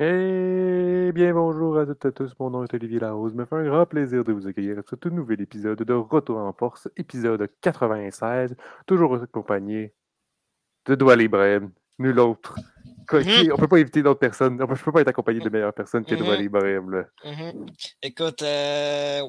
Eh 0.00 1.10
bien, 1.12 1.32
bonjour 1.34 1.76
à 1.78 1.84
toutes 1.86 2.04
et 2.04 2.08
à 2.08 2.12
tous, 2.12 2.32
mon 2.38 2.50
nom 2.50 2.62
est 2.62 2.72
Olivier 2.72 3.00
Larose. 3.00 3.34
me 3.34 3.44
fait 3.44 3.56
un 3.56 3.64
grand 3.64 3.84
plaisir 3.84 4.22
de 4.22 4.32
vous 4.32 4.46
accueillir 4.46 4.76
sur 4.86 4.96
ce 5.02 5.08
nouvel 5.08 5.40
épisode 5.40 5.82
de 5.82 5.92
Retour 5.92 6.38
en 6.38 6.52
Force, 6.52 6.88
épisode 6.96 7.50
96, 7.60 8.54
toujours 8.86 9.16
accompagné 9.20 9.92
de 10.86 10.94
Doual 10.94 11.22
Ibrahim, 11.22 11.72
nul 11.98 12.18
autre. 12.20 12.54
Quoi, 13.08 13.22
qui- 13.24 13.50
on 13.52 13.56
peut 13.56 13.66
pas 13.66 13.80
éviter 13.80 14.02
d'autres 14.04 14.20
personnes, 14.20 14.56
je 14.76 14.84
peux 14.84 14.92
pas 14.92 15.00
être 15.00 15.08
accompagné 15.08 15.40
de 15.40 15.48
meilleure 15.50 15.72
personne 15.74 16.04
que. 16.04 16.14
Doual 16.14 16.42
Ibrahim. 16.42 16.90
là. 16.90 17.04
Mhm. 17.24 17.66
Écoute, 18.02 18.42
euh, 18.42 19.22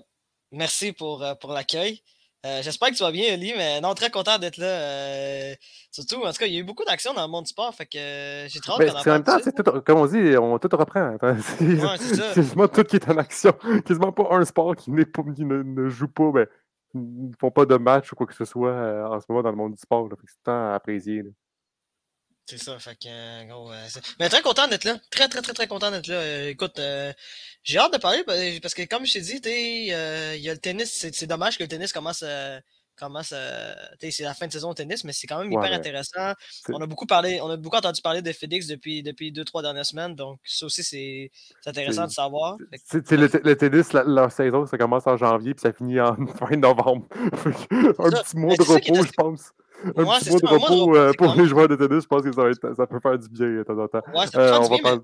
merci 0.51 0.93
pour, 0.93 1.23
euh, 1.23 1.33
pour 1.33 1.51
l'accueil. 1.51 1.99
Euh, 2.45 2.61
J'espère 2.61 2.89
que 2.89 2.95
tu 2.95 3.03
vas 3.03 3.11
bien, 3.11 3.33
Oli, 3.33 3.53
mais 3.57 3.81
non, 3.81 3.93
très 3.93 4.09
content 4.09 4.37
d'être 4.37 4.57
là. 4.57 4.65
euh, 4.65 5.53
surtout, 5.91 6.23
en 6.23 6.31
tout 6.31 6.37
cas, 6.39 6.45
il 6.45 6.53
y 6.53 6.57
a 6.57 6.59
eu 6.61 6.63
beaucoup 6.63 6.85
d'actions 6.85 7.13
dans 7.13 7.23
le 7.25 7.27
monde 7.31 7.43
du 7.43 7.49
sport, 7.49 7.73
fait 7.75 7.85
que 7.85 7.97
euh, 7.97 8.47
j'ai 8.47 8.61
très 8.61 8.71
hâte 8.71 8.79
Mais 8.79 8.85
qu'on 8.87 9.09
en 9.09 9.13
même 9.13 9.23
temps, 9.23 9.39
tout- 9.39 9.81
comme 9.81 9.97
on 9.99 10.05
dit, 10.05 10.37
on 10.37 10.57
tout 10.57 10.69
reprend. 10.71 11.17
C'est 11.97 12.33
quasiment 12.35 12.67
tout 12.69 12.83
qui 12.83 12.95
est 12.95 13.09
en 13.09 13.17
action. 13.17 13.51
Quasiment 13.85 14.13
pas 14.13 14.27
un 14.31 14.45
sport 14.45 14.73
qui, 14.77 14.89
n'est 14.91 15.05
pas, 15.05 15.21
qui 15.35 15.43
ne, 15.43 15.63
ne 15.63 15.89
joue 15.89 16.07
pas, 16.07 16.31
ben, 16.31 16.47
ne 16.93 17.31
font 17.39 17.51
pas 17.51 17.65
de 17.65 17.75
match 17.75 18.11
ou 18.13 18.15
quoi 18.15 18.25
que 18.25 18.33
ce 18.35 18.45
soit 18.45 18.71
euh, 18.71 19.05
en 19.07 19.19
ce 19.19 19.25
moment 19.27 19.43
dans 19.43 19.51
le 19.51 19.57
monde 19.57 19.73
du 19.73 19.81
sport. 19.81 20.07
là. 20.07 20.15
Fait 20.15 20.25
que 20.25 20.31
C'est 20.31 20.43
temps 20.43 20.71
à 20.71 20.75
apprécier. 20.75 21.23
là. 21.23 21.29
C'est 22.49 22.57
ça, 22.57 22.79
fait 22.79 22.95
que, 22.95 23.07
euh, 23.07 23.43
gros, 23.45 23.71
euh, 23.71 23.87
mais 24.19 24.27
très 24.27 24.41
content 24.41 24.67
d'être 24.67 24.83
là. 24.83 24.99
Très, 25.11 25.27
très, 25.29 25.39
très, 25.43 25.53
très 25.53 25.67
content 25.67 25.91
d'être 25.91 26.07
là. 26.07 26.15
Euh, 26.15 26.49
écoute, 26.49 26.79
euh, 26.79 27.13
j'ai 27.61 27.77
hâte 27.77 27.93
de 27.93 27.99
parler 27.99 28.23
pa- 28.23 28.33
parce 28.59 28.73
que, 28.73 28.81
comme 28.85 29.05
je 29.05 29.13
t'ai 29.13 29.21
dit, 29.21 29.39
euh, 29.93 30.33
il 30.35 30.41
y 30.41 30.49
a 30.49 30.53
le 30.53 30.59
tennis. 30.59 30.91
C'est 30.91 31.13
c'est 31.13 31.27
dommage 31.27 31.57
que 31.59 31.63
le 31.63 31.69
tennis 31.69 31.93
commence 31.93 32.23
à. 32.23 32.59
T'sais, 33.97 34.11
c'est 34.11 34.23
la 34.23 34.33
fin 34.33 34.47
de 34.47 34.51
saison 34.51 34.69
au 34.69 34.73
tennis, 34.73 35.03
mais 35.03 35.13
c'est 35.13 35.27
quand 35.27 35.39
même 35.39 35.53
Ouais, 35.53 35.65
hyper 35.65 35.77
intéressant. 35.77 36.33
On 36.69 36.81
a 36.81 36.85
beaucoup 36.85 37.05
parlé, 37.05 37.39
on 37.41 37.49
a 37.49 37.57
beaucoup 37.57 37.77
entendu 37.77 38.01
parler 38.01 38.21
de 38.21 38.31
FedEx 38.31 38.67
depuis, 38.67 39.01
depuis 39.03 39.31
deux, 39.31 39.45
trois 39.45 39.61
dernières 39.61 39.85
semaines, 39.85 40.15
donc 40.15 40.39
ça 40.43 40.65
aussi 40.65 40.83
c'est 40.83 41.31
intéressant 41.65 42.05
de 42.07 42.11
savoir. 42.11 42.57
Que, 42.57 43.15
le, 43.15 43.29
te- 43.29 43.37
le 43.47 43.55
tennis, 43.55 43.93
la- 43.93 44.03
leur 44.03 44.31
saison, 44.31 44.65
ça 44.65 44.77
commence 44.77 45.05
en 45.07 45.17
janvier 45.17 45.53
puis 45.53 45.61
ça 45.61 45.71
finit 45.71 45.99
en 45.99 46.15
fin 46.37 46.55
novembre. 46.57 47.07
Un 47.13 48.11
ça. 48.11 48.23
petit 48.23 48.37
mois 48.37 48.55
de 48.55 48.63
repos, 48.63 49.03
je 49.05 49.11
pense. 49.15 49.51
Un 49.85 49.91
petit 49.91 50.29
mois 50.31 50.39
de 50.41 50.45
repos 50.47 50.95
euh, 50.97 51.11
pour 51.17 51.33
les 51.35 51.45
joueurs 51.45 51.67
de 51.67 51.75
tennis, 51.75 52.03
je 52.03 52.07
pense 52.07 52.21
que 52.21 52.31
ça, 52.33 52.43
va 52.43 52.49
être- 52.49 52.73
ça 52.75 52.85
peut 52.87 52.99
faire 52.99 53.17
du 53.17 53.29
bien 53.29 53.47
de 53.47 53.63
temps 53.63 53.77
en 53.77 53.87
temps. 53.87 54.01
Euh, 54.35 54.57
on 54.59 54.63
va 54.63 54.67
bien, 54.69 54.77
parler. 54.79 54.99
mais 54.99 55.03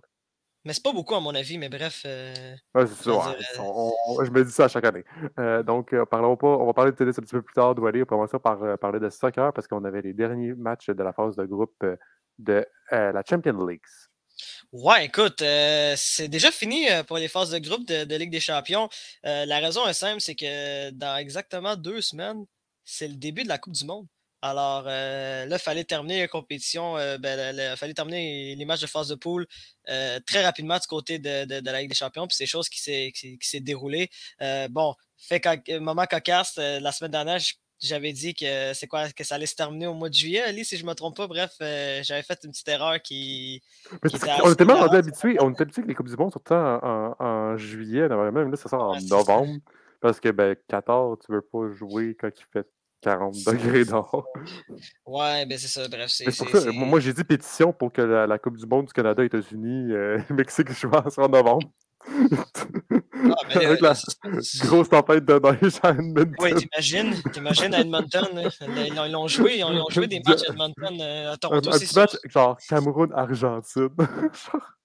c'est 0.74 0.84
pas 0.84 0.94
beaucoup 0.94 1.16
à 1.16 1.20
mon 1.20 1.34
avis, 1.36 1.58
mais 1.58 1.70
bref. 1.70 2.04
euh, 2.06 2.56
Ouais, 2.74 2.88
c'est 2.88 3.04
ça, 3.04 3.12
ouais, 3.12 3.38
dire, 3.38 3.48
euh, 3.60 3.62
on- 3.64 3.94
on- 4.08 4.24
je 4.26 4.32
me 4.32 4.44
dis 4.44 4.52
ça 4.52 4.66
à 4.66 4.68
chaque 4.68 4.86
année. 4.86 5.04
Euh, 5.40 5.62
donc, 5.64 5.94
euh, 5.94 6.06
parlons 6.06 6.36
pas, 6.38 6.48
on 6.48 6.66
va 6.66 6.74
parler 6.74 6.92
de 6.92 6.98
tennis 6.98 7.18
un 7.20 7.22
petit 7.22 7.32
peu 7.36 7.42
plus 7.42 7.54
tard, 7.54 7.76
Doualé. 7.76 8.02
On 8.02 8.06
commence 8.06 8.32
par 8.44 8.62
euh, 8.64 8.76
parler 8.78 9.00
de 9.00 9.10
soccer 9.10 9.54
parce 9.54 9.68
qu'on 9.68 9.84
avait 9.86 10.02
les 10.02 10.14
derniers 10.14 10.54
matchs 10.54 10.90
de 10.90 11.04
la 11.04 11.14
phase 11.14 11.36
de 11.36 11.46
groupe 11.46 11.76
euh, 11.84 11.96
de 12.40 12.66
euh, 12.94 13.12
la 13.12 13.24
Champions 13.28 13.66
League. 13.66 13.82
Ouais, 14.74 15.06
écoute, 15.06 15.42
euh, 15.42 15.94
c'est 15.96 16.28
déjà 16.28 16.52
fini 16.52 16.90
euh, 16.92 17.04
pour 17.04 17.18
les 17.18 17.28
phases 17.30 17.52
de 17.52 17.60
groupe 17.60 17.86
de, 17.88 18.04
de 18.04 18.16
Ligue 18.16 18.32
des 18.32 18.42
Champions. 18.42 18.90
Euh, 19.26 19.46
la 19.46 19.60
raison 19.60 19.88
est 19.88 19.94
simple, 19.94 20.20
c'est 20.20 20.36
que 20.36 20.90
dans 20.92 21.16
exactement 21.18 21.76
deux 21.78 22.02
semaines, 22.02 22.46
c'est 22.84 23.08
le 23.08 23.16
début 23.16 23.44
de 23.44 23.48
la 23.48 23.58
Coupe 23.58 23.74
du 23.74 23.86
Monde. 23.86 24.08
Alors 24.48 24.84
euh, 24.88 25.46
là, 25.48 25.56
il 25.56 25.60
fallait 25.60 25.84
terminer 25.84 26.20
la 26.22 26.28
compétition, 26.28 26.98
euh, 26.98 27.18
ben, 27.18 27.56
il 27.58 27.78
fallait 27.78 27.96
terminer 27.96 28.56
les 28.56 28.66
matchs 28.66 28.82
de 28.82 28.86
phase 28.88 29.08
de 29.08 29.16
poule 29.16 29.48
euh, 29.90 30.20
très 30.28 30.44
rapidement 30.46 30.78
du 30.78 30.86
côté 30.86 31.18
de, 31.18 31.46
de- 31.46 31.62
de 31.62 31.72
la 31.72 31.80
Ligue 31.82 31.90
des 31.90 31.96
Champions, 31.96 32.28
puis 32.28 32.36
c'est 32.36 32.46
chose 32.46 32.70
qui 32.70 32.80
s'est 32.80 33.12
qui, 33.16 33.40
qui 33.40 33.50
s'est 33.50 33.60
déroulée. 33.60 34.08
Bon, 34.70 34.94
fait 35.18 35.42
moment 35.80 36.06
cocasse, 36.06 36.58
la 36.58 36.92
semaine 36.92 37.12
dernière, 37.12 37.40
je- 37.40 37.56
j'avais 37.80 38.14
dit 38.14 38.36
que 38.36 38.74
c'est 38.74 38.88
quoi 38.88 39.10
que 39.12 39.24
ça 39.24 39.36
allait 39.36 39.46
se 39.48 39.56
terminer 39.56 39.88
au 39.88 39.94
mois 39.96 40.10
de 40.10 40.14
juillet, 40.14 40.42
Ali, 40.42 40.64
si 40.64 40.78
je 40.78 40.86
me 40.86 40.94
trompe 40.94 41.18
pas. 41.18 41.28
Bref, 41.28 41.52
euh, 41.62 42.02
j'avais 42.04 42.24
fait 42.24 42.40
une 42.44 42.52
petite 42.52 42.68
erreur 42.70 43.02
qui, 43.02 43.62
Mais 44.04 44.10
qui 44.10 44.16
était 44.16 44.28
qu'on 44.28 44.52
est 44.52 44.56
tellement 44.56 44.76
habitué, 45.00 45.38
on 45.42 45.52
est 45.54 45.60
habitué 45.62 45.82
que 45.82 45.88
les 45.88 45.96
Coupes 45.96 46.08
du 46.08 46.16
Monde 46.16 46.32
temps 46.44 46.80
en, 46.84 47.16
en- 47.20 47.26
en 47.26 47.58
juillet, 47.58 48.08
même 48.08 48.52
là, 48.52 48.58
ça 48.58 48.70
sort 48.70 48.84
en 48.92 48.94
novembre. 49.10 49.60
Parce 50.02 50.20
que 50.20 50.30
ben, 50.30 50.56
Qatar, 50.68 51.18
tu 51.26 51.32
veux 51.32 51.42
pas 51.42 51.68
jouer 51.74 52.16
quand 52.20 52.30
il 52.30 52.46
fait 52.54 52.68
40 53.02 53.36
C'est 53.36 53.52
degrés 53.54 53.84
ça. 53.86 53.92
dehors. 53.92 54.26
Ouais, 55.06 55.46
ben 55.46 55.58
c'est 55.58 55.68
ça. 55.68 55.88
Bref, 55.88 56.10
c'est. 56.10 56.30
Ça, 56.32 56.44
moi 56.46 56.60
c'est- 56.62 56.72
moi, 56.72 57.00
j'ai 57.00 57.14
dit 57.14 57.24
pétition 57.24 57.72
pour 57.74 57.92
que 57.92 58.02
la, 58.02 58.26
la 58.28 58.40
Coupe 58.40 58.58
du 58.58 58.66
Monde 58.66 58.86
du 58.88 58.94
Canada, 58.94 59.24
États-Unis, 59.24 59.92
euh, 59.94 60.18
Mexique 60.32 60.70
en, 60.70 61.10
soit 61.10 61.26
en 61.26 61.30
novembre. 61.30 61.70
Ah, 62.08 63.36
ben 63.50 63.58
Avec 63.66 63.82
la 63.82 63.96
c'est- 63.96 64.64
grosse 64.66 64.90
tempête 64.90 65.26
de 65.26 65.34
neige 65.40 65.80
à 65.82 65.90
Edmonton. 65.90 66.36
Oui, 66.40 66.54
t'imagines, 66.56 67.16
t'imagines 67.34 67.74
à 67.74 67.80
Edmonton, 67.82 68.28
là, 68.34 68.50
ils 68.88 68.94
l'ont- 68.96 69.06
ils 69.06 69.12
l'ont 69.12 69.28
joué, 69.28 69.58
ils 69.58 69.64
ont, 69.64 69.72
ils 69.72 69.80
ont 69.80 69.90
joué 69.90 70.06
des 70.08 70.20
matchs 70.26 70.44
à 70.48 70.52
Edmonton, 70.52 70.98
euh, 71.02 71.34
à 71.34 71.38
Toronto, 71.38 71.74
un 71.74 71.80
petit 71.80 71.96
match 71.96 72.16
genre 72.30 72.58
Cameroun-Argentine. 72.70 73.90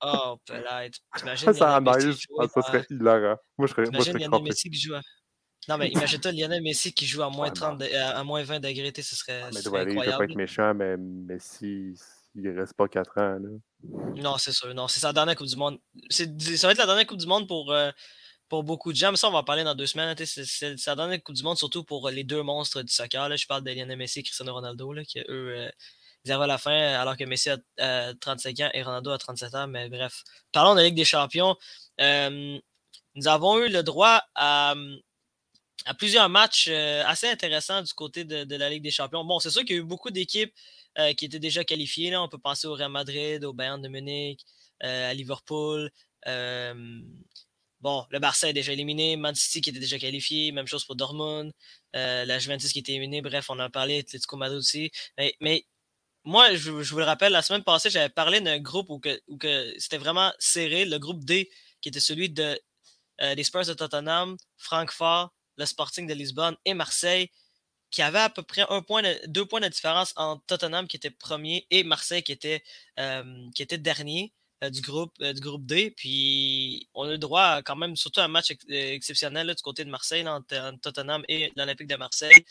Oh, 0.03 0.37
peut-être. 0.47 0.99
T'imagines 1.17 1.53
ça 1.53 1.81
neige, 1.81 2.03
jouer 2.05 2.17
ah, 2.41 2.47
ça 2.49 2.63
serait 2.63 2.87
hilarant. 2.89 3.37
Moi, 3.59 3.67
je 3.67 3.73
serais, 3.73 3.83
moi, 3.83 3.85
je 3.85 3.91
T'imagines 3.91 4.13
serais 4.15 4.25
crampé. 4.29 4.45
Messi 4.45 4.71
qui 4.71 4.81
joue 4.81 4.95
à... 4.95 5.01
Non, 5.69 5.77
mais 5.77 5.89
imagine-toi 5.89 6.33
Lionel 6.33 6.63
Messi 6.63 6.93
qui 6.93 7.07
joue 7.07 7.23
à 7.23 7.31
moins 7.31 7.49
Ouais, 7.49 7.53
30, 7.53 7.79
de- 7.79 7.95
à, 7.95 8.25
moins 8.25 8.43
20 8.43 8.61
degrés, 8.61 8.93
ce 8.97 9.15
serait, 9.15 9.43
Ah, 9.45 9.51
mais 9.53 9.61
serait 9.61 9.71
doit 9.71 9.81
aller, 9.81 9.91
je 9.91 9.97
veux 9.97 10.03
pas 10.05 10.11
incroyable. 10.11 10.33
être 10.33 10.37
méchant, 10.37 10.75
mais 10.75 10.97
Messi, 10.97 11.95
il 12.35 12.49
reste 12.59 12.75
pas 12.75 12.89
4 12.89 13.19
ans. 13.19 13.39
Là. 13.39 13.49
Non, 14.17 14.39
c'est 14.39 14.53
sûr. 14.53 14.73
Non, 14.75 14.89
c'est 14.89 15.01
sa 15.01 15.13
dernière 15.13 15.37
Coupe 15.37 15.47
du 15.47 15.57
Monde. 15.57 15.79
C'est, 16.09 16.41
ça 16.57 16.67
va 16.67 16.73
être 16.73 16.79
la 16.79 16.87
dernière 16.87 17.07
Coupe 17.07 17.19
du 17.19 17.27
Monde 17.27 17.47
pour, 17.47 17.73
euh, 17.73 17.91
pour 18.49 18.65
beaucoup 18.65 18.91
de 18.93 18.97
gens. 18.97 19.11
Mais 19.11 19.17
ça, 19.17 19.29
on 19.29 19.33
va 19.33 19.39
en 19.41 19.45
parler 19.45 19.63
dans 19.65 19.75
deux 19.75 19.87
semaines. 19.87 20.17
sais, 20.25 20.45
C'est, 20.45 20.79
sa 20.79 20.97
dernière 20.97 21.23
Coupe 21.23 21.37
du 21.37 21.43
Monde, 21.43 21.59
surtout 21.59 21.85
pour 21.85 22.09
les 22.11 22.25
deux 22.25 22.43
monstres 22.43 22.83
du 22.83 22.93
soccer. 22.93 23.29
Là. 23.29 23.37
Je 23.37 23.47
parle 23.47 23.63
de 23.63 23.71
Lionel 23.71 23.97
Messi 23.99 24.21
et 24.21 24.23
Cristiano 24.23 24.55
Ronaldo, 24.55 24.93
là, 24.93 25.05
qui 25.05 25.19
eux, 25.21 25.25
euh, 25.29 25.71
ils 26.25 26.33
arrivent 26.33 26.43
à 26.43 26.47
la 26.47 26.59
fin, 26.59 26.73
alors 26.95 27.17
que 27.17 27.25
Messi 27.25 27.51
a, 27.51 27.59
a 27.79 28.15
35 28.15 28.61
ans 28.61 28.71
et 28.75 28.83
Ronaldo 28.83 29.11
a 29.11 29.19
37 29.19 29.55
ans. 29.55 29.67
Mais 29.69 29.89
bref, 29.89 30.23
parlons 30.53 30.73
de 30.73 30.79
la 30.81 30.85
Ligue 30.85 30.97
des 30.97 31.05
Champions. 31.05 31.57
Euh, 32.01 32.59
nous 33.15 33.29
avons 33.29 33.59
eu 33.59 33.69
le 33.69 33.83
droit 33.83 34.23
à, 34.35 34.75
à 35.87 35.95
plusieurs 35.95 36.29
matchs 36.29 36.69
euh, 36.69 37.03
assez 37.07 37.29
intéressants 37.29 37.83
du 37.83 37.93
côté 37.93 38.25
de, 38.25 38.57
la 38.57 38.71
Ligue 38.71 38.83
des 38.83 38.91
Champions. 38.91 39.25
Bon, 39.25 39.39
c'est 39.39 39.51
sûr 39.51 39.63
qu'il 39.63 39.77
y 39.77 39.79
a 39.79 39.83
eu 39.83 39.85
beaucoup 39.85 40.11
d'équipes 40.11 40.55
euh, 40.99 41.13
qui 41.15 41.25
étaient 41.25 41.39
déjà 41.39 41.65
qualifiées. 41.65 42.11
Là. 42.11 42.23
On 42.23 42.29
peut 42.29 42.39
penser 42.39 42.67
au 42.67 42.75
Real 42.75 42.91
Madrid, 42.91 43.45
au 43.45 43.53
Bayern 43.53 43.81
de 43.81 43.89
Munich, 43.89 44.45
euh, 44.83 45.11
à 45.11 45.15
Liverpool. 45.15 45.91
Bon, 47.83 48.05
le 48.11 48.19
Barça 48.19 48.51
est 48.51 48.53
déjà 48.53 48.75
éliminé, 48.75 49.17
Man 49.17 49.35
City 49.35 49.63
qui 49.63 49.71
était 49.71 49.79
déjà 49.79 49.99
qualifié, 49.99 50.53
même 50.53 50.67
chose 50.67 50.85
pour 50.85 50.97
Dortmund, 50.97 51.51
la 51.95 52.39
Juventus 52.39 52.75
qui 52.75 52.81
était 52.81 52.93
éliminée. 52.93 53.23
Bref, 53.23 53.49
on 53.49 53.55
en 53.55 53.61
a 53.61 53.71
parlé, 53.71 54.01
Atletico 54.01 54.37
Madrid 54.37 54.59
aussi. 54.59 54.91
Mais, 55.41 55.65
moi, 56.25 56.55
je, 56.55 56.71
vous 56.71 56.99
le 56.99 57.05
rappelle, 57.05 57.33
la 57.33 57.41
semaine 57.41 57.65
passée, 57.65 57.89
j'avais 57.89 58.11
parlé 58.11 58.43
d'un 58.43 58.59
groupe 58.59 58.91
où, 58.91 58.99
que, 58.99 59.19
où 59.29 59.39
que 59.39 59.73
c'était 59.79 59.97
vraiment 59.97 60.31
serré, 60.39 60.85
le 60.85 60.99
groupe 60.99 61.25
D, 61.25 61.51
qui 61.81 61.89
était 61.89 62.01
celui 62.01 62.29
de, 62.29 62.61
des 63.35 63.45
Spurs 63.45 63.65
de 63.65 63.73
Tottenham, 63.73 64.37
Francfort, 64.59 65.33
le 65.61 65.67
Sporting 65.67 66.07
de 66.09 66.15
Lisbonne 66.15 66.57
et 66.65 66.75
Marseille, 66.75 67.31
qui 67.91 68.03
avait 68.03 68.19
à 68.19 68.31
peu 68.31 68.43
près 68.43 68.65
deux 69.27 69.47
points 69.47 69.61
de 69.61 69.69
différence 69.69 70.13
entre 70.17 70.45
Tottenham 70.47 70.89
qui 70.89 70.97
était 70.97 71.11
premier 71.11 71.67
et 71.71 71.85
Marseille 71.85 72.23
qui 72.23 72.33
était, 72.33 72.63
euh, 72.99 73.51
dernier 73.79 74.33
du, 74.69 74.83
groupe, 74.83 75.13
euh, 75.23 75.33
du 75.33 75.41
groupe 75.41 75.65
D. 75.65 75.91
Puis 75.97 76.89
on 76.95 77.09
a 77.09 77.15
eu 77.15 77.19
droit 77.19 77.43
à 77.43 77.63
quand 77.63 77.77
même 77.77 77.97
surtout 77.97 78.21
un 78.21 78.29
match 78.29 78.51
ex 78.51 78.65
exceptionnel 78.69 79.47
là, 79.47 79.55
du 79.55 79.63
côté 79.63 79.85
de 79.85 79.91
Marseille, 79.91 80.27
entre, 80.29 80.77
Tottenham 80.83 81.23
et 81.29 81.53
l'Olympique 81.57 81.89
de 81.89 81.97
Marseille. 81.97 82.45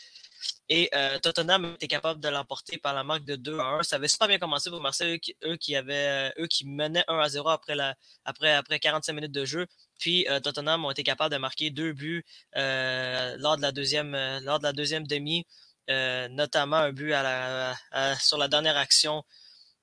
Et 0.68 0.88
euh, 0.94 1.18
Tottenham 1.18 1.74
était 1.74 1.86
capable 1.86 2.20
de 2.20 2.28
l'emporter 2.28 2.78
par 2.78 2.94
la 2.94 3.04
marque 3.04 3.24
de 3.24 3.36
2 3.36 3.58
à 3.58 3.64
1. 3.80 3.82
Ça 3.82 3.96
avait 3.96 4.08
super 4.08 4.26
bien 4.28 4.38
commencé 4.38 4.70
pour 4.70 4.80
Marseille, 4.80 5.20
eux 5.44 5.56
qui, 5.56 5.76
avaient, 5.76 6.32
eux 6.38 6.46
qui 6.46 6.66
menaient 6.66 7.04
1 7.08 7.18
à 7.18 7.28
0 7.28 7.48
après, 7.48 7.74
la, 7.74 7.94
après, 8.24 8.52
après 8.52 8.78
45 8.80 9.12
minutes 9.12 9.32
de 9.32 9.44
jeu. 9.44 9.66
Puis 10.00 10.26
euh, 10.28 10.40
Tottenham 10.40 10.84
ont 10.84 10.90
été 10.90 11.02
capables 11.02 11.32
de 11.32 11.38
marquer 11.38 11.70
deux 11.70 11.92
buts 11.92 12.24
euh, 12.56 13.36
lors 13.38 13.56
de 13.56 13.62
la 13.62 13.70
deuxième, 13.70 14.14
euh, 14.14 14.40
de 14.40 14.72
deuxième 14.72 15.06
demi, 15.06 15.46
euh, 15.90 16.26
notamment 16.28 16.76
un 16.76 16.92
but 16.92 17.14
sur 18.18 18.38
la 18.38 18.48
dernière 18.48 18.76
action 18.76 19.24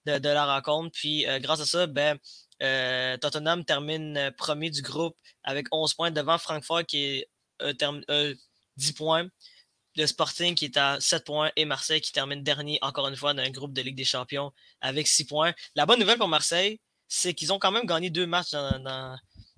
de, 0.08 0.30
la 0.30 0.46
rencontre. 0.46 0.92
Puis 0.94 1.28
euh, 1.28 1.40
grâce 1.40 1.60
à 1.60 1.66
ça, 1.66 1.88
ben, 1.88 2.18
euh, 2.64 3.18
Tottenham 3.18 3.66
termine 3.66 4.32
premier 4.38 4.70
du 4.70 4.82
groupe 4.82 5.16
avec 5.44 5.68
11 5.72 5.94
points 5.94 6.12
devant 6.12 6.38
Francfort 6.38 6.86
qui 6.86 7.04
est 7.04 7.30
euh, 7.62 7.74
term, 7.74 8.02
10 8.78 8.94
points. 8.94 9.28
Le 9.96 10.06
Sporting 10.06 10.54
qui 10.54 10.66
est 10.66 10.78
à 10.78 11.00
7 11.00 11.26
points 11.26 11.52
et 11.56 11.66
Marseille 11.66 12.02
qui 12.02 12.12
termine 12.12 12.44
dernier, 12.44 12.78
encore 12.82 13.08
une 13.08 13.16
fois, 13.16 13.34
dans 13.34 13.42
un 13.42 13.50
groupe 13.50 13.74
de 13.74 13.82
Ligue 13.82 13.96
des 13.96 14.06
Champions 14.06 14.52
avec 14.80 15.08
6 15.08 15.26
points. 15.26 15.54
La 15.76 15.86
bonne 15.86 16.00
nouvelle 16.00 16.20
pour 16.20 16.28
Marseille, 16.28 16.80
c'est 17.08 17.34
qu'ils 17.34 17.52
ont 17.52 17.60
quand 17.60 17.72
même 17.72 17.86
gagné 17.86 18.10
deux 18.10 18.28
matchs 18.28 18.52
dans, 18.52 19.18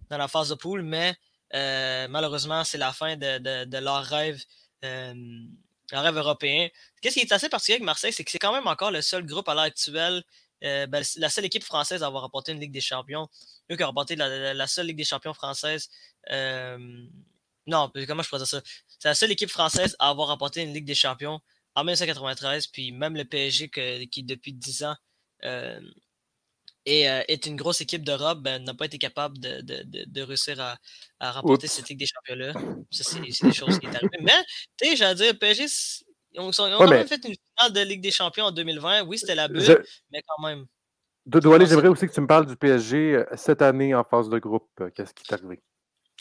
la 0.10 0.28
phase 0.28 0.50
de 0.50 0.56
poule, 0.56 0.82
mais 0.82 1.16
euh, 1.54 2.08
malheureusement, 2.10 2.64
c'est 2.64 2.78
la 2.78 2.94
fin 2.94 3.18
de, 3.18 3.66
de, 3.66 3.78
leur 3.78 4.04
rêve. 4.04 4.42
Euh, 4.86 5.14
leur 5.92 6.04
rêve 6.04 6.18
européen. 6.18 6.70
Qu'est-ce 7.02 7.16
qui 7.16 7.22
est 7.22 7.32
assez 7.32 7.50
particulier 7.50 7.76
avec 7.76 7.86
Marseille, 7.86 8.14
c'est 8.14 8.24
que 8.24 8.32
c'est 8.32 8.40
quand 8.40 8.54
même 8.54 8.68
encore 8.68 8.92
le 8.92 9.02
seul 9.02 9.26
groupe 9.26 9.48
à 9.50 9.54
l'heure 9.54 9.64
actuelle, 9.64 10.24
euh, 10.64 10.88
ben, 10.88 11.04
la 11.18 11.30
seule 11.30 11.46
équipe 11.46 11.64
française 11.64 12.04
à 12.04 12.08
avoir 12.08 12.24
remporté 12.24 12.52
une 12.52 12.60
Ligue 12.60 12.72
des 12.72 12.82
Champions. 12.82 13.30
Eux 13.72 13.78
qui 13.78 13.84
ont 13.84 13.88
remporté 13.88 14.16
la, 14.16 14.68
seule 14.68 14.88
Ligue 14.88 14.98
des 14.98 15.04
Champions 15.06 15.34
française. 15.34 15.90
Euh, 16.32 16.78
non, 17.68 17.92
comment 18.08 18.24
je 18.24 18.30
pourrais 18.30 18.40
dire 18.40 18.48
ça? 18.48 18.62
C'est 18.88 19.08
la 19.08 19.16
seule 19.16 19.32
équipe 19.32 19.50
française 19.50 19.96
à 20.00 20.10
avoir 20.10 20.28
remporté 20.30 20.62
une 20.62 20.74
Ligue 20.74 20.86
des 20.86 20.96
Champions 20.96 21.40
en 21.76 21.82
1993, 21.84 22.68
puis 22.68 22.92
même 22.92 23.16
le 23.16 23.26
PSG 23.26 23.70
qui, 24.10 24.24
depuis 24.24 24.54
10 24.54 24.84
ans, 24.84 24.96
euh, 25.46 25.80
et 26.86 27.04
est 27.04 27.46
une 27.46 27.56
grosse 27.56 27.82
équipe 27.82 28.04
d'Europe, 28.04 28.40
ben, 28.40 28.64
n'a 28.64 28.74
pas 28.74 28.86
été 28.86 28.98
capable 28.98 29.38
de, 29.38 29.62
de, 29.62 29.84
de, 29.86 30.22
réussir 30.22 30.60
à, 30.60 30.78
à 31.20 31.32
remporter 31.32 31.68
cette 31.68 31.88
Ligue 31.90 32.00
des 32.00 32.08
Champions-là. 32.08 32.54
Ça, 32.90 33.04
c'est 33.04 33.20
des 33.20 33.32
choses 33.32 33.78
qui 33.80 33.86
sont 33.88 33.94
arrivées. 33.96 34.18
Mais, 34.22 34.44
tu 34.78 34.90
sais, 34.90 34.96
j'allais 34.96 35.16
dire, 35.16 35.38
PSG, 35.38 35.66
ils 36.34 36.40
ont, 36.40 36.52
quand 36.52 36.88
même 36.88 37.08
fait 37.08 37.24
une 37.26 37.36
finale 37.36 37.74
de 37.74 37.82
Ligue 37.82 38.02
des 38.02 38.12
Champions 38.12 38.46
en 38.46 38.52
2020. 38.52 39.04
Oui, 39.04 39.18
c'était 39.18 39.36
la 39.36 39.48
bulle, 39.48 39.84
mais 40.12 40.24
quand 40.26 40.48
même. 40.48 40.66
De 41.26 41.40
Doualé, 41.40 41.66
j'aimerais 41.68 41.90
aussi 41.90 42.08
que 42.08 42.14
tu 42.14 42.22
me 42.22 42.28
parles 42.28 42.48
du 42.48 42.56
PSG 42.56 43.24
cette 43.36 43.62
année 43.62 43.94
en 43.94 44.04
phase 44.04 44.30
de 44.30 44.40
groupe. 44.40 44.70
Qu'est-ce 44.96 45.14
qui 45.14 45.24
est 45.30 45.34
arrivé? 45.34 45.62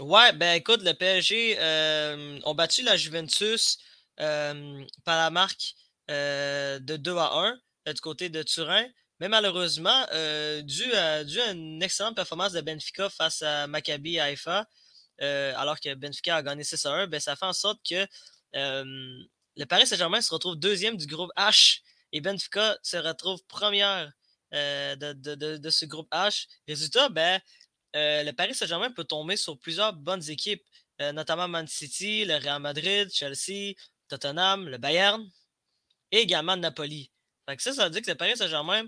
Ouais, 0.00 0.32
ben 0.32 0.54
écoute, 0.54 0.82
le 0.82 0.92
PSG 0.92 1.56
euh, 1.58 2.38
ont 2.44 2.54
battu 2.54 2.82
la 2.82 2.96
Juventus 2.96 3.78
euh, 4.20 4.84
par 5.04 5.16
la 5.16 5.30
marque 5.30 5.74
euh, 6.10 6.78
de 6.78 6.96
2 6.96 7.16
à 7.16 7.54
1 7.86 7.92
du 7.92 8.00
côté 8.00 8.28
de 8.28 8.42
Turin. 8.42 8.84
Mais 9.20 9.28
malheureusement, 9.28 10.06
dû, 10.62 10.92
à, 10.92 11.24
dû, 11.24 11.40
à, 11.40 11.50
une 11.52 11.82
excellente 11.82 12.14
performance 12.14 12.52
de 12.52 12.60
Benfica 12.60 13.10
face 13.10 13.42
à 13.42 13.66
Maccabi 13.66 14.20
Haïfa, 14.20 14.66
alors 15.20 15.80
que 15.80 15.92
Benfica 15.94 16.36
a 16.36 16.42
gagné 16.42 16.62
6 16.62 16.86
à 16.86 16.92
1, 16.92 17.06
ben, 17.08 17.18
ça 17.18 17.34
fait 17.34 17.46
en 17.46 17.52
sorte 17.52 17.80
que 17.88 18.06
le 18.52 19.64
Paris 19.64 19.86
Saint-Germain 19.86 20.20
se 20.20 20.32
retrouve 20.32 20.56
deuxième 20.56 20.96
du 20.96 21.06
groupe 21.06 21.32
H 21.36 21.80
et 22.12 22.20
Benfica 22.20 22.78
se 22.82 22.96
retrouve 22.96 23.42
première 23.48 24.12
de, 24.52 25.70
ce 25.70 25.84
groupe 25.84 26.08
H. 26.12 26.46
Résultat, 26.68 27.08
ben, 27.08 27.40
euh, 27.96 28.22
le 28.22 28.32
Paris 28.32 28.54
Saint-Germain 28.54 28.90
peut 28.90 29.04
tomber 29.04 29.36
sur 29.36 29.58
plusieurs 29.58 29.92
bonnes 29.92 30.28
équipes, 30.28 30.62
euh, 31.00 31.12
notamment 31.12 31.48
Man 31.48 31.66
City, 31.66 32.24
le 32.24 32.36
Real 32.36 32.60
Madrid, 32.60 33.10
Chelsea, 33.12 33.74
Tottenham, 34.08 34.68
le 34.68 34.78
Bayern 34.78 35.26
et 36.12 36.18
également 36.18 36.56
Napoli. 36.56 37.10
Ça, 37.58 37.72
ça 37.72 37.84
veut 37.84 37.90
dire 37.90 38.02
que 38.02 38.10
le 38.10 38.16
Paris 38.16 38.36
Saint-Germain 38.36 38.84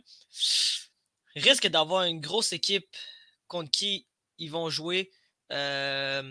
risque 1.37 1.67
d'avoir 1.69 2.05
une 2.05 2.21
grosse 2.21 2.53
équipe 2.53 2.95
contre 3.47 3.71
qui 3.71 4.07
ils 4.39 4.51
vont 4.51 4.71
jouer 4.71 5.11
euh, 5.53 6.23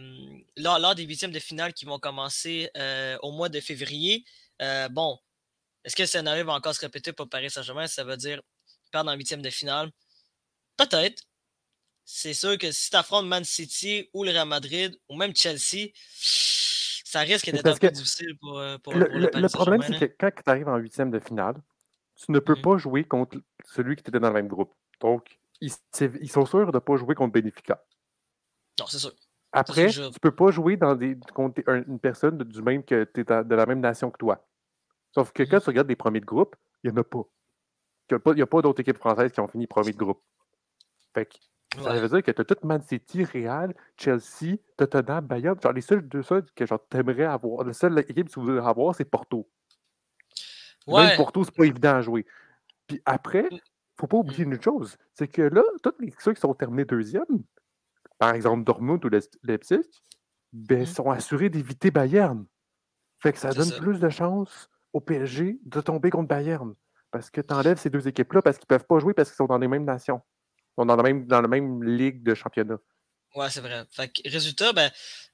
lors, 0.58 0.96
des 0.96 1.04
huitièmes 1.04 1.32
de 1.32 1.40
finale 1.40 1.74
qui 1.74 1.86
vont 1.86 2.00
commencer 2.00 2.70
au 3.22 3.32
mois 3.32 3.50
de 3.50 3.60
février. 3.60 4.26
bon, 4.92 5.20
est-ce 5.84 5.96
que 5.96 6.04
le 6.04 6.08
scénario 6.08 6.46
va 6.46 6.54
encore 6.54 6.76
se 6.76 6.82
répéter 6.82 7.14
pour 7.14 7.30
Paris 7.30 7.50
Saint-Germain? 7.50 7.88
Ça 7.88 8.04
veut 8.04 8.18
dire 8.18 8.42
perdre 8.92 9.12
en 9.12 9.16
huitième 9.16 9.42
de 9.42 9.50
finale? 9.50 9.92
Peut-être 10.78 11.24
c'est 12.12 12.34
sûr 12.34 12.58
que 12.58 12.72
si 12.72 12.90
tu 12.90 12.96
affrontes 12.96 13.28
Man 13.28 13.44
City 13.44 14.10
ou 14.14 14.24
le 14.24 14.32
Real 14.32 14.48
Madrid 14.48 15.00
ou 15.10 15.16
même 15.16 15.36
Chelsea, 15.36 15.92
ça 17.06 17.20
risque 17.20 17.52
d'être 17.52 17.68
un 17.68 17.76
peu 17.76 17.92
difficile 17.92 18.36
pour, 18.42 18.58
euh, 18.58 18.80
pour, 18.80 18.96
le, 18.96 19.08
le, 19.10 19.30
le 19.32 19.50
problème, 19.50 19.84
c'est 19.84 20.00
que 20.00 20.16
quand 20.20 20.32
tu 20.32 20.50
arrives 20.50 20.68
en 20.68 20.78
huitième 20.78 21.12
de 21.12 21.20
finale, 21.20 21.62
tu 22.20 22.32
ne 22.32 22.40
peux 22.40 22.56
mmh 22.56 22.62
pas 22.62 22.78
jouer 22.78 23.04
contre 23.06 23.38
celui 23.64 23.96
qui 23.96 24.02
était 24.02 24.20
dans 24.20 24.28
le 24.28 24.34
même 24.34 24.48
groupe. 24.48 24.74
Donc, 25.00 25.40
ils, 25.62 25.72
ils 26.22 26.30
sont 26.30 26.46
sûrs 26.46 26.72
de 26.72 26.78
ne 26.78 26.80
pas 26.80 26.96
jouer 26.98 27.16
contre 27.16 27.34
Benfica. 27.34 27.82
Non, 28.80 28.88
c'est 28.88 29.00
sûr. 29.00 29.12
Après, 29.52 29.88
tu 29.88 30.02
ne 30.02 30.20
peux 30.20 30.36
pas 30.36 30.52
jouer 30.52 30.78
dans 30.78 30.96
des, 30.96 31.18
contre 31.34 31.62
une 31.68 32.00
personne 32.00 32.38
du 32.38 32.62
même 32.62 32.84
que 32.84 33.10
es 33.16 33.24
de 33.24 33.56
la 33.56 33.66
même 33.66 33.80
nation 33.80 34.12
que 34.12 34.18
toi. 34.18 34.46
Sauf 35.12 35.32
que 35.32 35.44
mmh 35.44 35.48
quand 35.48 35.60
tu 35.60 35.70
regardes 35.70 35.88
les 35.88 35.96
premiers 35.96 36.20
de 36.20 36.26
groupe, 36.26 36.56
il 36.84 36.92
n'y 36.92 36.98
en 36.98 37.02
a 37.02 37.04
pas. 37.04 37.24
Il 38.12 38.34
n'y 38.34 38.42
a 38.42 38.48
pas, 38.48 38.62
d'autres 38.62 38.82
équipes 38.82 38.98
françaises 38.98 39.32
qui 39.32 39.40
ont 39.40 39.48
fini 39.48 39.68
premier 39.68 39.92
de 39.92 39.98
groupe. 39.98 40.22
Fait 41.14 41.26
que 41.26 41.38
ça 41.82 41.94
veut 41.94 42.10
dire 42.10 42.24
que 42.24 42.32
tu 42.32 42.42
as 42.42 42.46
toute 42.46 42.64
Man 42.64 42.82
City, 42.82 43.24
Real, 43.24 43.76
Chelsea, 43.96 44.58
Tottenham, 44.76 45.26
Bayern. 45.26 45.60
Genre, 45.62 45.72
les 45.72 45.82
seuls 45.82 46.08
deux 46.08 46.24
seuls 46.24 46.44
que 46.56 46.64
t'aimerais 46.90 47.26
avoir, 47.26 47.64
la 47.64 47.74
seule 47.74 47.98
équipe 48.00 48.28
que 48.28 48.34
tu 48.34 48.40
voudrais 48.40 48.68
avoir, 48.68 48.96
c'est 48.96 49.06
Porto. 49.06 49.48
Ouais. 50.90 51.08
Même 51.08 51.18
Porto, 51.18 51.44
c'est 51.44 51.56
pas 51.56 51.66
évident 51.66 51.96
à 51.96 52.02
jouer. 52.02 52.26
Puis 52.88 53.02
après, 53.06 53.44
mm. 53.44 53.60
faut 54.00 54.08
pas 54.08 54.18
oublier 54.18 54.46
mm. 54.46 54.54
une 54.54 54.62
chose, 54.62 54.98
c'est 55.14 55.28
que 55.28 55.42
là, 55.42 55.64
tous 55.84 55.94
les, 56.00 56.14
ceux 56.20 56.34
qui 56.34 56.42
sont 56.42 56.54
terminés 56.54 56.86
deuxième, 56.86 57.44
par 58.18 58.34
exemple 58.34 58.64
Dortmund 58.64 59.04
ou 59.06 59.10
Leipzig, 59.44 59.82
ben, 60.52 60.82
mm. 60.82 60.86
sont 60.86 61.10
assurés 61.12 61.50
d'éviter 61.50 61.92
Bayern. 61.92 62.46
Fait 63.22 63.34
que 63.34 63.40
ça 63.40 63.52
donne 63.52 63.72
plus 63.80 64.00
de 64.00 64.10
chances 64.10 64.70
au 64.94 65.02
PSG 65.02 65.60
de 65.64 65.82
tomber 65.82 66.10
contre 66.10 66.30
Bayern. 66.30 66.74
Parce 67.12 67.30
que 67.30 67.42
tu 67.42 67.54
enlèves 67.54 67.80
ces 67.80 67.90
deux 67.90 68.08
équipes-là 68.08 68.42
parce 68.42 68.58
qu'ils 68.58 68.68
peuvent 68.68 68.86
pas 68.86 69.00
jouer 69.00 69.14
parce 69.14 69.30
qu'ils 69.30 69.38
sont 69.38 69.48
dans 69.48 69.58
les 69.58 69.68
mêmes 69.68 69.84
nations 69.84 70.22
sont 70.80 70.86
dans 70.86 70.96
la 70.96 71.04
même, 71.04 71.26
dans 71.26 71.42
la 71.42 71.48
même 71.48 71.84
ligue 71.84 72.24
de 72.24 72.34
championnat. 72.34 72.78
Ouais, 73.36 73.50
c'est 73.50 73.62
vrai. 73.62 73.84
Fait 73.92 74.12
résultat, 74.26 74.74
ben, 74.74 74.90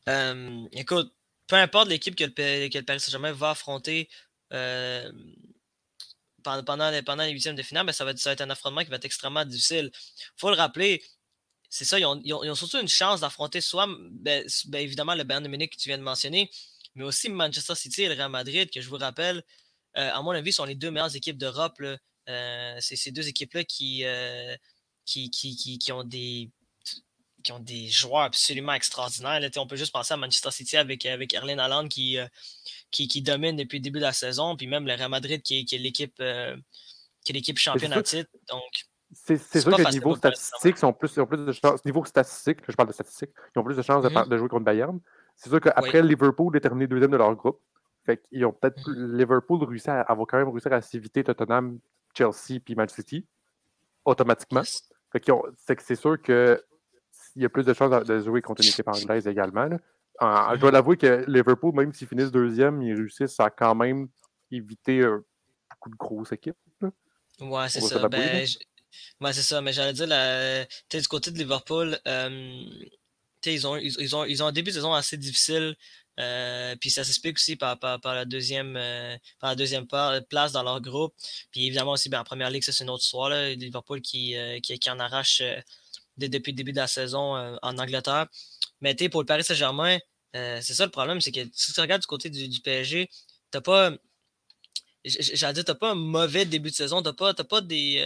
euh, 0.10 0.66
écoute, 0.72 1.14
peu 1.48 1.56
importe 1.56 1.88
l'équipe 1.88 2.16
que 2.16 2.24
le, 2.24 2.70
que 2.70 2.78
le 2.78 2.84
Paris 2.84 3.00
Saint-Germain 3.00 3.32
va 3.32 3.52
affronter 3.52 4.10
euh, 4.54 5.12
pendant, 6.44 6.64
pendant, 7.04 7.24
les 7.24 7.32
huitièmes 7.32 7.56
de 7.56 7.64
finale, 7.64 7.92
ça, 7.94 8.06
va 8.06 8.12
être, 8.12 8.20
ça 8.20 8.30
va 8.30 8.34
être 8.34 8.42
un 8.42 8.50
affrontement 8.50 8.84
qui 8.84 8.90
va 8.90 8.98
être 8.98 9.06
extrêmement 9.06 9.46
difficile. 9.46 9.92
Il 9.94 10.40
faut 10.40 10.50
le 10.50 10.56
rappeler, 10.56 11.04
c'est 11.70 11.86
ça, 11.86 12.00
ils 12.00 12.06
ont, 12.06 12.22
ils, 12.24 12.34
ont, 12.34 12.56
surtout 12.56 12.80
une 12.80 12.88
chance 12.88 13.22
d'affronter 13.22 13.62
soit, 13.62 13.88
ben, 13.88 14.46
ben, 14.68 14.80
évidemment, 14.80 15.16
le 15.16 15.24
Bayern 15.24 15.44
de 15.44 15.50
Munich 15.50 15.72
que 15.72 15.78
tu 15.78 15.90
viens 15.90 15.98
de 15.98 16.04
mentionner, 16.04 16.50
mais 16.94 17.04
aussi 17.04 17.30
Manchester 17.30 17.76
City 17.76 18.04
et 18.04 18.10
le 18.10 18.14
Real 18.14 18.30
Madrid, 18.30 18.70
que 18.70 18.82
je 18.82 18.90
vous 18.90 18.98
rappelle, 18.98 19.44
euh, 19.98 20.12
à 20.14 20.22
mon 20.22 20.32
avis, 20.32 20.54
sont 20.54 20.66
les 20.66 20.76
deux 20.76 20.92
meilleures 20.92 21.16
équipes 21.16 21.38
d'Europe. 21.38 21.82
c'est 22.28 22.96
ces 22.96 23.12
deux 23.12 23.28
équipes-là 23.28 23.64
qui, 23.64 24.04
qui, 25.06 25.30
qui, 25.30 25.78
qui, 25.80 25.92
ont 25.92 26.04
des 26.04 26.52
qui 27.46 27.52
ont 27.52 27.60
des 27.60 27.88
joueurs 27.88 28.24
absolument 28.24 28.74
extraordinaires. 28.74 29.40
On 29.58 29.68
peut 29.68 29.76
juste 29.76 29.94
penser 29.94 30.14
à 30.14 30.18
Manchester 30.18 30.52
City 30.52 30.78
avec, 30.78 31.06
avec 31.06 31.34
Erling 31.34 31.60
Haaland 31.60 31.88
qui, 31.88 32.18
euh, 32.18 32.28
qui, 32.96 33.08
qui, 33.08 33.22
domine 33.22 33.58
depuis 33.58 33.80
le 33.80 33.84
début 33.84 34.00
de 34.00 34.06
la 34.06 34.14
saison, 34.14 34.56
puis 34.56 34.68
même 34.68 34.86
le 34.86 34.94
Real 34.94 35.10
Madrid 35.10 35.42
qui, 35.42 35.66
qui 35.66 35.76
est 35.76 35.80
l'équipe 35.80 36.16
euh, 36.22 36.56
qui 37.24 37.32
est 37.32 37.36
l'équipe 37.36 37.58
championne 37.58 37.94
à 37.94 38.02
titre. 38.02 38.30
Donc, 38.50 38.72
c'est 39.12 39.38
sûr 39.38 39.76
que 39.76 39.92
niveau 39.92 40.16
statistique, 40.16 40.78
ils 40.82 40.86
ont 40.86 40.94
plus, 40.94 41.18
ont 41.18 41.26
plus 41.26 41.46
de 41.46 41.52
chances. 41.52 41.84
Niveau 41.86 42.06
statistique, 42.06 42.60
je 42.68 42.76
parle 42.76 42.88
de 42.88 42.94
statistiques, 42.94 43.32
ils 43.56 43.60
ont 43.60 43.64
plus 43.64 43.76
de 43.76 43.82
chances 43.82 44.04
de, 44.04 44.10
mm-hmm. 44.10 44.38
jouer 44.38 44.50
contre 44.50 44.66
Bayern. 44.66 45.00
C'est 45.36 45.50
sûr 45.50 45.60
qu'après, 45.60 46.02
Liverpool 46.02 46.56
est 46.56 46.62
terminé 46.62 46.88
deuxième 46.88 47.12
de 47.12 47.18
leur 47.18 47.36
groupe. 47.36 47.60
Fait 48.06 48.18
qu'ils 48.18 48.46
ont 48.46 48.54
peut-être 48.54 48.80
mm-hmm. 48.90 49.18
Liverpool 49.18 49.64
réussi 49.64 49.90
à, 49.90 50.02
avoir 50.02 50.28
quand 50.28 50.38
même 50.38 50.50
réussi 50.50 50.68
à 50.70 50.82
s'éviter 50.82 51.24
Tottenham, 51.24 51.80
Chelsea 52.14 52.60
puis 52.64 52.76
Man 52.76 52.88
City 52.88 53.26
automatiquement. 54.06 54.62
Fait 55.12 55.20
que 55.20 55.84
c'est 55.84 55.96
sûr 55.96 56.22
qu'il 56.22 56.60
y 57.38 57.46
a 57.46 57.50
plus 57.50 57.66
de 57.66 57.74
chances 57.74 58.06
de 58.06 58.20
jouer 58.20 58.42
contre 58.42 58.62
une 58.62 58.70
équipe 58.70 58.88
anglaise 58.88 59.28
également. 59.28 59.70
Je 60.22 60.60
dois 60.60 60.72
l'avouer 60.72 60.98
que 60.98 61.26
Liverpool, 61.28 61.74
même 61.76 61.94
s'ils 61.94 62.08
finissent 62.08 62.32
deuxième, 62.32 62.82
ils 62.82 62.94
réussissent 62.94 63.40
à 63.40 63.50
quand 63.50 63.76
même 63.76 64.08
éviter 64.52 65.00
euh, 65.00 65.26
beaucoup 65.72 65.90
de 65.90 65.96
grosses 65.96 66.32
équipes. 66.32 66.56
Ouais, 67.40 67.68
c'est 67.68 67.82
ça. 67.82 68.08
Ben, 68.08 68.46
ouais, 69.22 69.34
c'est 69.34 69.42
ça. 69.42 69.62
Mais 69.62 69.74
j'allais 69.74 69.94
dire, 69.94 70.08
la... 70.08 70.66
du 70.66 71.08
côté 71.10 71.32
de 71.32 71.38
Liverpool, 71.38 72.00
euh, 72.08 72.64
ils, 73.46 73.68
ont, 73.68 73.76
ils, 73.76 74.16
ont, 74.16 74.26
ils 74.26 74.44
ont 74.44 74.48
un 74.48 74.52
début 74.52 74.72
de 74.72 74.76
saison 74.76 74.94
assez 74.94 75.18
difficile. 75.18 75.76
Euh, 76.20 76.76
puis 76.80 76.90
ça 76.90 77.04
s'explique 77.04 77.36
aussi 77.38 77.56
par, 77.56 77.78
par, 77.78 78.00
la 78.06 78.26
deuxième, 78.26 78.78
euh, 78.78 79.18
par 79.40 79.50
la 79.50 79.56
deuxième 79.56 79.86
place 80.30 80.52
dans 80.52 80.64
leur 80.64 80.82
groupe. 80.82 81.14
Puis 81.52 81.68
évidemment 81.68 81.92
aussi, 81.92 82.10
ben, 82.10 82.22
en 82.22 82.24
première 82.24 82.50
ligue, 82.50 82.64
ça 82.64 82.72
c'est 82.72 82.84
une 82.84 82.90
autre 82.90 83.04
histoire. 83.04 83.30
Là, 83.30 83.54
Liverpool 83.54 84.02
qui, 84.02 84.36
euh, 84.38 84.60
qui, 84.60 84.78
qui, 84.80 84.90
en 84.90 85.00
arrache 85.00 85.42
depuis 86.18 86.52
le 86.54 86.56
début 86.56 86.72
de 86.72 86.78
la 86.78 86.88
saison 86.88 87.58
en 87.62 87.78
Angleterre. 87.78 88.28
Mais 88.82 88.96
pour 89.10 89.22
le 89.22 89.26
Paris 89.26 89.44
Saint-Germain, 89.44 90.00
c'est 90.34 90.74
ça 90.74 90.86
le 90.86 90.92
problème, 90.92 91.22
c'est 91.22 91.32
que 91.32 91.42
si 91.54 91.74
tu 91.74 91.80
regardes 91.80 92.02
du 92.02 92.08
côté 92.08 92.30
du, 92.30 92.62
PSG, 92.62 93.10
t'as 93.52 93.62
pas. 93.62 93.92
J'allais 95.06 95.54
dire, 95.54 95.66
t'as 95.66 95.76
pas 95.76 95.92
un 95.92 95.96
mauvais 95.96 96.46
début 96.46 96.72
de 96.72 96.76
saison, 96.76 97.02
t'as 97.02 97.14
pas, 97.14 97.34
pas 97.34 97.62
des. 97.62 98.04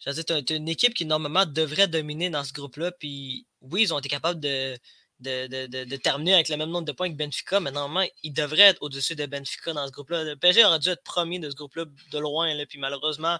J'allais 0.00 0.22
dire, 0.22 0.56
une 0.56 0.68
équipe 0.68 0.94
qui 0.94 1.04
normalement 1.06 1.46
devrait 1.46 1.88
dominer 1.88 2.30
dans 2.30 2.44
ce 2.44 2.52
groupe-là. 2.52 2.92
Puis 2.92 3.46
oui, 3.60 3.82
ils 3.82 3.94
ont 3.94 3.98
été 3.98 4.08
capables 4.08 4.40
de 4.40 4.78
de, 5.20 5.96
terminer 5.96 6.34
avec 6.34 6.48
le 6.48 6.56
même 6.56 6.70
nombre 6.70 6.86
de 6.86 6.92
points 6.92 7.10
que 7.10 7.16
Benfica, 7.16 7.60
mais 7.60 7.70
normalement, 7.70 8.08
il 8.22 8.32
devrait 8.32 8.62
être 8.62 8.82
au-dessus 8.82 9.16
de 9.16 9.26
Benfica 9.26 9.72
dans 9.72 9.86
ce 9.86 9.92
groupe-là. 9.92 10.24
Le 10.24 10.36
PSG 10.36 10.64
aurait 10.64 10.78
dû 10.78 10.88
être 10.90 11.02
premier 11.02 11.38
de 11.38 11.50
ce 11.50 11.56
groupe-là 11.56 11.84
de 12.12 12.18
loin, 12.18 12.52
là, 12.54 12.66
puis 12.66 12.78
malheureusement, 12.78 13.38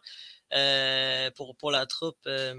euh, 0.55 1.31
pour, 1.33 1.57
pour 1.57 1.71
la 1.71 1.87
troupe 1.87 2.19
euh, 2.27 2.55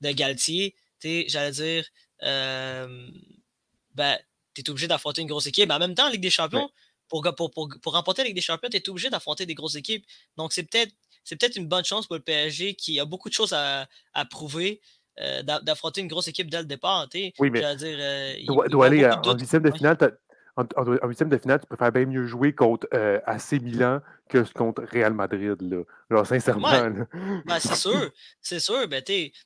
de 0.00 0.10
Galtier, 0.12 0.74
j'allais 1.02 1.50
dire, 1.52 1.84
euh, 1.84 1.86
ben, 2.20 4.18
tu 4.54 4.62
es 4.62 4.70
obligé 4.70 4.88
d'affronter 4.88 5.22
une 5.22 5.28
grosse 5.28 5.46
équipe. 5.46 5.68
Mais 5.68 5.74
en 5.74 5.78
même 5.78 5.94
temps, 5.94 6.06
en 6.06 6.10
Ligue 6.10 6.20
des 6.20 6.30
Champions, 6.30 6.70
pour, 7.08 7.22
pour, 7.36 7.50
pour, 7.50 7.92
remporter 7.92 8.22
la 8.22 8.26
Ligue 8.26 8.36
des 8.36 8.42
Champions, 8.42 8.68
tu 8.70 8.76
es 8.76 8.88
obligé 8.88 9.10
d'affronter 9.10 9.46
des 9.46 9.54
grosses 9.54 9.76
équipes. 9.76 10.04
Donc, 10.36 10.52
c'est 10.52 10.64
peut-être 10.64 10.92
c'est 11.24 11.36
peut-être 11.36 11.56
une 11.56 11.68
bonne 11.68 11.84
chance 11.84 12.06
pour 12.06 12.16
le 12.16 12.22
PSG 12.22 12.74
qui 12.74 12.98
a 12.98 13.04
beaucoup 13.04 13.28
de 13.28 13.34
choses 13.34 13.52
à, 13.52 13.86
à 14.14 14.24
prouver. 14.24 14.80
Euh, 15.20 15.42
d'affronter 15.42 16.00
une 16.00 16.06
grosse 16.06 16.28
équipe 16.28 16.48
dès 16.48 16.60
le 16.60 16.64
départ. 16.64 17.08
Oui, 17.12 17.50
mais 17.50 17.76
dire, 17.76 17.98
euh, 18.00 18.34
doit, 18.68 18.86
aller 18.86 19.04
en 19.04 19.36
huitième 19.36 19.62
de 19.62 19.72
finale. 19.72 19.96
En, 20.76 21.06
huitième 21.06 21.28
de 21.28 21.38
finale, 21.38 21.60
tu 21.60 21.66
préfères 21.66 21.92
bien 21.92 22.04
mieux 22.04 22.26
jouer 22.26 22.52
contre 22.52 22.88
euh, 22.92 23.20
AC 23.26 23.52
Milan 23.52 24.00
que 24.28 24.38
contre 24.52 24.82
Real 24.92 25.14
Madrid. 25.14 25.56
Là. 25.60 25.82
Alors, 26.10 26.26
sincèrement. 26.26 26.68
Ben, 27.46 27.60
c'est 27.60 27.76
sûr. 27.76 28.10
C'est 28.42 28.60
sûr. 28.60 28.88
Ben, 28.88 29.02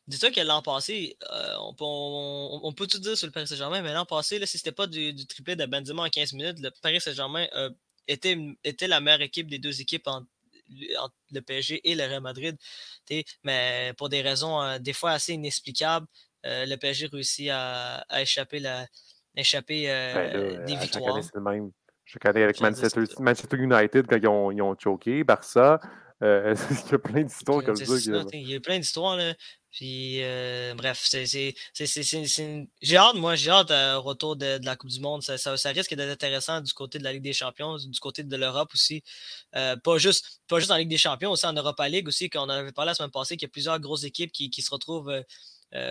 Dis-toi 0.07 0.31
que 0.31 0.41
l'an 0.41 0.63
passé, 0.63 1.17
on, 1.61 1.75
peut, 1.75 1.85
on, 1.85 2.73
peut 2.73 2.87
tout 2.87 2.99
dire 2.99 3.17
sur 3.17 3.27
le 3.27 3.33
Paris 3.33 3.47
Saint-Germain, 3.47 3.83
mais 3.83 3.93
l'an 3.93 4.07
passé, 4.07 4.39
là, 4.39 4.47
si 4.47 4.57
c'était 4.57 4.73
pas 4.73 4.87
du, 4.87 5.13
du, 5.13 5.27
triplé 5.27 5.55
de 5.55 5.67
Benzema 5.67 6.05
en 6.05 6.09
15 6.09 6.33
minutes, 6.33 6.59
le 6.61 6.71
Paris 6.81 7.01
Saint-Germain 7.01 7.47
était, 8.09 8.39
était 8.65 8.89
la 8.89 9.01
meilleure 9.01 9.21
équipe 9.21 9.51
des 9.51 9.59
deux 9.59 9.81
équipes 9.81 10.09
en 10.09 10.23
entre 10.99 11.15
le 11.33 11.41
PSG 11.41 11.81
et 11.91 11.95
le 11.95 12.05
Real 12.05 12.23
Madrid. 12.23 12.57
Mais 13.45 13.93
pour 13.99 14.09
des 14.09 14.23
raisons 14.23 14.79
des 14.79 14.95
fois 14.95 15.13
assez 15.13 15.35
inexplicables, 15.35 16.07
le 16.45 16.77
PSG 16.77 17.07
réussit 17.07 17.51
à, 17.51 18.05
échapper, 18.21 18.59
la, 18.59 18.87
échapper 19.37 19.87
ben 19.87 20.65
des 20.65 20.77
victoires. 20.77 21.21
Je 22.05 22.19
connais 22.19 22.43
avec 22.43 22.61
Manchester, 22.61 23.05
Manchester, 23.21 23.57
United 23.57 24.07
quand 24.07 24.17
ils 24.17 24.29
ont, 24.29 24.51
ils 24.51 24.61
ont 24.63 24.77
choqué, 24.79 25.25
Barça. 25.25 25.81
Euh, 26.23 26.55
il 26.87 26.93
y 26.93 26.95
a 26.95 26.99
plein 26.99 27.23
d'histoires 27.23 27.65
comme 27.65 27.77
ça. 27.77 27.85
Il 28.33 28.49
y 28.49 28.55
a 28.55 28.61
plein 28.61 28.79
d'histoires. 28.79 29.19
Puis, 29.71 30.23
euh, 30.23 30.75
bref, 30.75 31.01
c'est, 31.03 31.25
j'ai 31.25 32.97
hâte, 32.97 33.15
moi, 33.15 33.35
j'ai 33.35 33.51
hâte 33.51 33.71
euh, 33.71 33.97
au 33.97 34.03
retour 34.03 34.37
de, 34.37 34.61
la 34.63 34.77
Coupe 34.77 34.91
du 34.91 35.01
Monde. 35.01 35.23
Ça, 35.23 35.39
ça, 35.39 35.71
risque 35.71 35.95
d'être 35.95 36.11
intéressant 36.11 36.61
du 36.61 36.73
côté 36.75 36.99
de 36.99 37.05
la 37.05 37.13
Ligue 37.13 37.23
des 37.23 37.33
Champions, 37.33 37.77
du 37.79 37.99
côté 37.99 38.23
de 38.23 38.37
l'Europe 38.37 38.71
aussi. 38.75 39.03
pas, 39.53 39.99
juste, 39.99 40.43
pas 40.49 40.59
juste 40.59 40.71
en 40.71 40.77
Ligue 40.77 40.91
des 40.91 40.99
Champions, 40.99 41.31
aussi 41.31 41.47
en 41.47 41.55
Europa 41.55 41.89
League 41.89 42.07
aussi, 42.07 42.29
qu'on 42.29 42.49
avait 42.49 42.73
parlé 42.73 42.91
la 42.91 42.95
semaine 42.95 43.11
passée, 43.11 43.37
qu'il 43.37 43.47
y 43.47 43.51
a 43.51 43.53
plusieurs 43.53 43.81
grosses 43.81 44.05
équipes 44.05 44.33
qui, 44.33 44.51
qui 44.51 44.63
se 44.63 44.71
retrouvent 44.71 45.11
euh, 45.11 45.23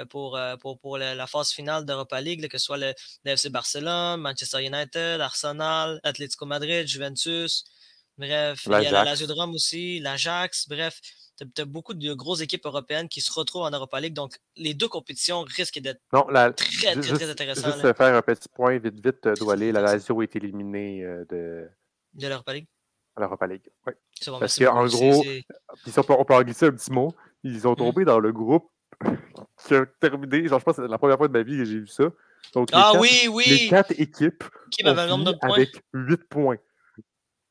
pour, 0.10 0.38
euh, 0.38 0.56
pour, 0.58 0.80
pour 0.80 0.98
la, 0.98 1.28
phase 1.28 1.52
finale 1.52 1.86
d'Europa 1.86 2.22
League, 2.22 2.48
que 2.48 2.58
ce 2.58 2.66
soit 2.66 2.78
le, 2.78 2.94
FC 3.26 3.50
Barcelone, 3.50 4.22
Manchester 4.22 4.64
United, 4.64 5.22
Arsenal, 5.22 6.00
Atlético 6.04 6.46
Madrid, 6.46 6.88
Juventus. 6.88 7.66
Bref, 8.18 8.64
il 8.66 8.72
y 8.72 8.88
a 8.88 8.92
la 8.92 9.04
Lazio 9.04 9.26
de 9.26 9.34
Rome 9.34 9.54
aussi, 9.56 10.00
l'Ajax. 10.00 10.68
Bref, 10.68 11.00
tu 11.38 11.62
as, 11.62 11.66
beaucoup 11.66 11.94
de 11.94 12.14
grosses 12.14 12.42
équipes 12.42 12.66
européennes 12.66 13.08
qui 13.10 13.22
se 13.22 13.32
retrouvent 13.32 13.64
en 13.64 13.72
Europa 13.72 14.00
League. 14.00 14.14
Donc, 14.14 14.38
les 14.56 14.74
deux 14.74 14.88
compétitions 14.88 15.42
risquent 15.42 15.80
d'être 15.80 16.02
très, 16.56 16.96
très, 16.96 17.14
très, 17.14 17.30
intéressantes. 17.30 17.74
Juste 17.74 17.98
faire 17.98 18.16
un 18.16 18.22
petit 18.22 18.50
point 18.50 18.78
vite, 18.78 19.04
vite, 19.04 19.26
euh, 19.26 19.34
doit 19.36 19.54
aller. 19.54 19.72
La 19.72 19.82
Lazio 19.82 20.22
est 20.22 20.36
éliminée 20.36 21.04
de. 21.30 21.68
De 22.14 22.28
l'Europa 22.28 22.54
League. 22.54 22.68
L'Europa 23.18 23.48
League, 23.48 23.70
oui. 23.88 23.94
Parce 24.40 24.58
qu'en 24.58 24.86
gros, 24.86 25.24
on 25.88 26.04
peut, 26.04 26.14
on 26.14 26.26
peut 26.26 26.34
en 26.34 26.42
glisser 26.44 26.68
un 26.68 26.72
petit 26.72 26.92
mot. 26.92 27.14
Ils 27.44 27.68
ont 27.68 27.74
mmh. 27.74 27.78
tombé 27.78 28.06
dans 28.06 28.20
le 28.20 28.32
groupe 28.32 28.70
qui 29.72 29.76
a 29.76 29.86
terminé, 29.86 30.48
genre, 30.48 30.60
je 30.60 30.66
pense 30.66 30.76
que 30.76 30.84
c'est 30.84 30.88
la 30.88 30.98
première 30.98 31.18
fois 31.18 31.28
de 31.28 31.34
ma 31.34 31.44
vie 31.44 31.58
que 31.58 31.66
j'ai 31.66 31.80
vu 31.80 31.88
ça. 31.88 32.06
Donc, 32.54 32.70
ah 32.74 32.94
oui, 33.00 33.28
oui! 33.32 33.46
Les 33.48 33.68
quatre 33.68 33.92
équipes 33.98 34.44
qui 34.70 34.86
ont 34.86 34.96
fini 34.96 35.36
avec 35.42 35.84
8 35.94 36.24
points. 36.26 36.58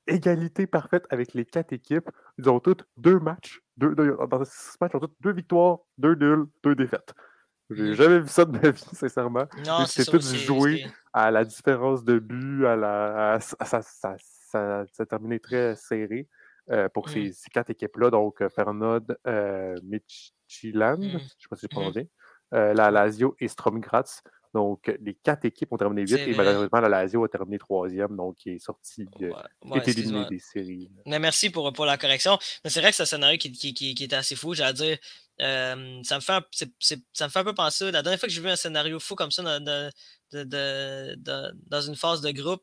Égalité 0.07 0.67
parfaite 0.67 1.07
avec 1.11 1.35
les 1.35 1.45
quatre 1.45 1.73
équipes. 1.73 2.11
Ils 2.39 2.49
ont 2.51 2.61
toutes 2.61 2.85
deux 2.97 3.19
matchs. 3.19 3.61
Deux, 3.77 3.95
dans 3.95 4.45
ce 4.45 4.77
match, 4.81 4.93
ils 4.93 4.97
ont 4.97 5.01
toutes 5.01 5.17
deux 5.21 5.33
victoires, 5.33 5.79
deux 5.99 6.15
nuls, 6.15 6.47
deux 6.63 6.75
défaites. 6.75 7.15
J'ai 7.71 7.91
mmh. 7.91 7.95
jamais 7.95 8.19
vu 8.19 8.29
ça 8.29 8.45
de 8.45 8.59
ma 8.59 8.71
vie, 8.71 8.85
sincèrement. 8.93 9.47
C'est 9.87 10.05
tout 10.05 10.21
joué 10.21 10.85
à 11.13 11.31
la 11.31 11.45
différence 11.45 12.05
de 12.05 12.19
but, 12.19 12.67
à 12.67 12.77
la. 12.77 13.39
ça, 13.41 13.81
ça, 13.81 14.17
ça, 14.51 14.85
ça, 14.93 15.07
terminé 15.07 15.39
très 15.39 15.77
serré 15.77 16.29
euh, 16.71 16.89
pour 16.89 17.09
mmh. 17.09 17.13
ces, 17.13 17.33
ces, 17.33 17.51
quatre 17.51 17.71
équipes-là. 17.71 18.11
Donc, 18.11 18.43
euh, 18.43 19.77
Mitch, 19.83 20.33
Chiland, 20.47 20.99
mmh. 20.99 21.09
je 21.09 21.15
ne 21.15 21.19
sais 21.19 21.49
pas 21.49 21.57
si 21.57 21.63
j'ai 21.63 21.67
mmh. 21.67 21.69
prononcé, 21.69 22.11
euh, 22.55 22.75
la 22.75 22.91
Lazio 22.91 23.37
et 23.41 23.49
Strom 23.49 23.81
Graz. 23.81 24.23
Donc, 24.53 24.93
les 25.01 25.15
quatre 25.15 25.45
équipes 25.45 25.73
ont 25.73 25.77
terminé 25.77 26.05
vite 26.05 26.19
et 26.27 26.35
malheureusement, 26.35 26.81
la 26.81 26.89
Lazio 26.89 27.23
a 27.25 27.29
terminé 27.29 27.57
troisième, 27.59 28.17
donc 28.17 28.45
il 28.45 28.55
est 28.55 28.59
sorti, 28.59 29.07
euh, 29.23 29.33
est 29.77 29.87
éliminé 29.87 30.27
des 30.29 30.41
séries. 30.41 30.91
Mais 31.07 31.21
merci 31.21 31.51
pour, 31.51 31.73
pour 31.73 31.87
la 31.87 31.97
correction. 31.97 32.37
Mais 32.65 32.71
c'est 32.71 32.81
vrai 32.81 32.91
que 32.91 32.97
c'est 32.97 33.05
un 33.05 33.07
scénario 33.07 33.39
qui, 33.39 33.53
qui, 33.53 33.73
qui, 33.75 34.05
était 34.05 34.17
assez 34.17 34.35
fou. 34.35 34.55
J'allais 34.55 34.73
dire, 34.73 34.99
euh, 35.41 36.01
ça, 36.03 36.17
me 36.17 36.21
fait 36.21 36.33
un, 36.33 36.43
ça 37.13 37.27
me 37.27 37.31
fait 37.31 37.39
un 37.39 37.45
peu 37.45 37.55
penser. 37.55 37.93
La 37.93 38.03
dernière 38.03 38.19
fois 38.19 38.29
que 38.29 38.35
j'ai 38.35 38.41
vu 38.41 38.49
un 38.49 38.57
scénario 38.57 38.99
fou 38.99 39.15
comme 39.15 39.31
ça 39.31 39.61
dans, 39.61 39.91
dans 40.33 41.81
une 41.81 41.97
phase 41.97 42.21
de 42.21 42.33
groupe, 42.33 42.63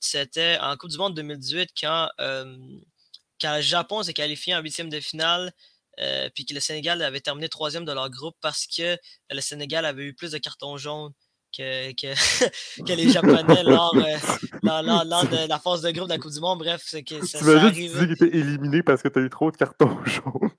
c'était 0.00 0.58
en 0.60 0.76
Coupe 0.76 0.90
du 0.90 0.98
Monde 0.98 1.14
2018 1.14 1.70
quand, 1.80 2.08
quand 2.18 3.56
le 3.56 3.60
Japon 3.60 4.02
s'est 4.02 4.14
qualifié 4.14 4.54
en 4.54 4.60
huitième 4.60 4.88
de 4.88 5.00
finale 5.00 5.52
euh, 5.98 6.28
puis 6.34 6.44
que 6.44 6.52
le 6.52 6.60
Sénégal 6.60 7.00
avait 7.00 7.20
terminé 7.20 7.48
troisième 7.48 7.86
de 7.86 7.92
leur 7.92 8.10
groupe 8.10 8.36
parce 8.42 8.66
que 8.66 8.98
le 9.30 9.40
Sénégal 9.40 9.86
avait 9.86 10.04
eu 10.04 10.14
plus 10.14 10.32
de 10.32 10.38
cartons 10.38 10.76
jaunes 10.76 11.12
que, 11.56 11.92
que, 11.92 12.12
que 12.86 12.92
les 12.92 13.08
Japonais 13.10 13.62
lors, 13.64 13.94
euh, 13.96 14.82
lors, 14.82 15.24
de 15.24 15.48
la 15.48 15.58
phase 15.58 15.80
de 15.80 15.90
groupe 15.92 16.08
de 16.08 16.12
la 16.12 16.18
Coupe 16.18 16.32
du 16.32 16.40
Monde. 16.40 16.58
Bref, 16.58 16.82
c'est 16.84 17.02
que 17.02 17.24
ça, 17.24 17.38
tu 17.38 17.44
m'as 17.46 17.70
dit 17.70 17.88
qu'il 17.88 18.12
était 18.12 18.36
éliminé 18.36 18.82
parce 18.82 19.00
que 19.00 19.08
tu 19.08 19.18
as 19.20 19.22
eu 19.22 19.30
trop 19.30 19.50
de 19.50 19.56
cartons 19.56 19.98
jaunes. 20.04 20.50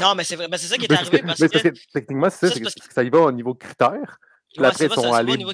non, 0.00 0.14
mais 0.14 0.22
c'est 0.22 0.36
vrai, 0.36 0.46
c'est 0.52 0.68
ça 0.68 0.76
qui 0.76 0.84
est 0.84 0.92
arrivé. 0.92 1.22
Parce, 1.26 1.40
mais 1.40 1.48
que, 1.48 1.72
techniquement, 1.92 2.30
c'est 2.30 2.48
ça, 2.48 2.60
que, 2.60 2.94
ça 2.94 3.02
y 3.02 3.10
va 3.10 3.18
au 3.18 3.32
niveau 3.32 3.54
critère. 3.54 4.18
Puis 4.54 4.64
après, 4.64 4.86
ils 4.86 4.92
sont 4.92 5.12
allés. 5.12 5.44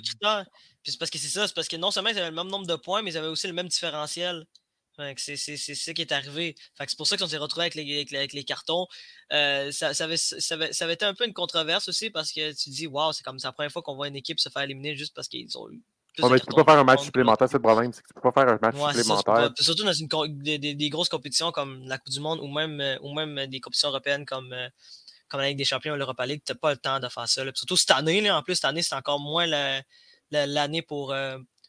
Puis 0.84 0.92
c'est 0.92 0.98
parce 0.98 1.10
que 1.10 1.18
c'est 1.18 1.28
ça, 1.28 1.48
c'est 1.48 1.54
parce 1.54 1.66
que 1.66 1.76
non 1.76 1.90
seulement 1.90 2.10
ils 2.10 2.18
avaient 2.18 2.30
le 2.30 2.36
même 2.36 2.48
nombre 2.48 2.66
de 2.66 2.76
points, 2.76 3.02
mais 3.02 3.10
ils 3.10 3.16
avaient 3.16 3.28
aussi 3.28 3.46
le 3.46 3.54
même 3.54 3.68
différentiel. 3.68 4.46
C'est 5.16 5.36
ce 5.36 5.90
qui 5.90 6.02
est 6.02 6.12
arrivé. 6.12 6.54
C'est 6.78 6.96
pour 6.96 7.06
ça 7.06 7.16
qu'on 7.16 7.26
s'est 7.26 7.38
retrouvé 7.38 7.64
avec 7.64 7.74
les, 7.74 8.06
avec, 8.14 8.32
les, 8.32 8.44
cartons. 8.44 8.86
Euh, 9.32 9.72
ça, 9.72 9.92
ça, 9.92 10.04
avait, 10.04 10.16
ça, 10.16 10.36
avait, 10.54 10.72
ça, 10.72 10.84
avait, 10.84 10.94
été 10.94 11.04
un 11.04 11.14
peu 11.14 11.26
une 11.26 11.32
controverse 11.32 11.88
aussi 11.88 12.10
parce 12.10 12.30
que 12.30 12.52
tu 12.52 12.70
dis, 12.70 12.86
waouh, 12.86 13.12
c'est 13.12 13.24
comme 13.24 13.40
c'est 13.40 13.48
la 13.48 13.52
première 13.52 13.72
fois 13.72 13.82
qu'on 13.82 13.96
voit 13.96 14.06
une 14.06 14.14
équipe 14.14 14.38
se 14.38 14.50
faire 14.50 14.62
éliminer 14.62 14.94
juste 14.94 15.14
parce 15.14 15.26
qu'ils 15.26 15.58
ont 15.58 15.68
eu. 15.70 15.82
Ouais, 16.20 16.30
mais 16.30 16.38
tu 16.38 16.46
peux 16.46 16.62
pas 16.62 16.72
faire 16.72 16.80
un 16.80 16.84
match 16.84 17.02
supplémentaire, 17.02 17.48
c'est 17.48 17.56
le 17.56 17.62
problème, 17.62 17.92
c'est 17.92 18.02
que 18.02 18.06
tu 18.06 18.14
peux 18.14 18.20
pas 18.20 18.30
faire 18.30 18.48
un 18.48 18.58
match 18.62 18.76
supplémentaire. 18.76 19.50
surtout 19.58 19.82
dans 19.82 19.92
une, 19.92 20.06
des, 20.38 20.58
des, 20.58 20.90
grosses 20.90 21.08
compétitions 21.08 21.50
comme 21.50 21.82
la 21.88 21.98
Coupe 21.98 22.12
du 22.12 22.20
Monde 22.20 22.38
ou 22.40 22.46
même, 22.46 22.80
euh, 22.80 22.96
ou 23.02 23.12
même 23.12 23.46
des 23.48 23.58
compétitions 23.58 23.88
européennes 23.88 24.24
comme, 24.24 24.52
euh, 24.52 24.68
comme 25.28 25.40
la 25.40 25.48
Ligue 25.48 25.58
des 25.58 25.64
Champions 25.64 25.94
ou 25.94 25.96
l'Europa 25.96 26.24
League, 26.24 26.42
tu 26.46 26.52
n'as 26.52 26.58
pas 26.58 26.70
le 26.70 26.76
temps 26.76 27.00
de 27.00 27.08
faire 27.08 27.28
ça. 27.28 27.42
Surtout 27.54 27.76
cette 27.76 27.90
année, 27.90 28.20
là, 28.20 28.38
en 28.38 28.42
plus, 28.44 28.54
cette 28.54 28.66
année, 28.66 28.82
c'est 28.82 28.94
encore 28.94 29.18
moins 29.18 29.48
l'année 30.30 30.82
pour, 30.82 31.14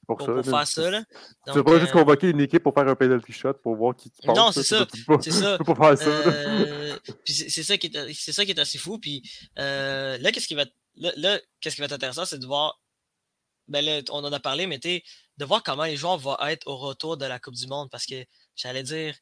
pour, 0.05 0.21
ça, 0.21 0.43
faire 0.43 0.67
ça. 0.67 0.91
Là. 0.91 1.03
tu 1.47 1.53
peux 1.53 1.63
pas 1.63 1.79
juste 1.79 1.91
euh, 1.91 1.99
convoquer 1.99 2.29
une 2.29 2.41
équipe 2.41 2.63
pour 2.63 2.73
faire 2.73 2.87
un 2.87 2.95
penalty 2.95 3.33
shot 3.33 3.53
pour 3.55 3.75
voir 3.75 3.95
qui 3.95 4.11
passe. 4.23 4.37
Non, 4.37 4.51
c'est 4.51 4.63
ça. 4.63 4.85
C'est 5.21 5.31
ça. 5.31 5.57
Faire 5.57 5.97
ça. 5.97 6.09
Euh, 6.09 6.97
c'est 7.25 7.63
ça, 7.63 7.77
qui 7.77 7.87
est, 7.87 8.31
ça 8.31 8.45
qui 8.45 8.51
est 8.51 8.59
assez 8.59 8.77
fou. 8.77 8.99
Puis 8.99 9.23
euh, 9.59 10.17
là, 10.19 10.31
qu'est-ce 10.31 10.47
qui 10.47 10.55
va 10.55 10.65
là, 10.95 11.39
qu'est-ce 11.59 11.75
qui 11.75 11.81
va 11.81 11.85
être 11.85 11.93
intéressant, 11.93 12.25
c'est 12.25 12.39
de 12.39 12.45
voir. 12.45 12.79
Ben 13.67 13.83
là, 13.83 14.01
on 14.09 14.23
en 14.23 14.31
a 14.31 14.39
parlé, 14.39 14.67
mais 14.67 14.77
de 14.77 15.45
voir 15.45 15.63
comment 15.63 15.85
les 15.85 15.97
joueurs 15.97 16.17
vont 16.17 16.37
être 16.41 16.67
au 16.67 16.77
retour 16.77 17.17
de 17.17 17.25
la 17.25 17.39
Coupe 17.39 17.55
du 17.55 17.67
Monde. 17.67 17.89
Parce 17.89 18.05
que 18.05 18.23
j'allais 18.55 18.83
dire, 18.83 19.15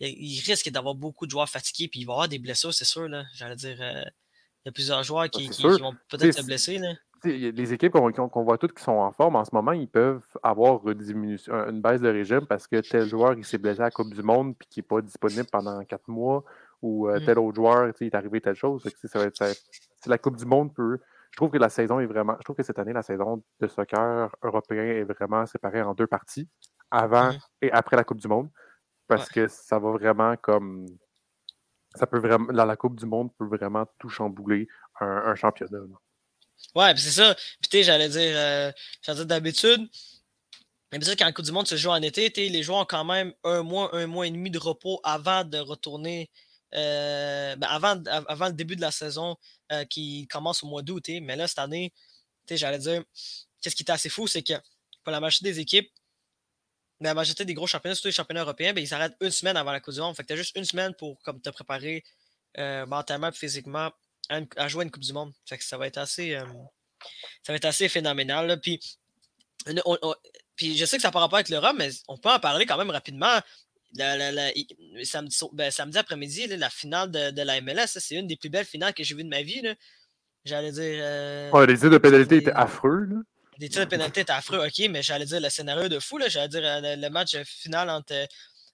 il 0.00 0.40
risque 0.40 0.68
d'avoir 0.68 0.94
beaucoup 0.94 1.24
de 1.24 1.30
joueurs 1.30 1.48
fatigués, 1.48 1.88
puis 1.88 2.00
il 2.00 2.04
va 2.04 2.12
y 2.12 2.14
avoir 2.14 2.28
des 2.28 2.38
blessures, 2.38 2.74
c'est 2.74 2.84
sûr. 2.84 3.08
J'allais 3.34 3.56
dire, 3.56 3.76
il 3.80 4.66
y 4.66 4.68
a 4.68 4.72
plusieurs 4.72 5.02
joueurs 5.02 5.30
qui, 5.30 5.48
qui, 5.48 5.62
vont 5.62 5.96
peut-être 6.08 6.36
se 6.36 6.42
blesser. 6.42 6.78
Là 6.78 6.92
les 7.24 7.72
équipes 7.72 7.92
qu'on 7.92 8.42
voit 8.42 8.58
toutes 8.58 8.74
qui 8.74 8.82
sont 8.82 8.92
en 8.92 9.12
forme 9.12 9.36
en 9.36 9.44
ce 9.44 9.54
moment, 9.54 9.72
ils 9.72 9.88
peuvent 9.88 10.24
avoir 10.42 10.86
une, 10.88 10.94
diminution, 10.94 11.54
une 11.68 11.80
baisse 11.80 12.00
de 12.00 12.08
régime 12.08 12.46
parce 12.46 12.66
que 12.66 12.80
tel 12.80 13.06
joueur 13.06 13.34
il 13.34 13.44
s'est 13.44 13.58
blessé 13.58 13.80
à 13.80 13.84
la 13.84 13.90
Coupe 13.90 14.12
du 14.12 14.22
Monde 14.22 14.54
et 14.60 14.64
qui 14.68 14.80
n'est 14.80 14.84
pas 14.84 15.00
disponible 15.00 15.46
pendant 15.50 15.84
quatre 15.84 16.08
mois 16.08 16.44
ou 16.80 17.08
euh, 17.08 17.20
mm. 17.20 17.24
tel 17.24 17.38
autre 17.38 17.56
joueur 17.56 17.92
il 18.00 18.06
est 18.06 18.14
arrivé 18.14 18.40
telle 18.40 18.56
chose. 18.56 18.82
C'est 19.02 20.10
la 20.10 20.18
Coupe 20.18 20.36
du 20.36 20.46
Monde 20.46 20.74
peut. 20.74 20.98
Je 21.30 21.36
trouve 21.36 21.50
que 21.50 21.58
la 21.58 21.70
saison 21.70 21.98
est 21.98 22.06
vraiment. 22.06 22.36
Je 22.38 22.44
trouve 22.44 22.56
que 22.56 22.62
cette 22.62 22.78
année, 22.78 22.92
la 22.92 23.02
saison 23.02 23.42
de 23.58 23.66
soccer 23.66 24.34
européen 24.42 24.82
est 24.82 25.04
vraiment 25.04 25.46
séparée 25.46 25.80
en 25.80 25.94
deux 25.94 26.06
parties, 26.06 26.48
avant 26.90 27.32
mm. 27.32 27.38
et 27.62 27.72
après 27.72 27.96
la 27.96 28.04
Coupe 28.04 28.20
du 28.20 28.28
Monde. 28.28 28.50
Parce 29.08 29.28
que 29.28 29.48
ça 29.48 29.78
va 29.78 29.90
vraiment 29.92 30.36
comme. 30.36 30.86
Ça 31.94 32.06
peut 32.06 32.18
vraiment. 32.18 32.50
la 32.50 32.76
Coupe 32.76 32.96
du 32.96 33.06
Monde 33.06 33.30
peut 33.38 33.46
vraiment 33.46 33.86
tout 33.98 34.08
chambouler 34.08 34.68
un, 35.00 35.34
championnat. 35.34 35.80
Ouais, 36.74 36.94
c'est 36.96 37.10
ça. 37.10 37.36
J'allais 37.72 38.08
dire, 38.08 38.32
euh, 38.36 38.72
dire 39.04 39.26
d'habitude, 39.26 39.88
d'habitude, 40.90 41.18
quand 41.18 41.26
le 41.26 41.32
Coupe 41.32 41.44
du 41.44 41.52
Monde 41.52 41.66
se 41.66 41.76
joue 41.76 41.90
en 41.90 42.00
été, 42.02 42.30
les 42.30 42.62
joueurs 42.62 42.80
ont 42.80 42.84
quand 42.86 43.04
même 43.04 43.32
un 43.44 43.62
mois, 43.62 43.94
un 43.94 44.06
mois 44.06 44.26
et 44.26 44.30
demi 44.30 44.50
de 44.50 44.58
repos 44.58 45.00
avant 45.04 45.44
de 45.44 45.58
retourner. 45.58 46.30
Euh, 46.74 47.54
ben 47.56 47.68
avant, 47.68 48.02
avant 48.06 48.46
le 48.46 48.54
début 48.54 48.76
de 48.76 48.80
la 48.80 48.90
saison 48.90 49.36
euh, 49.72 49.84
qui 49.84 50.26
commence 50.28 50.62
au 50.62 50.66
mois 50.68 50.80
d'août. 50.80 51.06
Mais 51.20 51.36
là, 51.36 51.46
cette 51.46 51.58
année, 51.58 51.92
j'allais 52.50 52.78
dire, 52.78 53.02
qu'est-ce 53.60 53.76
qui 53.76 53.82
est 53.82 53.90
assez 53.90 54.08
fou, 54.08 54.26
c'est 54.26 54.42
que 54.42 54.54
pour 55.04 55.12
la 55.12 55.20
majorité 55.20 55.52
des 55.52 55.60
équipes, 55.60 55.90
la 57.00 57.12
majorité 57.14 57.44
des 57.44 57.52
gros 57.52 57.66
championnats, 57.66 57.94
surtout 57.94 58.08
les 58.08 58.12
championnats 58.12 58.42
européens, 58.42 58.72
ben, 58.72 58.82
ils 58.82 58.88
s'arrêtent 58.88 59.16
une 59.20 59.30
semaine 59.30 59.56
avant 59.58 59.72
la 59.72 59.80
Coupe 59.80 59.92
du 59.94 60.00
Monde. 60.00 60.16
Fait 60.16 60.22
que 60.22 60.28
tu 60.28 60.32
as 60.32 60.36
juste 60.36 60.56
une 60.56 60.64
semaine 60.64 60.94
pour 60.94 61.20
comme, 61.22 61.40
te 61.42 61.50
préparer 61.50 62.04
mentalement 62.86 63.28
et 63.28 63.32
physiquement 63.32 63.90
à, 64.28 64.68
jouer 64.68 64.84
une 64.84 64.90
Coupe 64.90 65.02
du 65.02 65.12
Monde. 65.12 65.32
ça 65.60 65.76
va 65.76 65.86
être 65.86 65.98
assez, 65.98 66.34
euh, 66.34 66.44
ça 67.42 67.52
va 67.52 67.56
être 67.56 67.64
assez 67.64 67.88
phénoménal. 67.88 68.60
Puis, 68.60 68.80
puis 70.56 70.76
je 70.76 70.84
sais 70.84 70.96
que 70.96 71.02
ça 71.02 71.08
n'a 71.08 71.12
pas 71.12 71.20
rapport 71.20 71.36
avec 71.36 71.48
l'Europe, 71.48 71.76
mais 71.78 71.90
on 72.08 72.16
peut 72.16 72.30
en 72.30 72.38
parler 72.38 72.66
quand 72.66 72.78
même 72.78 72.90
rapidement. 72.90 73.40
samedi, 73.96 75.36
ben, 75.52 75.70
samedi 75.70 75.98
après-midi, 75.98 76.46
la 76.48 76.70
finale 76.70 77.10
de, 77.10 77.42
la 77.42 77.60
MLS, 77.60 77.98
c'est 77.98 78.14
une 78.14 78.26
des 78.26 78.36
plus 78.36 78.50
belles 78.50 78.66
finales 78.66 78.94
que 78.94 79.02
j'ai 79.02 79.14
vues 79.14 79.24
de 79.24 79.28
ma 79.28 79.42
vie. 79.42 79.62
J'allais 80.44 80.72
dire. 80.72 80.98
Euh, 81.00 81.66
les 81.66 81.78
tirs 81.78 81.90
de 81.90 81.98
pénalité 81.98 82.36
étaient 82.36 82.52
affreux. 82.52 83.08
Les 83.58 83.68
tirs 83.68 83.84
de 83.84 83.90
pénalité 83.90 84.22
étaient 84.22 84.32
affreux, 84.32 84.58
ok, 84.58 84.88
mais 84.90 85.02
j'allais 85.02 85.26
dire 85.26 85.40
le 85.40 85.50
scénario 85.50 85.88
de 85.88 86.00
fou. 86.00 86.18
J'allais 86.26 86.48
dire 86.48 86.62
euh, 86.64 86.96
le, 86.96 87.08
match 87.10 87.36
final 87.44 87.90
entre, 87.90 88.26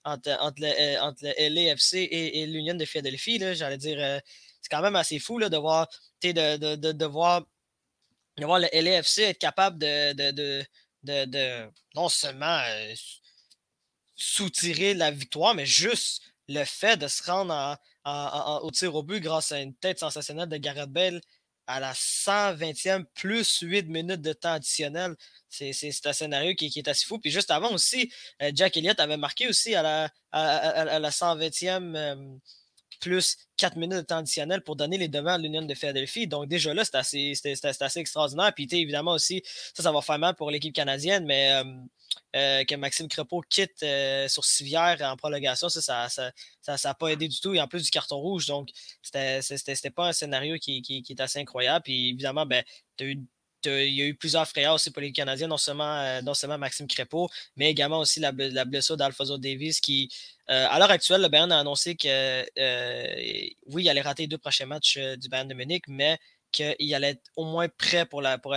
entre, 0.04 0.30
entre, 0.40 0.60
le, 0.60 1.00
entre 1.00 1.24
le 1.24 1.48
LAFC 1.54 2.08
et, 2.10 2.46
l'Union 2.46 2.74
de 2.74 2.86
Philadelphie. 2.86 3.38
J'allais 3.54 3.76
dire 3.76 4.20
c'est 4.68 4.76
quand 4.76 4.82
même 4.82 4.96
assez 4.96 5.18
fou 5.18 5.38
là, 5.38 5.48
de, 5.48 5.56
voir, 5.56 5.88
de, 6.22 6.32
de, 6.32 6.76
de, 6.76 6.92
de, 6.92 7.06
le 8.36 8.80
LAFC 8.80 9.20
être 9.20 9.38
capable 9.38 9.78
de, 9.78 10.12
de, 11.02 11.70
non 11.94 12.08
seulement 12.08 12.60
euh, 12.66 12.94
soutirer 14.14 14.94
la 14.94 15.10
victoire, 15.10 15.54
mais 15.54 15.66
juste 15.66 16.22
le 16.48 16.64
fait 16.64 16.96
de 16.96 17.08
se 17.08 17.22
rendre 17.22 17.78
au 18.62 18.70
tir 18.70 18.94
au 18.94 19.02
but 19.02 19.20
grâce 19.20 19.52
à 19.52 19.60
une 19.60 19.74
tête 19.74 19.98
sensationnelle 19.98 20.48
de 20.48 20.56
Gareth 20.56 20.90
Bale 20.90 21.20
à 21.66 21.80
la 21.80 21.92
120e 21.92 23.04
plus 23.14 23.60
8 23.60 23.88
minutes 23.88 24.22
de 24.22 24.32
temps 24.32 24.52
additionnel. 24.52 25.14
C'est 25.50 26.06
un 26.06 26.12
scénario 26.12 26.54
qui, 26.54 26.72
est 26.74 26.88
assez 26.88 27.06
fou. 27.06 27.18
Puis 27.18 27.30
juste 27.30 27.50
avant 27.50 27.72
aussi, 27.72 28.10
euh, 28.42 28.50
Jack 28.54 28.76
Elliott 28.78 28.98
avait 29.00 29.18
marqué 29.18 29.48
aussi 29.48 29.74
à 29.74 29.82
la, 29.82 30.10
à, 30.32 30.98
la 30.98 31.10
120e 31.10 31.94
euh, 31.94 32.38
plus 32.98 33.36
4 33.56 33.76
minutes 33.76 33.98
de 33.98 34.02
temps 34.02 34.18
additionnel 34.18 34.62
pour 34.62 34.76
donner 34.76 34.98
les 34.98 35.08
devants 35.08 35.34
à 35.34 35.38
l'Union 35.38 35.62
de 35.62 35.74
Philadelphie. 35.74 36.26
Donc 36.26 36.48
déjà 36.48 36.74
là, 36.74 36.84
c'est 36.84 36.96
assez, 36.96 38.00
extraordinaire. 38.00 38.52
Puis 38.54 38.68
évidemment 38.70 39.12
aussi, 39.12 39.42
ça, 39.74 39.82
ça 39.82 39.92
va 39.92 40.00
faire 40.00 40.18
mal 40.18 40.34
pour 40.34 40.50
l'équipe 40.50 40.74
canadienne, 40.74 41.24
mais 41.24 41.52
euh, 41.52 41.64
euh, 42.36 42.64
que 42.64 42.74
Maxime 42.74 43.08
Crepeau 43.08 43.42
quitte 43.48 43.82
euh, 43.82 44.28
sur 44.28 44.44
Civière 44.44 44.98
en 45.02 45.16
prolongation, 45.16 45.68
ça, 45.68 45.80
ça 45.80 46.08
n'a 46.24 46.32
ça, 46.60 46.76
ça, 46.76 46.94
pas 46.94 47.08
aidé 47.08 47.28
du 47.28 47.40
tout. 47.40 47.54
Et 47.54 47.60
en 47.60 47.68
plus 47.68 47.82
du 47.82 47.90
carton 47.90 48.16
rouge, 48.16 48.46
donc 48.46 48.70
c'était 49.02 49.90
pas 49.90 50.08
un 50.08 50.12
scénario 50.12 50.56
qui, 50.58 51.04
est 51.08 51.20
assez 51.20 51.38
incroyable. 51.38 51.84
Puis 51.84 52.10
évidemment, 52.10 52.46
ben, 52.46 52.62
il 53.66 53.94
y 53.94 54.02
a 54.02 54.06
eu 54.06 54.14
plusieurs 54.14 54.46
frayeurs 54.46 54.74
aussi 54.74 54.90
pour 54.90 55.02
les 55.02 55.12
Canadiens, 55.12 55.48
non 55.48 55.56
seulement, 55.56 55.98
euh, 56.00 56.22
non 56.22 56.34
seulement 56.34 56.58
Maxime 56.58 56.86
Crépeau, 56.86 57.28
mais 57.56 57.70
également 57.70 57.98
aussi 57.98 58.20
la, 58.20 58.32
la 58.32 58.64
blessure 58.64 58.96
d'Alfonso 58.96 59.38
Davis 59.38 59.80
qui, 59.80 60.08
à 60.46 60.78
l'heure 60.78 60.90
actuelle, 60.90 61.20
le 61.22 61.28
Bayern 61.28 61.52
a 61.52 61.58
annoncé 61.60 61.94
que 61.96 62.42
oui, 63.66 63.84
il 63.84 63.88
allait 63.88 64.00
rater 64.00 64.22
les 64.24 64.28
deux 64.28 64.38
prochains 64.38 64.66
matchs 64.66 64.98
du 64.98 65.28
Bayern 65.28 65.48
de 65.48 65.54
Munich, 65.54 65.84
mais 65.88 66.18
qu'il 66.52 66.94
allait 66.94 67.10
être 67.10 67.30
au 67.36 67.44
moins 67.44 67.68
prêt 67.68 68.06
pour 68.06 68.22
la, 68.22 68.38
pour, 68.38 68.52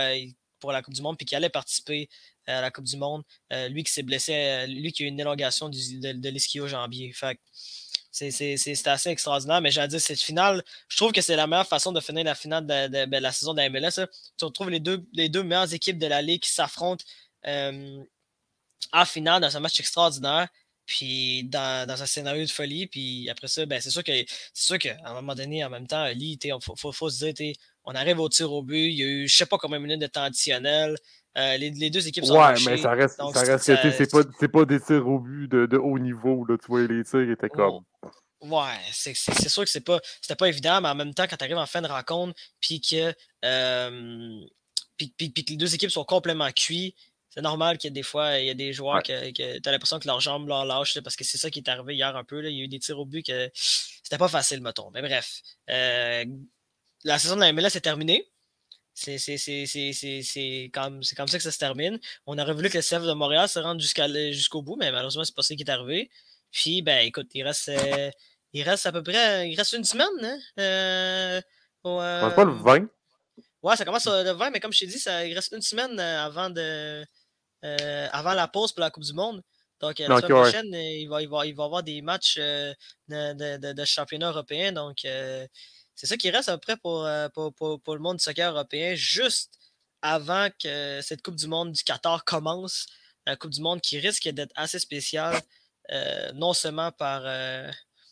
la 0.72 0.82
Coupe 0.82 0.94
du 0.94 1.02
Monde 1.02 1.16
puis 1.16 1.26
qu'il 1.26 1.36
allait 1.36 1.50
participer 1.50 2.08
à 2.46 2.60
la 2.60 2.70
Coupe 2.70 2.84
du 2.84 2.96
Monde. 2.96 3.22
Euh, 3.52 3.68
lui 3.68 3.84
qui 3.84 3.92
s'est 3.92 4.02
blessé, 4.02 4.34
euh, 4.34 4.66
lui 4.66 4.92
qui 4.92 5.02
a 5.02 5.06
eu 5.06 5.08
une 5.08 5.20
élongation 5.20 5.68
de, 5.68 6.12
de 6.12 6.28
l'ischio 6.28 6.66
jambier. 6.66 7.12
Fait 7.12 7.38
c'est 8.12 8.86
assez 8.86 9.08
extraordinaire, 9.08 9.60
mais 9.62 9.70
j'ai 9.70 9.86
dit 9.88 9.98
cette 9.98 10.20
finale, 10.20 10.62
je 10.88 10.96
trouve 10.96 11.12
que 11.12 11.22
c'est 11.22 11.34
la 11.34 11.46
meilleure 11.46 11.66
façon 11.66 11.92
de 11.92 12.00
finir 12.00 12.24
la 12.24 12.34
finale 12.34 12.66
de, 12.66 13.06
ben, 13.06 13.22
la 13.22 13.32
saison 13.32 13.54
de 13.54 13.62
la 13.62 13.70
MLS. 13.70 14.06
Tu 14.36 14.44
retrouves 14.44 14.68
les 14.70 14.80
deux, 14.80 15.04
les 15.14 15.28
deux 15.30 15.42
meilleures 15.42 15.72
équipes 15.72 15.98
de 15.98 16.06
la 16.06 16.20
Ligue 16.20 16.42
qui 16.42 16.50
s'affrontent 16.50 17.04
euh, 17.46 18.02
en 18.92 19.04
finale 19.06 19.40
dans 19.40 19.56
un 19.56 19.60
match 19.60 19.80
extraordinaire, 19.80 20.48
puis 20.92 21.44
dans, 21.44 21.88
un 21.88 22.06
scénario 22.06 22.44
de 22.44 22.50
folie. 22.50 22.86
Puis 22.86 23.30
après 23.30 23.48
ça, 23.48 23.64
ben, 23.64 23.80
c'est 23.80 23.88
sûr 23.88 24.04
que 24.04 24.12
c'est 24.12 24.66
sûr 24.66 24.78
qu'à 24.78 24.96
un 25.06 25.14
moment 25.14 25.34
donné, 25.34 25.64
en 25.64 25.70
même 25.70 25.86
temps, 25.86 26.04
il 26.06 26.38
faut, 26.60 26.92
faut, 26.92 27.08
se 27.08 27.24
dire, 27.30 27.54
on 27.84 27.94
arrive 27.94 28.20
au 28.20 28.28
tir 28.28 28.52
au 28.52 28.62
but, 28.62 28.90
il 28.90 28.98
y 28.98 29.02
a 29.02 29.06
eu 29.06 29.26
je 29.26 29.34
sais 29.34 29.46
pas 29.46 29.56
combien 29.56 29.78
de 29.78 29.84
minutes 29.84 30.02
de 30.02 30.06
temps 30.06 30.24
additionnel. 30.24 30.96
Euh, 31.38 31.56
les, 31.56 31.70
les, 31.70 31.88
deux 31.88 32.06
équipes 32.06 32.26
sont 32.26 32.38
Ouais, 32.38 32.52
mais 32.66 32.76
ça 32.76 32.90
reste, 32.90 33.16
ça 33.16 33.40
reste 33.40 33.64
c'est 33.64 34.10
pas, 34.10 34.22
pas, 34.48 34.64
des 34.66 34.78
tirs 34.80 35.08
au 35.08 35.18
but 35.18 35.48
de, 35.48 35.64
de 35.64 35.78
haut 35.78 35.98
niveau. 35.98 36.44
Là, 36.44 36.58
tu 36.58 36.66
vois, 36.66 36.82
les 36.82 37.04
tirs 37.04 37.30
étaient 37.30 37.48
comme. 37.48 37.80
Ouais, 38.42 38.76
c'est 38.92 39.14
sûr 39.14 39.64
que 39.64 39.70
c'est 39.70 39.80
pas, 39.80 39.98
c'était 40.20 40.34
pas 40.34 40.48
évident, 40.48 40.82
mais 40.82 40.88
en 40.90 40.94
même 40.94 41.14
temps, 41.14 41.24
quand 41.30 41.36
tu 41.38 41.44
arrives 41.44 41.56
en 41.56 41.64
fin 41.64 41.80
de 41.80 41.86
rencontre, 41.86 42.34
puis 42.60 42.82
que, 42.82 43.14
euh, 43.46 44.40
puis, 44.98 45.14
puis, 45.16 45.32
que 45.32 45.52
les 45.52 45.56
deux 45.56 45.74
équipes 45.74 45.90
sont 45.90 46.04
complètement 46.04 46.50
cuits, 46.50 46.94
c'est 47.34 47.40
normal 47.40 47.78
qu'il 47.78 47.88
y 47.88 47.90
ait 47.90 47.94
des 47.94 48.02
fois, 48.02 48.38
il 48.38 48.46
y 48.46 48.50
a 48.50 48.54
des 48.54 48.74
joueurs 48.74 49.02
que, 49.02 49.30
que 49.32 49.58
tu 49.58 49.68
as 49.68 49.72
l'impression 49.72 49.98
que 49.98 50.06
leurs 50.06 50.20
jambes 50.20 50.46
leur 50.48 50.66
lâchent, 50.66 51.00
parce 51.00 51.16
que 51.16 51.24
c'est 51.24 51.38
ça 51.38 51.50
qui 51.50 51.60
est 51.60 51.68
arrivé 51.68 51.94
hier 51.94 52.14
un 52.14 52.24
peu. 52.24 52.40
Là. 52.40 52.50
Il 52.50 52.56
y 52.56 52.60
a 52.60 52.64
eu 52.64 52.68
des 52.68 52.78
tirs 52.78 52.98
au 52.98 53.06
but 53.06 53.24
que 53.24 53.50
c'était 53.54 54.18
pas 54.18 54.28
facile, 54.28 54.60
mettons. 54.60 54.90
Mais 54.90 55.00
bref, 55.00 55.40
euh, 55.70 56.24
la 57.04 57.18
saison 57.18 57.36
de 57.36 57.40
la 57.40 57.52
MLS 57.52 57.74
est 57.74 57.80
terminée. 57.80 58.28
C'est 58.94 59.16
comme, 60.74 61.00
comme 61.16 61.28
ça 61.28 61.38
que 61.38 61.42
ça 61.42 61.50
se 61.50 61.58
termine. 61.58 61.98
On 62.26 62.38
aurait 62.38 62.52
voulu 62.52 62.68
que 62.68 62.76
le 62.76 62.82
CF 62.82 63.06
de 63.06 63.14
Montréal 63.14 63.48
se 63.48 63.58
rende 63.58 63.80
jusqu'au 63.80 64.60
bout, 64.60 64.76
mais 64.76 64.92
malheureusement, 64.92 65.24
c'est 65.24 65.34
pas 65.34 65.42
ça 65.42 65.54
qui 65.54 65.62
est 65.62 65.70
arrivé. 65.70 66.10
Puis, 66.50 66.82
ben, 66.82 67.06
écoute, 67.06 67.28
il 67.32 67.42
reste, 67.42 67.70
euh, 67.70 68.10
il 68.52 68.62
reste 68.62 68.84
à 68.84 68.92
peu 68.92 69.02
près 69.02 69.50
il 69.50 69.56
reste 69.56 69.72
une 69.72 69.84
semaine. 69.84 70.06
Hein? 70.22 70.38
Euh, 70.58 71.40
euh, 71.86 72.30
pas 72.30 72.44
le 72.44 72.52
20. 72.52 72.86
Ouais, 73.62 73.76
ça 73.76 73.84
commence 73.84 74.06
le 74.06 74.32
20, 74.32 74.50
mais 74.50 74.60
comme 74.60 74.72
je 74.72 74.80
t'ai 74.80 74.86
dit, 74.86 74.98
ça, 74.98 75.24
il 75.26 75.34
reste 75.34 75.52
une 75.52 75.62
semaine 75.62 75.98
avant, 75.98 76.50
de, 76.50 77.04
avant 77.62 78.34
la 78.34 78.48
pause 78.48 78.72
pour 78.72 78.80
la 78.80 78.90
Coupe 78.90 79.04
du 79.04 79.12
Monde. 79.12 79.42
Donc, 79.80 79.98
la 79.98 80.06
semaine 80.06 80.30
prochaine, 80.30 80.74
il, 80.74 81.08
va, 81.08 81.22
il, 81.22 81.28
va, 81.28 81.44
il 81.44 81.54
va 81.54 81.64
avoir 81.64 81.82
des 81.82 82.02
matchs 82.02 82.38
de, 82.38 82.74
de, 83.08 83.72
de, 83.72 83.84
championnat 83.84 84.30
européen. 84.30 84.72
Donc, 84.72 85.04
c'est 86.02 86.06
ça 86.06 86.16
qui 86.16 86.30
reste 86.30 86.48
à 86.48 86.58
peu 86.58 86.60
près 86.60 86.76
euh, 86.84 87.28
pour, 87.28 87.54
pour, 87.54 87.94
le 87.94 88.00
monde 88.00 88.16
du 88.16 88.22
soccer 88.24 88.50
européen, 88.50 88.94
juste 88.94 89.52
avant 90.00 90.48
que 90.60 91.00
cette 91.02 91.22
Coupe 91.22 91.36
du 91.36 91.46
Monde 91.46 91.72
du 91.72 91.84
Qatar 91.84 92.24
commence. 92.24 92.86
La 93.26 93.36
Coupe 93.36 93.52
du 93.52 93.60
Monde 93.60 93.80
qui 93.80 94.00
risque 94.00 94.28
d'être 94.28 94.52
assez 94.56 94.80
spéciale, 94.80 95.40
euh, 95.92 96.32
non, 96.32 96.54
seulement 96.54 96.90
par, 96.90 97.22
euh, 97.24 97.70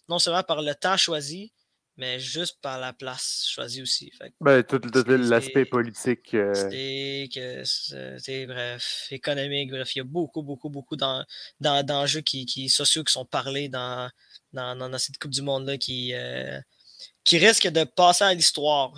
non 0.09 0.21
seulement 0.21 0.45
par 0.45 0.63
le 0.63 0.75
temps 0.75 0.97
choisi, 0.97 1.53
mais 2.01 2.19
juste 2.19 2.63
par 2.63 2.81
la 2.81 2.95
place 2.95 3.47
choisie 3.47 3.83
aussi. 3.83 4.11
ben, 4.41 4.63
tout, 4.63 4.81
l'aspect 5.07 5.67
politique. 5.67 6.35
C'est 6.55 8.47
bref, 8.47 9.07
économique, 9.11 9.71
bref, 9.71 9.95
il 9.95 9.99
y 9.99 10.01
a 10.01 10.05
beaucoup, 10.05 10.43
beaucoup, 10.43 10.71
beaucoup 10.71 10.97
d'enjeux 10.97 12.23
qui, 12.23 12.47
qui, 12.47 12.71
sociaux 12.71 13.05
qui 13.05 13.13
sont 13.13 13.27
parlés 13.27 13.69
dans, 13.69 14.11
dans, 14.55 14.75
dans 14.77 14.99
cette 14.99 15.19
Coupe 15.19 15.33
du 15.33 15.43
Monde-là 15.43 15.77
qui, 15.77 16.15
qui 17.23 17.37
risque 17.37 17.69
de 17.69 17.85
passer 17.85 18.25
à 18.25 18.33
l'histoire. 18.33 18.93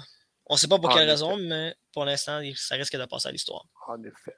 On 0.46 0.54
ne 0.54 0.58
sait 0.58 0.68
pas 0.68 0.78
pour 0.78 0.94
quelle 0.94 1.08
raison, 1.08 1.36
mais 1.36 1.74
pour 1.92 2.04
l'instant, 2.04 2.40
ça 2.54 2.76
risque 2.76 2.96
de 2.96 3.04
passer 3.06 3.28
à 3.28 3.32
l'histoire. 3.32 3.66
En 3.88 4.00
effet. 4.04 4.36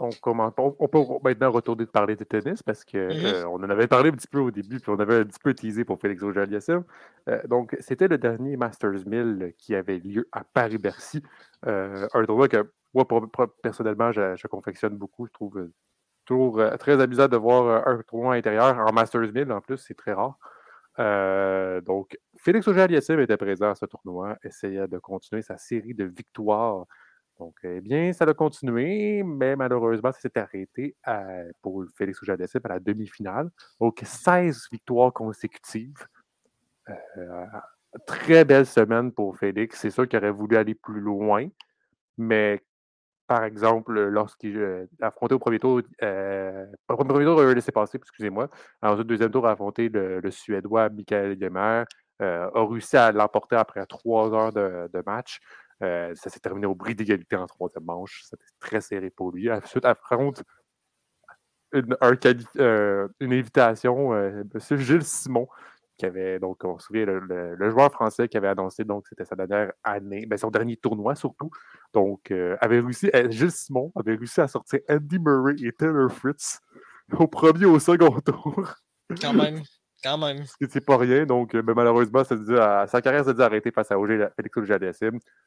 On, 0.00 0.10
on, 0.26 0.88
peut 0.88 0.98
maintenant 1.22 1.50
retourner 1.50 1.84
de 1.84 1.90
parler 1.90 2.16
de 2.16 2.24
tennis 2.24 2.62
parce 2.62 2.84
qu'on 2.84 2.98
mm-hmm. 2.98 3.44
euh, 3.44 3.46
en 3.46 3.62
avait 3.70 3.86
parlé 3.86 4.10
un 4.10 4.12
petit 4.12 4.26
peu 4.26 4.40
au 4.40 4.50
début, 4.50 4.80
puis 4.80 4.90
on 4.90 4.98
avait 4.98 5.20
un 5.20 5.24
petit 5.24 5.38
peu 5.38 5.54
teasé 5.54 5.84
pour 5.84 6.00
Félix 6.00 6.22
auger 6.22 6.44
euh, 7.28 7.40
donc, 7.48 7.76
c'était 7.80 8.08
le 8.08 8.18
dernier 8.18 8.56
Masters 8.56 9.06
1000 9.06 9.54
qui 9.56 9.74
avait 9.74 9.98
lieu 9.98 10.28
à 10.32 10.44
Paris-Bercy. 10.44 11.22
Euh, 11.66 12.06
un 12.12 12.24
tournoi 12.24 12.48
que 12.48 12.70
moi, 12.92 13.06
personnellement, 13.62 14.12
je, 14.12 14.46
confectionne 14.46 14.96
beaucoup. 14.96 15.26
Je 15.26 15.32
trouve 15.32 15.70
toujours 16.24 16.62
très 16.78 17.00
amusant 17.00 17.28
de 17.28 17.36
voir 17.36 17.86
un 17.88 18.02
tournoi 18.02 18.34
intérieur 18.34 18.78
en 18.78 18.92
Masters 18.92 19.32
1000 19.32 19.52
en 19.52 19.60
plus, 19.60 19.78
c'est 19.78 19.96
très 19.96 20.12
rare. 20.12 20.38
Donc, 21.82 22.18
Félix 22.36 22.68
Auger-Aliassime 22.68 23.20
était 23.20 23.36
présent 23.36 23.70
à 23.70 23.74
ce 23.74 23.86
tournoi, 23.86 24.36
essayait 24.42 24.86
de 24.86 24.98
continuer 24.98 25.42
sa 25.42 25.56
série 25.56 25.94
de 25.94 26.04
victoires. 26.04 26.84
Donc, 27.38 27.56
eh 27.64 27.80
bien, 27.80 28.12
ça 28.12 28.24
a 28.24 28.34
continué, 28.34 29.22
mais 29.24 29.56
malheureusement, 29.56 30.12
ça 30.12 30.20
s'est 30.20 30.38
arrêté 30.38 30.96
pour 31.62 31.84
Félix 31.96 32.22
Auger-Aliassime 32.22 32.60
à 32.64 32.68
la 32.68 32.80
demi-finale. 32.80 33.50
Donc, 33.80 34.00
16 34.04 34.68
victoires 34.70 35.12
consécutives. 35.12 36.06
Euh, 36.88 37.46
très 38.06 38.44
belle 38.44 38.66
semaine 38.66 39.12
pour 39.12 39.36
Félix. 39.36 39.80
C'est 39.80 39.90
sûr 39.90 40.08
qu'il 40.08 40.18
aurait 40.18 40.30
voulu 40.30 40.56
aller 40.56 40.74
plus 40.74 41.00
loin, 41.00 41.48
mais 42.18 42.62
par 43.26 43.44
exemple, 43.44 43.98
lorsqu'il 44.08 44.56
euh, 44.58 44.86
affrontait 45.00 45.34
au 45.34 45.38
premier 45.38 45.58
tour, 45.58 45.80
euh, 46.02 46.66
au 46.88 46.96
premier 46.96 47.24
tour, 47.24 47.42
il 47.42 47.48
a 47.48 47.54
laissé 47.54 47.72
passer, 47.72 47.98
excusez-moi. 47.98 48.48
Ensuite, 48.82 49.00
au 49.00 49.04
deuxième 49.04 49.30
tour, 49.30 49.46
a 49.46 49.52
affronté 49.52 49.88
le, 49.88 50.30
Suédois 50.30 50.90
Michael 50.90 51.38
Gemer, 51.40 51.84
euh, 52.22 52.50
a 52.54 52.66
réussi 52.66 52.96
à 52.96 53.12
l'emporter 53.12 53.56
après 53.56 53.84
trois 53.86 54.32
heures 54.34 54.52
de, 54.52 55.02
match. 55.06 55.40
Ça 55.80 56.30
s'est 56.30 56.40
terminé 56.40 56.66
au 56.66 56.74
bris 56.74 56.94
d'égalité 56.94 57.36
en 57.36 57.46
troisième 57.46 57.84
manche. 57.84 58.22
C'était 58.24 58.42
très 58.60 58.80
serré 58.80 59.10
pour 59.10 59.32
lui. 59.32 59.50
Ensuite, 59.50 59.84
affronte 59.84 60.42
une, 61.72 61.96
une 63.20 63.32
invitation, 63.32 64.14
M. 64.14 64.46
Gilles 64.78 65.04
Simon, 65.04 65.48
qui 65.96 66.06
avait, 66.06 66.38
donc, 66.38 66.64
on 66.64 66.78
se 66.78 66.86
souvient, 66.86 67.06
le, 67.06 67.70
joueur 67.70 67.90
français 67.92 68.28
qui 68.28 68.36
avait 68.36 68.48
annoncé, 68.48 68.84
donc, 68.84 69.06
c'était 69.08 69.24
sa 69.24 69.36
dernière 69.36 69.72
année, 69.82 70.26
ben, 70.26 70.36
son 70.36 70.50
dernier 70.50 70.76
tournoi 70.76 71.14
surtout. 71.14 71.50
Donc, 71.92 72.30
euh, 72.30 72.56
avait 72.60 72.80
réussi, 72.80 73.10
euh, 73.14 73.30
Gilles 73.30 73.52
Simon 73.52 73.92
avait 73.94 74.16
réussi 74.16 74.40
à 74.40 74.48
sortir 74.48 74.80
Andy 74.88 75.18
Murray 75.18 75.54
et 75.62 75.72
Taylor 75.72 76.10
Fritz 76.10 76.60
au 77.12 77.28
premier 77.28 77.66
au 77.66 77.78
second 77.78 78.20
tour. 78.24 78.74
Quand 79.20 79.34
même. 79.34 79.62
Quand 80.04 80.18
même. 80.18 80.44
C'est 80.68 80.84
pas 80.84 80.98
rien, 80.98 81.24
donc 81.24 81.54
euh, 81.54 81.62
ben, 81.62 81.74
malheureusement, 81.74 82.22
ça 82.22 82.36
dit 82.36 82.54
à, 82.54 82.86
sa 82.86 83.00
carrière 83.00 83.24
s'est 83.24 83.34
dit 83.34 83.42
arrêter 83.42 83.70
face 83.70 83.90
à 83.90 83.96
Félix 84.36 84.56
auger 84.56 84.78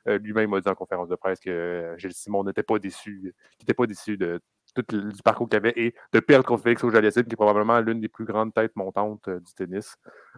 Lui-même 0.05 0.53
a 0.53 0.59
dit 0.59 0.67
en 0.69 0.75
conférence 0.75 1.07
de 1.07 1.15
presse 1.15 1.39
que 1.39 1.93
Gilles 1.97 2.13
Simon 2.13 2.43
n'était 2.43 2.63
pas 2.63 2.79
déçu, 2.79 3.33
n'était 3.59 3.75
pas 3.75 3.85
déçu 3.85 4.17
de, 4.17 4.41
du 4.81 5.21
parcours 5.23 5.47
qu'il 5.49 5.57
avait 5.57 5.73
et 5.75 5.95
de 6.13 6.19
perdre 6.19 6.45
contre 6.45 6.63
Félix 6.63 6.83
auger 6.83 7.01
qui 7.01 7.19
est 7.19 7.35
probablement 7.35 7.79
l'une 7.79 7.99
des 7.99 8.07
plus 8.07 8.25
grandes 8.25 8.53
têtes 8.53 8.75
montantes 8.75 9.27
euh, 9.27 9.39
du 9.39 9.53
tennis. 9.53 9.95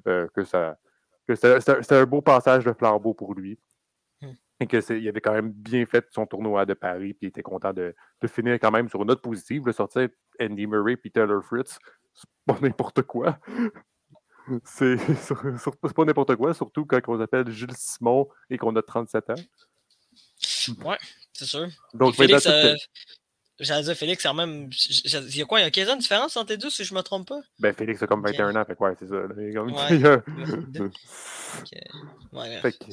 Euh, 0.07 0.27
que 0.33 0.43
ça, 0.43 0.77
c'était 1.27 1.95
un 1.95 2.05
beau 2.05 2.21
passage 2.21 2.65
de 2.65 2.73
flambeau 2.73 3.13
pour 3.13 3.33
lui. 3.33 3.59
Hmm. 4.21 4.33
Et 4.59 4.67
qu'il 4.67 5.07
avait 5.07 5.21
quand 5.21 5.33
même 5.33 5.51
bien 5.51 5.85
fait 5.85 6.05
son 6.11 6.25
tournoi 6.25 6.65
de 6.65 6.73
Paris, 6.73 7.13
puis 7.13 7.27
il 7.27 7.29
était 7.29 7.43
content 7.43 7.71
de, 7.71 7.95
finir 8.27 8.55
quand 8.55 8.71
même 8.71 8.89
sur 8.89 9.01
une 9.01 9.07
note 9.07 9.21
positive, 9.21 9.63
de 9.63 9.71
sortir 9.71 10.09
Andy 10.41 10.67
Murray 10.67 10.97
puis 10.97 11.11
Taylor 11.11 11.43
Fritz. 11.43 11.79
C'est 12.13 12.29
pas 12.45 12.57
n'importe 12.61 13.03
quoi. 13.03 13.39
C'est 14.65 14.97
pas 15.95 16.05
n'importe 16.05 16.35
quoi, 16.35 16.53
surtout 16.53 16.85
quand 16.85 16.99
on 17.07 17.17
s'appelle 17.19 17.49
Gilles 17.51 17.75
Simon 17.75 18.27
et 18.49 18.57
qu'on 18.57 18.75
a 18.75 18.81
37 18.81 19.29
ans. 19.29 19.35
Ouais, 20.85 20.97
c'est 21.33 21.45
sûr. 21.45 21.67
Donc, 21.93 22.15
Félix, 22.15 22.47
J'allais 23.59 23.83
dire, 23.83 23.95
Félix, 23.95 24.23
quand 24.23 24.33
même. 24.33 24.69
Il 24.71 25.37
y 25.37 25.41
a 25.41 25.45
quoi 25.45 25.59
Il 25.59 25.63
y 25.63 25.65
a 25.65 25.71
15 25.71 25.89
ans 25.89 25.95
de 25.95 26.01
différence 26.01 26.37
entre 26.37 26.51
les 26.51 26.57
deux, 26.57 26.69
si 26.69 26.85
je 26.85 26.93
me 26.93 27.01
trompe 27.01 27.27
pas? 27.27 27.41
Ben, 27.59 27.73
Félix 27.73 28.01
a 28.01 28.07
comme 28.07 28.23
21 28.23 28.55
ans, 28.55 28.63
fait 28.63 28.75
quoi, 28.75 28.93
c'est 28.97 29.07
ça. 29.07 29.15
Ouais. 32.31 32.59
fait 32.61 32.71
que... 32.71 32.85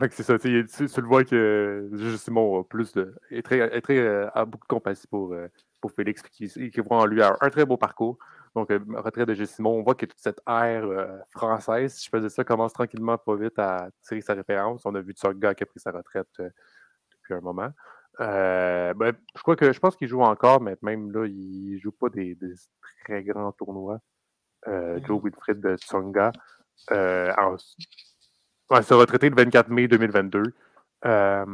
Fait 0.00 0.08
que 0.08 0.14
c'est 0.16 0.24
ça, 0.24 0.36
tu, 0.40 0.48
le 0.50 1.06
vois 1.06 1.22
que 1.22 1.88
Simon 2.18 2.60
a 2.60 2.64
plus 2.64 2.92
de. 2.94 3.14
est 3.30 3.42
très, 3.42 3.58
est 3.58 3.80
très 3.80 3.98
euh, 3.98 4.28
a 4.34 4.44
beaucoup 4.44 4.66
de 4.66 4.68
compassion 4.68 5.06
pour, 5.08 5.32
euh, 5.32 5.46
pour 5.80 5.92
Félix, 5.92 6.20
qui, 6.22 6.48
qui 6.48 6.80
voit 6.80 6.98
en 6.98 7.06
lui 7.06 7.22
un, 7.22 7.36
très 7.50 7.64
beau 7.64 7.76
parcours. 7.76 8.18
Donc, 8.54 8.70
euh, 8.70 8.78
retrait 8.96 9.26
de 9.26 9.44
Simon, 9.44 9.78
on 9.78 9.82
voit 9.82 9.94
que 9.94 10.06
toute 10.06 10.18
cette 10.18 10.40
ère 10.46 10.84
française, 11.30 11.94
si 11.94 12.04
je 12.04 12.10
faisais 12.10 12.28
ça, 12.28 12.44
commence 12.44 12.72
tranquillement 12.72 13.18
pas 13.18 13.36
vite 13.36 13.58
à 13.58 13.88
tirer 14.02 14.20
sa 14.20 14.34
référence. 14.34 14.86
On 14.86 14.94
a 14.94 15.00
vu 15.00 15.14
gars 15.36 15.54
qui 15.54 15.64
a 15.64 15.66
pris 15.66 15.80
sa 15.80 15.90
retraite 15.90 16.28
depuis 16.38 17.34
un 17.34 17.40
moment. 17.40 17.70
Ben, 18.18 19.12
je 19.36 19.42
crois 19.42 19.56
que 19.56 19.72
je 19.72 19.80
pense 19.80 19.96
qu'il 19.96 20.06
joue 20.06 20.22
encore, 20.22 20.60
mais 20.60 20.76
même 20.82 21.10
là, 21.10 21.26
il 21.26 21.78
joue 21.82 21.90
pas 21.90 22.08
des, 22.10 22.38
très 23.04 23.24
grands 23.24 23.52
tournois. 23.52 23.98
Joe 24.66 25.20
Wilfred 25.22 25.60
de 25.60 25.76
Tsonga. 25.76 26.30
Ouais, 28.70 28.82
se 28.82 28.94
retraité 28.94 29.28
le 29.28 29.36
24 29.36 29.68
mai 29.68 29.88
2022. 29.88 30.42
Euh, 31.04 31.44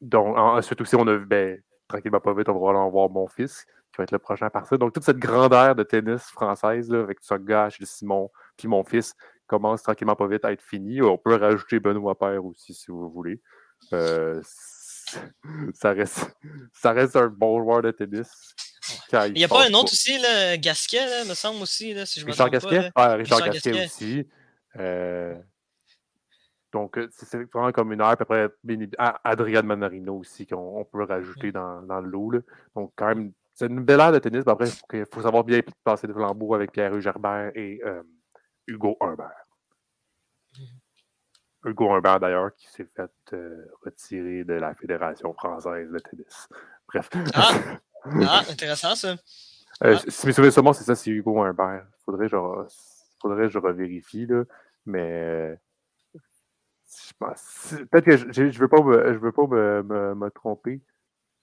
donc, 0.00 0.36
ensuite 0.36 0.80
aussi, 0.80 0.96
on 0.96 1.06
a 1.06 1.16
vu, 1.16 1.26
ben, 1.26 1.60
tranquillement 1.86 2.20
pas 2.20 2.34
vite, 2.34 2.48
on 2.48 2.58
va 2.58 2.78
en 2.78 2.90
voir 2.90 3.10
mon 3.10 3.28
fils, 3.28 3.64
qui 3.98 4.02
va 4.02 4.04
être 4.04 4.12
le 4.12 4.18
prochain 4.18 4.48
ça. 4.52 4.76
Donc, 4.76 4.92
toute 4.92 5.04
cette 5.04 5.18
grandeur 5.18 5.74
de 5.74 5.82
tennis 5.82 6.22
française, 6.22 6.88
là, 6.88 7.00
avec 7.00 7.18
Tsonga, 7.18 7.68
Simon, 7.82 8.30
puis 8.56 8.68
mon 8.68 8.84
fils, 8.84 9.14
commence 9.46 9.82
tranquillement 9.82 10.14
pas 10.14 10.28
vite 10.28 10.44
à 10.44 10.52
être 10.52 10.62
fini. 10.62 11.02
On 11.02 11.18
peut 11.18 11.34
rajouter 11.34 11.80
Benoît 11.80 12.16
Père 12.16 12.44
aussi, 12.44 12.74
si 12.74 12.90
vous 12.90 13.10
voulez. 13.10 13.40
Euh, 13.92 14.40
ça, 15.74 15.92
reste, 15.92 16.36
ça 16.72 16.92
reste 16.92 17.16
un 17.16 17.28
bon 17.28 17.60
joueur 17.62 17.82
de 17.82 17.90
tennis. 17.90 18.54
Il 19.12 19.32
n'y 19.32 19.44
a 19.44 19.48
pas 19.48 19.66
un 19.66 19.72
autre 19.72 19.92
aussi, 19.92 20.18
là, 20.18 20.56
Gasquet, 20.56 21.04
là, 21.04 21.24
me 21.24 21.34
semble 21.34 21.62
aussi, 21.62 21.94
là, 21.94 22.06
si 22.06 22.20
je 22.20 22.26
me 22.26 22.30
Richard 22.30 22.50
Gasquet? 22.50 22.90
Pas, 22.94 23.14
Richard, 23.14 23.38
Richard 23.38 23.54
Gasquet, 23.54 23.84
aussi. 23.86 24.28
Euh, 24.76 25.34
donc, 26.72 26.98
c'est 27.10 27.50
vraiment 27.52 27.72
comme 27.72 27.92
une 27.92 28.00
heure. 28.02 28.16
Puis 28.16 28.22
après, 28.22 28.48
Adrian 29.24 29.62
Manarino 29.62 30.18
aussi, 30.18 30.46
qu'on 30.46 30.86
peut 30.90 31.04
rajouter 31.04 31.52
dans, 31.52 31.82
dans 31.82 32.00
le 32.00 32.10
lot. 32.10 32.32
Donc, 32.76 32.92
quand 32.96 33.08
même, 33.08 33.32
c'est 33.58 33.66
une 33.66 33.82
belle 33.82 34.00
heure 34.00 34.12
de 34.12 34.20
tennis. 34.20 34.44
Mais 34.46 34.52
après, 34.52 34.68
il 34.92 35.04
faut, 35.12 35.20
savoir 35.20 35.42
bien 35.42 35.60
passer 35.82 36.06
de 36.06 36.12
flambeau 36.12 36.54
avec 36.54 36.70
Pierre 36.70 37.00
Gerbert 37.00 37.50
et 37.56 37.80
Hugo 38.68 38.96
Humbert. 39.00 39.46
Mmh. 40.56 41.68
Hugo 41.68 41.90
Humbert, 41.90 42.20
d'ailleurs, 42.20 42.54
qui 42.54 42.68
s'est 42.68 42.86
fait 42.94 43.10
retirer 43.84 44.44
de 44.44 44.54
la 44.54 44.74
Fédération 44.74 45.34
française 45.34 45.90
de 45.90 45.98
tennis. 45.98 46.48
Bref. 46.86 47.10
Ah, 47.34 47.50
ah 48.04 48.42
intéressant 48.48 48.94
ça. 48.94 49.16
Euh, 49.82 49.96
ah. 49.96 49.98
Si 50.06 50.26
mes 50.26 50.32
souvenirs 50.32 50.52
sont 50.52 50.72
c'est 50.72 50.84
ça, 50.84 50.94
c'est 50.94 51.10
Hugo 51.10 51.42
Humbert. 51.42 51.84
Faudrait, 52.04 52.28
faudrait 52.28 53.46
que 53.46 53.48
je 53.48 53.58
revérifie, 53.58 54.26
là. 54.26 54.44
Mais 54.86 55.58
Peut-être 57.18 58.04
que 58.04 58.16
je 58.16 58.42
ne 58.42 58.50
veux 58.52 58.68
pas 58.68 58.82
me, 58.82 59.12
je 59.12 59.18
veux 59.18 59.32
pas 59.32 59.46
me, 59.46 60.14
me, 60.14 60.30
tromper. 60.30 60.80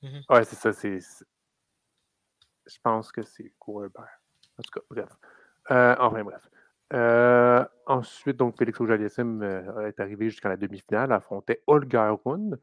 Mm 0.02 0.20
Ouais, 0.30 0.44
c'est 0.46 0.56
ça. 0.56 0.72
C'est, 0.74 1.00
je 2.66 2.78
pense 2.82 3.12
que 3.12 3.24
c'est 3.24 3.54
Corbert. 3.60 4.22
En 4.58 4.64
tout 4.64 4.80
cas, 4.80 4.86
bref. 4.90 5.10
Euh, 5.72 5.96
enfin, 6.00 6.24
bref. 6.24 6.50
Euh, 6.94 7.66
ensuite, 7.86 8.38
donc, 8.38 8.58
Félix 8.58 8.80
auger 8.80 8.94
euh, 8.94 9.88
est 9.88 10.00
arrivé 10.00 10.30
jusqu'à 10.30 10.50
la 10.50 10.58
demi-finale, 10.58 11.12
affrontait 11.12 11.62
Olga 11.68 12.18
Rune, 12.26 12.58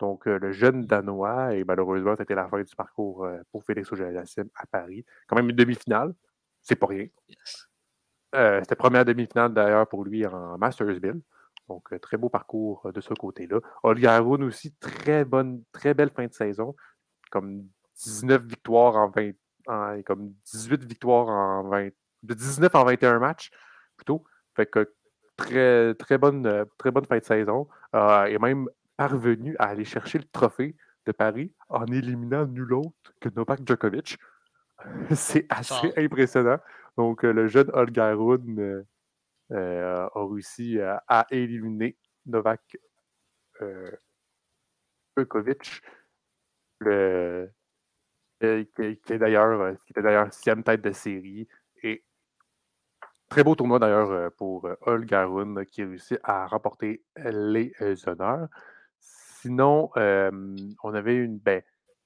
donc 0.00 0.26
le 0.26 0.52
jeune 0.52 0.84
Danois, 0.86 1.54
et 1.54 1.64
malheureusement, 1.64 2.14
c'était 2.16 2.34
la 2.34 2.48
fin 2.48 2.62
du 2.62 2.74
parcours 2.74 3.26
pour 3.50 3.64
Félix 3.64 3.90
auger 3.92 4.04
à 4.16 4.66
Paris. 4.66 5.04
Quand 5.26 5.36
même 5.36 5.50
une 5.50 5.56
demi-finale, 5.56 6.14
c'est 6.62 6.76
pas 6.76 6.86
rien. 6.86 7.06
c'était 8.32 8.76
première 8.76 9.04
demi-finale 9.04 9.54
d'ailleurs 9.54 9.88
pour 9.88 10.04
lui 10.04 10.26
en 10.26 10.58
Mastersville. 10.58 11.20
Donc, 11.68 11.98
très 12.00 12.16
beau 12.16 12.28
parcours 12.28 12.90
de 12.92 13.00
ce 13.00 13.14
côté-là. 13.14 13.60
Olga 13.82 14.16
Aroun 14.16 14.44
aussi, 14.44 14.72
très 14.74 15.24
bonne, 15.24 15.64
très 15.72 15.94
belle 15.94 16.10
fin 16.10 16.26
de 16.26 16.32
saison. 16.32 16.76
Comme 17.30 17.66
19 18.04 18.42
victoires 18.44 18.96
en 18.96 19.08
20, 19.08 19.32
comme 20.04 20.32
18 20.44 20.84
victoires 20.84 21.28
en 21.28 21.68
20, 21.68 21.88
de 22.22 22.34
19 22.34 22.74
en 22.74 22.84
21 22.84 23.18
matchs, 23.18 23.50
plutôt. 23.96 24.24
Fait 24.54 24.66
que 24.66 24.92
très, 25.36 25.94
très, 25.94 26.18
bonne, 26.18 26.46
euh, 26.46 26.64
très 26.78 26.90
bonne 26.90 27.04
fin 27.04 27.18
de 27.18 27.24
saison. 27.24 27.68
et 27.94 28.38
même 28.38 28.68
parvenu 28.96 29.56
à 29.58 29.66
aller 29.66 29.84
chercher 29.84 30.18
le 30.18 30.24
trophée 30.24 30.74
de 31.04 31.12
Paris 31.12 31.52
en 31.68 31.86
éliminant 31.86 32.46
nul 32.46 32.72
autre 32.72 33.12
que 33.20 33.28
Novak 33.28 33.60
Djokovic. 33.66 34.18
C'est 35.14 35.46
assez 35.50 35.92
impressionnant. 35.96 36.58
Donc, 36.96 37.22
le 37.22 37.46
jeune 37.46 37.70
Olga 37.72 38.08
Aroun 38.08 38.84
euh, 39.52 40.08
a 40.12 40.24
réussi 40.26 40.78
à, 40.80 41.26
éliminer 41.30 41.96
Novak 42.24 42.78
euh, 43.60 43.92
Djokovic, 45.16 45.82
le, 46.80 47.50
qui, 48.40 49.12
est 49.12 49.18
d'ailleurs 49.18 49.60
euh, 49.60 49.74
qui 49.86 49.92
était 49.92 50.02
d'ailleurs 50.02 50.32
sixième 50.32 50.62
tête 50.62 50.82
de 50.82 50.92
série. 50.92 51.48
Et 51.82 52.04
très 53.28 53.44
beau 53.44 53.54
tournoi 53.54 53.78
d'ailleurs 53.78 54.32
pour 54.32 54.68
Olga 54.82 55.24
Rune 55.24 55.64
qui 55.66 55.82
a 55.82 55.86
réussi 55.86 56.16
à 56.22 56.46
remporter 56.46 57.02
les 57.16 57.72
honneurs. 58.06 58.48
Sinon, 58.98 59.90
on 59.94 60.94
avait 60.94 61.16
une. 61.16 61.38
Ben, 61.38 61.62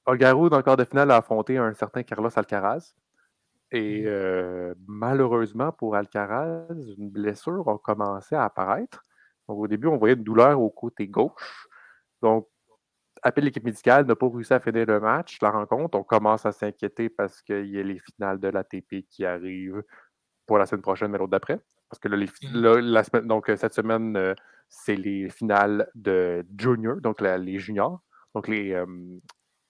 Rune, 0.07 0.55
en 0.55 0.63
quart 0.63 0.77
de 0.77 0.85
finale, 0.85 1.11
a 1.11 1.17
affronté 1.17 1.57
un 1.57 1.73
certain 1.75 2.03
Carlos 2.03 2.31
Alcaraz. 2.35 2.95
Et 3.73 4.03
mmh. 4.03 4.75
malheureusement 4.89 5.71
pour 5.73 5.95
Alcaraz, 5.95 6.67
une 6.99 7.11
blessure 7.11 7.69
a 7.69 7.79
commencé 7.79 8.35
à 8.35 8.45
apparaître. 8.45 9.03
Donc, 9.49 9.59
au 9.59 9.69
début, 9.69 9.89
on 9.89 9.97
voyait 9.97 10.15
une 10.15 10.23
douleur 10.23 10.61
au 10.61 10.71
côté 10.71 11.07
gauche. 11.07 11.69
Donc, 12.23 12.47
appel 13.23 13.45
l'équipe 13.45 13.65
médicale, 13.65 14.07
n'a 14.07 14.17
pas 14.17 14.29
réussi 14.29 14.53
à 14.53 14.61
finir 14.61 14.87
le 14.87 15.01
match, 15.01 15.39
la 15.43 15.51
rencontre. 15.51 15.99
On 15.99 16.03
commence 16.03 16.47
à 16.47 16.53
s'inquiéter 16.53 17.09
parce 17.09 17.43
qu'il 17.43 17.67
y 17.67 17.79
a 17.79 17.83
les 17.83 17.99
finales 17.99 18.39
de 18.41 18.49
l'ATP 18.49 19.07
qui 19.09 19.25
arrivent 19.25 19.83
pour 20.47 20.59
la 20.59 20.67
semaine 20.67 20.83
prochaine, 20.83 21.11
mais 21.11 21.19
l'autre 21.19 21.31
d'après. 21.31 21.61
Parce 21.89 21.99
que 21.99 22.09
là, 22.09 22.17
mmh. 22.17 22.79
la 22.81 23.05
semaine, 23.05 23.27
donc, 23.27 23.51
cette 23.57 23.75
semaine, 23.75 24.35
c'est 24.69 24.97
les 24.97 25.29
finales 25.29 25.91
de 25.95 26.45
Junior, 26.57 27.01
donc 27.01 27.21
les 27.21 27.59
juniors. 27.59 28.01
Donc, 28.35 28.47
les, 28.47 28.81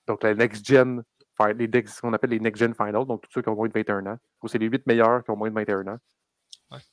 donc 0.06 0.22
la 0.22 0.34
Next 0.34 0.66
Gen 0.66 1.02
les 1.48 1.86
ce 1.86 2.00
qu'on 2.00 2.12
appelle 2.12 2.30
les 2.30 2.40
Next 2.40 2.60
Gen 2.60 2.74
Finals, 2.74 3.06
donc 3.06 3.22
tous 3.22 3.30
ceux 3.32 3.42
qui 3.42 3.48
ont 3.48 3.54
moins 3.54 3.68
de 3.68 3.72
21 3.72 4.06
ans. 4.06 4.18
C'est 4.46 4.58
les 4.58 4.68
8 4.68 4.86
meilleurs 4.86 5.24
qui 5.24 5.30
ont 5.30 5.36
moins 5.36 5.50
de 5.50 5.54
21 5.54 5.86
ans 5.86 5.98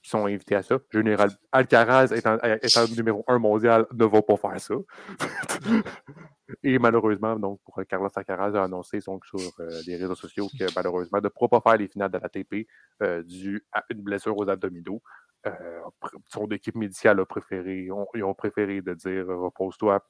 qui 0.01 0.09
sont 0.09 0.25
invités 0.25 0.55
à 0.55 0.63
ça. 0.63 0.79
Général 0.91 1.29
Alcaraz, 1.51 2.11
étant, 2.11 2.37
étant 2.63 2.87
numéro 2.95 3.23
1 3.27 3.37
mondial, 3.37 3.85
ne 3.93 4.05
va 4.05 4.21
pas 4.21 4.37
faire 4.37 4.59
ça. 4.59 4.75
Et 6.63 6.79
malheureusement, 6.79 7.37
donc, 7.37 7.59
pour 7.63 7.79
Carlos 7.87 8.09
Alcaraz 8.15 8.55
a 8.55 8.63
annoncé 8.63 8.99
donc, 9.05 9.25
sur 9.25 9.39
euh, 9.59 9.81
les 9.85 9.97
réseaux 9.97 10.15
sociaux 10.15 10.47
que 10.57 10.65
malheureusement 10.75 11.19
ne 11.21 11.27
pourra 11.27 11.49
pas 11.49 11.71
faire 11.71 11.77
les 11.77 11.87
finales 11.87 12.11
de 12.11 12.17
l'ATP 12.17 12.67
euh, 13.03 13.21
dû 13.23 13.65
à 13.73 13.83
une 13.89 14.01
blessure 14.01 14.37
aux 14.37 14.49
abdominaux. 14.49 15.01
Euh, 15.45 15.51
son 16.27 16.47
équipe 16.47 16.75
médicale 16.75 17.19
a 17.19 17.25
préféré, 17.25 17.89
ils 18.13 18.23
ont 18.23 18.33
préféré 18.33 18.81
de 18.81 18.93
dire 18.93 19.27
repose-toi, 19.27 20.05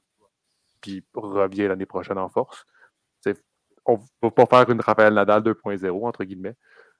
puis 0.80 1.04
reviens 1.14 1.68
l'année 1.68 1.86
prochaine 1.86 2.18
en 2.18 2.28
force 2.28 2.64
on 3.88 3.94
ne 3.94 3.98
va 4.22 4.30
pas 4.30 4.46
faire 4.46 4.70
une 4.70 4.80
Raphaël 4.80 5.14
Nadal 5.14 5.42
2.0, 5.42 6.06
entre 6.06 6.24
guillemets. 6.24 6.54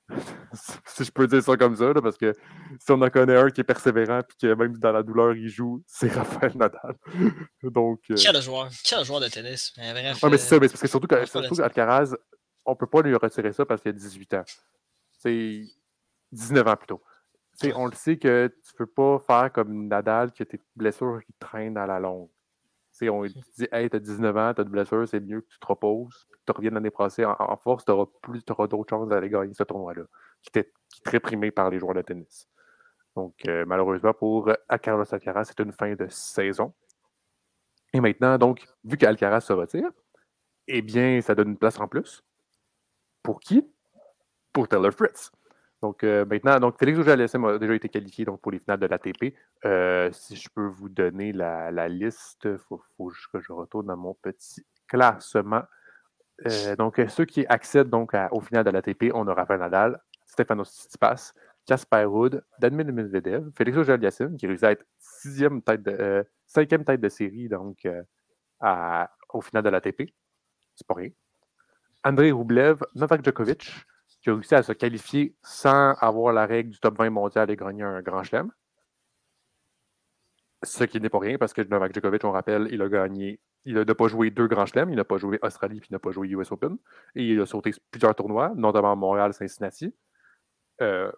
si 0.86 1.04
je 1.04 1.10
peux 1.10 1.26
dire 1.26 1.42
ça 1.42 1.56
comme 1.56 1.76
ça, 1.76 1.92
parce 1.94 2.16
que 2.16 2.34
si 2.78 2.90
on 2.90 3.00
en 3.00 3.10
connaît 3.10 3.36
un 3.36 3.50
qui 3.50 3.60
est 3.60 3.64
persévérant 3.64 4.20
et 4.20 4.34
qui 4.38 4.46
même 4.46 4.76
dans 4.78 4.92
la 4.92 5.02
douleur 5.02 5.34
il 5.34 5.48
joue, 5.48 5.82
c'est 5.86 6.12
Raphaël 6.12 6.52
Nadal. 6.56 6.96
Donc, 7.62 8.00
euh... 8.10 8.14
Quel 8.16 8.40
joueur, 8.40 8.68
quel 8.84 9.04
joueur 9.04 9.20
de 9.20 9.28
tennis. 9.28 9.72
Mais 9.76 9.92
mais 9.92 10.14
c'est 10.14 10.38
ça, 10.38 10.58
mais 10.58 10.68
parce 10.68 10.80
que 10.80 10.88
surtout, 10.88 11.06
qu'Alcaraz, 11.06 12.14
on 12.64 12.72
ne 12.72 12.76
peut 12.76 12.86
pas 12.86 13.02
lui 13.02 13.14
retirer 13.14 13.52
ça 13.52 13.64
parce 13.64 13.82
qu'il 13.82 13.90
a 13.90 13.92
18 13.92 14.34
ans. 14.34 14.44
C'est 15.18 15.62
19 16.32 16.66
ans 16.66 16.76
plutôt. 16.76 17.02
on 17.74 17.86
le 17.86 17.94
sait 17.94 18.18
que 18.18 18.46
tu 18.48 18.72
ne 18.74 18.84
peux 18.84 18.86
pas 18.86 19.18
faire 19.18 19.52
comme 19.52 19.88
Nadal 19.88 20.32
qui 20.32 20.42
a 20.42 20.44
des 20.44 20.60
blessures 20.76 21.20
qui 21.26 21.32
traînent 21.38 21.76
à 21.76 21.86
la 21.86 21.98
longue 21.98 22.28
on 23.08 23.22
dit 23.24 23.68
Hey, 23.72 23.88
t'as 23.90 23.98
19 23.98 24.36
ans, 24.36 24.52
t'as 24.54 24.64
de 24.64 24.68
blessure, 24.68 25.06
c'est 25.06 25.20
mieux 25.20 25.40
que 25.40 25.48
tu 25.48 25.58
te 25.58 25.66
reposes, 25.66 26.26
que 26.30 26.38
tu 26.46 26.56
reviennes 26.56 26.74
l'année 26.74 26.90
prochaine 26.90 27.26
en, 27.38 27.56
force, 27.56 27.84
tu 27.84 27.92
auras 27.92 28.66
d'autres 28.66 28.90
chances 28.90 29.08
d'aller 29.08 29.28
gagner 29.28 29.54
ce 29.54 29.62
tournoi-là, 29.62 30.04
qui, 30.42 30.58
est, 30.58 30.72
réprimé 31.06 31.50
par 31.50 31.70
les 31.70 31.78
joueurs 31.78 31.94
de 31.94 32.02
tennis. 32.02 32.48
Donc, 33.14 33.34
euh, 33.46 33.64
malheureusement, 33.66 34.14
pour 34.14 34.50
Carlos 34.82 35.04
Alcaraz, 35.10 35.44
c'est 35.44 35.60
une 35.60 35.72
fin 35.72 35.94
de 35.94 36.06
saison. 36.08 36.72
Et 37.92 38.00
maintenant, 38.00 38.38
donc, 38.38 38.66
vu 38.84 38.96
qu'Alcaraz 38.96 39.40
se 39.40 39.52
retire, 39.52 39.90
eh 40.66 40.82
bien, 40.82 41.20
ça 41.20 41.34
donne 41.34 41.50
une 41.50 41.58
place 41.58 41.80
en 41.80 41.88
plus. 41.88 42.22
Pour 43.22 43.40
qui? 43.40 43.66
Pour 44.52 44.68
Taylor 44.68 44.92
Fritz. 44.92 45.32
Donc 45.80 46.02
euh, 46.02 46.24
maintenant, 46.24 46.58
donc 46.58 46.78
Félix 46.78 46.98
auger 46.98 47.12
a 47.12 47.58
déjà 47.58 47.74
été 47.74 47.88
qualifié 47.88 48.24
donc, 48.24 48.40
pour 48.40 48.50
les 48.50 48.58
finales 48.58 48.80
de 48.80 48.86
l'ATP. 48.86 49.34
Euh, 49.64 50.10
si 50.12 50.34
je 50.36 50.48
peux 50.52 50.66
vous 50.66 50.88
donner 50.88 51.32
la, 51.32 51.88
liste, 51.88 52.46
il 52.46 52.58
faut, 52.58 52.82
que 53.32 53.40
je 53.40 53.52
retourne 53.52 53.86
dans 53.86 53.96
mon 53.96 54.14
petit 54.14 54.64
classement 54.88 55.62
Euh, 56.46 56.76
donc, 56.76 57.00
ceux 57.08 57.24
qui 57.24 57.44
accèdent 57.48 57.90
donc 57.90 58.12
au 58.30 58.40
final 58.40 58.64
de 58.64 58.70
l'ATP, 58.70 59.10
on 59.12 59.26
a 59.26 59.34
Rafael 59.34 59.58
Nadal, 59.58 60.00
Stefanos 60.24 60.70
Tsitsipas, 60.70 61.32
Kasper 61.66 62.04
Ruud, 62.04 62.44
Daniel 62.60 62.92
Medvedev, 62.92 63.50
Félix 63.56 63.76
auger 63.76 63.96
qui 64.38 64.46
réussit 64.46 64.64
à 64.64 64.70
être 64.70 64.86
sixième 64.98 65.62
tête 65.62 65.82
de, 65.82 66.24
cinquième 66.46 66.84
tête 66.84 67.00
de 67.00 67.08
série 67.08 67.48
donc, 67.48 67.88
au 69.32 69.40
final 69.40 69.62
de 69.64 69.68
l'ATP. 69.68 70.14
C'est 70.76 70.86
pas 70.86 70.94
rien. 70.94 71.10
Andrei 72.04 72.30
Rublev, 72.30 72.78
Novak 72.94 73.24
Djokovic, 73.24 73.84
qui 74.28 74.32
a 74.32 74.34
réussi 74.34 74.54
à 74.54 74.62
se 74.62 74.72
qualifier 74.72 75.34
sans 75.42 75.94
avoir 76.00 76.34
la 76.34 76.44
règle 76.44 76.70
du 76.70 76.78
top 76.78 76.98
20 76.98 77.10
mondial 77.10 77.50
et 77.50 77.56
gagner 77.56 77.82
un 77.82 78.02
grand 78.02 78.22
chelem. 78.22 78.50
Ce 80.62 80.84
qui 80.84 81.00
n'est 81.00 81.08
pas 81.08 81.18
rien 81.18 81.38
parce 81.38 81.54
que 81.54 81.62
Novak 81.62 81.94
Djokovic, 81.94 82.24
on 82.24 82.32
rappelle, 82.32 82.68
il 82.70 82.82
a 82.82 82.88
gagné, 82.88 83.40
il 83.64 83.74
n'a 83.74 83.94
pas 83.94 84.08
joué 84.08 84.30
deux 84.30 84.46
grands 84.46 84.66
chelems, 84.66 84.90
il 84.90 84.96
n'a 84.96 85.04
pas 85.04 85.16
joué 85.16 85.38
Australie 85.42 85.80
puis 85.80 85.88
il 85.90 85.94
n'a 85.94 85.98
pas 85.98 86.10
joué 86.10 86.28
US 86.28 86.52
Open. 86.52 86.76
Et 87.14 87.24
il 87.24 87.40
a 87.40 87.46
sauté 87.46 87.70
plusieurs 87.90 88.14
tournois, 88.14 88.52
notamment 88.54 88.94
Montréal, 88.96 89.32
Cincinnati. 89.32 89.94
Euh, 90.82 91.10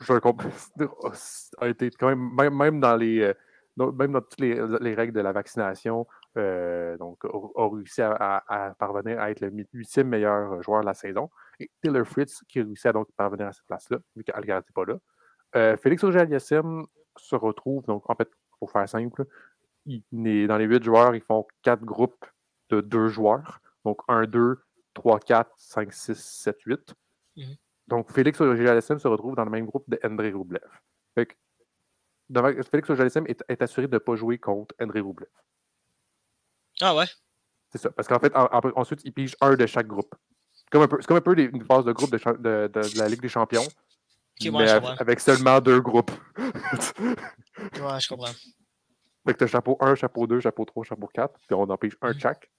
je 0.00 0.12
a 1.58 1.68
été 1.68 1.90
quand 1.90 2.14
même, 2.14 2.54
même, 2.54 2.80
dans 2.80 2.96
les, 2.96 3.20
euh, 3.20 3.92
même 3.92 4.12
dans 4.12 4.20
toutes 4.20 4.40
les 4.40 4.94
règles 4.94 5.12
de 5.12 5.20
la 5.20 5.32
vaccination, 5.32 6.06
euh, 6.36 6.96
donc, 6.96 7.24
a, 7.24 7.68
réussi 7.68 8.02
à, 8.02 8.74
parvenir 8.78 9.20
à 9.20 9.30
être 9.30 9.40
le 9.40 9.52
huitième 9.72 10.08
meilleur 10.08 10.62
joueur 10.62 10.80
de 10.80 10.86
la 10.86 10.94
saison. 10.94 11.30
Et 11.60 11.70
Taylor 11.80 12.06
Fritz 12.06 12.42
qui 12.48 12.60
a 12.60 12.64
réussi 12.64 12.88
à 12.88 12.92
donc 12.92 13.08
parvenir 13.16 13.46
à 13.48 13.52
cette 13.52 13.66
place-là, 13.66 13.98
vu 14.16 14.24
qu'Algar 14.24 14.58
n'était 14.58 14.72
pas 14.72 14.84
là. 14.84 14.98
Euh, 15.56 15.76
Félix 15.76 16.02
auger 16.02 16.26
se 16.38 17.36
retrouve, 17.36 17.84
donc 17.84 18.08
en 18.10 18.14
fait, 18.14 18.28
pour 18.58 18.70
faire 18.70 18.88
simple, 18.88 19.24
il, 19.86 20.02
dans 20.48 20.56
les 20.56 20.64
huit 20.64 20.82
joueurs, 20.82 21.14
ils 21.14 21.20
font 21.20 21.46
quatre 21.62 21.84
groupes 21.84 22.24
de 22.70 22.80
deux 22.80 23.08
joueurs. 23.08 23.60
Donc 23.84 24.00
1, 24.08 24.24
2, 24.24 24.58
3, 24.94 25.20
4, 25.20 25.50
5, 25.56 25.92
6, 25.92 26.14
7, 26.14 26.60
8. 26.62 26.94
Donc 27.86 28.10
Félix 28.10 28.40
auger 28.40 28.80
se 28.80 29.08
retrouve 29.08 29.36
dans 29.36 29.44
le 29.44 29.50
même 29.50 29.66
groupe 29.66 29.84
de 29.88 29.98
André 30.02 30.32
Roublev. 30.32 30.62
Félix 32.70 32.90
auger 32.90 33.04
est, 33.04 33.44
est, 33.46 33.62
assuré 33.62 33.86
de 33.86 33.92
ne 33.92 33.98
pas 33.98 34.16
jouer 34.16 34.38
contre 34.38 34.74
André 34.80 35.00
Roublev. 35.00 35.28
Ah 36.80 36.94
ouais? 36.94 37.06
C'est 37.70 37.78
ça. 37.78 37.90
Parce 37.90 38.08
qu'en 38.08 38.18
fait, 38.18 38.32
ensuite, 38.76 39.00
ils 39.04 39.12
pigent 39.12 39.36
un 39.40 39.54
de 39.54 39.66
chaque 39.66 39.86
groupe. 39.86 40.14
C'est 40.52 40.70
comme 40.70 40.82
un 40.82 40.88
peu, 40.88 40.98
comme 40.98 41.16
un 41.16 41.20
peu 41.20 41.38
une 41.38 41.64
phase 41.64 41.84
de 41.84 41.92
groupe 41.92 42.10
de, 42.10 42.18
de, 42.18 42.68
de, 42.68 42.98
la 42.98 43.08
Ligue 43.08 43.20
des 43.20 43.28
Champions. 43.28 43.66
mais 44.40 44.68
avec, 44.70 45.20
seulement 45.20 45.60
deux 45.60 45.80
groupes. 45.80 46.10
ouais, 46.38 48.00
je 48.00 48.08
comprends. 48.08 48.32
Fait 49.26 49.32
que 49.32 49.38
t'as 49.38 49.46
chapeau 49.46 49.76
1, 49.80 49.94
chapeau 49.94 50.26
2, 50.26 50.40
chapeau 50.40 50.64
3, 50.64 50.84
chapeau 50.84 51.06
4, 51.06 51.38
puis 51.46 51.54
on 51.54 51.62
en 51.62 51.76
pige 51.76 51.96
un 52.02 52.10
de 52.12 52.16
mm. 52.16 52.20
chaque. 52.20 52.50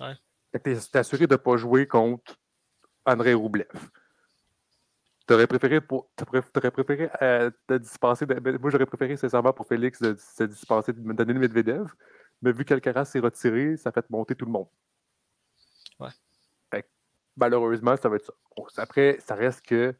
Ouais. 0.00 0.14
Fait 0.52 0.58
que 0.58 0.78
t'es 0.78 0.98
assuré 0.98 1.26
de 1.26 1.34
ne 1.34 1.36
pas 1.36 1.56
jouer 1.56 1.86
contre 1.86 2.38
André 3.06 3.34
Roublev. 3.34 3.68
T'aurais 5.26 5.46
préféré, 5.46 5.80
pour, 5.80 6.10
t'aurais 6.16 6.70
préféré 6.70 7.08
euh, 7.22 7.50
te 7.66 7.74
dispenser. 7.74 8.26
De, 8.26 8.34
ben, 8.34 8.58
moi, 8.58 8.70
j'aurais 8.70 8.86
préféré 8.86 9.16
sincèrement 9.16 9.52
pour 9.52 9.66
Félix 9.66 10.02
de 10.02 10.16
se 10.18 10.44
dispenser 10.44 10.92
de 10.92 11.12
Daniel 11.12 11.38
Medvedev. 11.38 11.94
Mais 12.42 12.52
vu 12.52 12.64
qu'Alcaraz 12.64 13.06
s'est 13.06 13.20
retiré, 13.20 13.76
ça 13.76 13.92
fait 13.92 14.08
monter 14.10 14.34
tout 14.34 14.44
le 14.44 14.50
monde. 14.50 14.66
Ouais. 16.00 16.84
malheureusement, 17.36 17.96
ça 17.96 18.08
va 18.08 18.16
être 18.16 18.26
ça. 18.26 18.82
Après, 18.82 19.18
ça 19.20 19.34
reste 19.34 19.64
que 19.64 19.94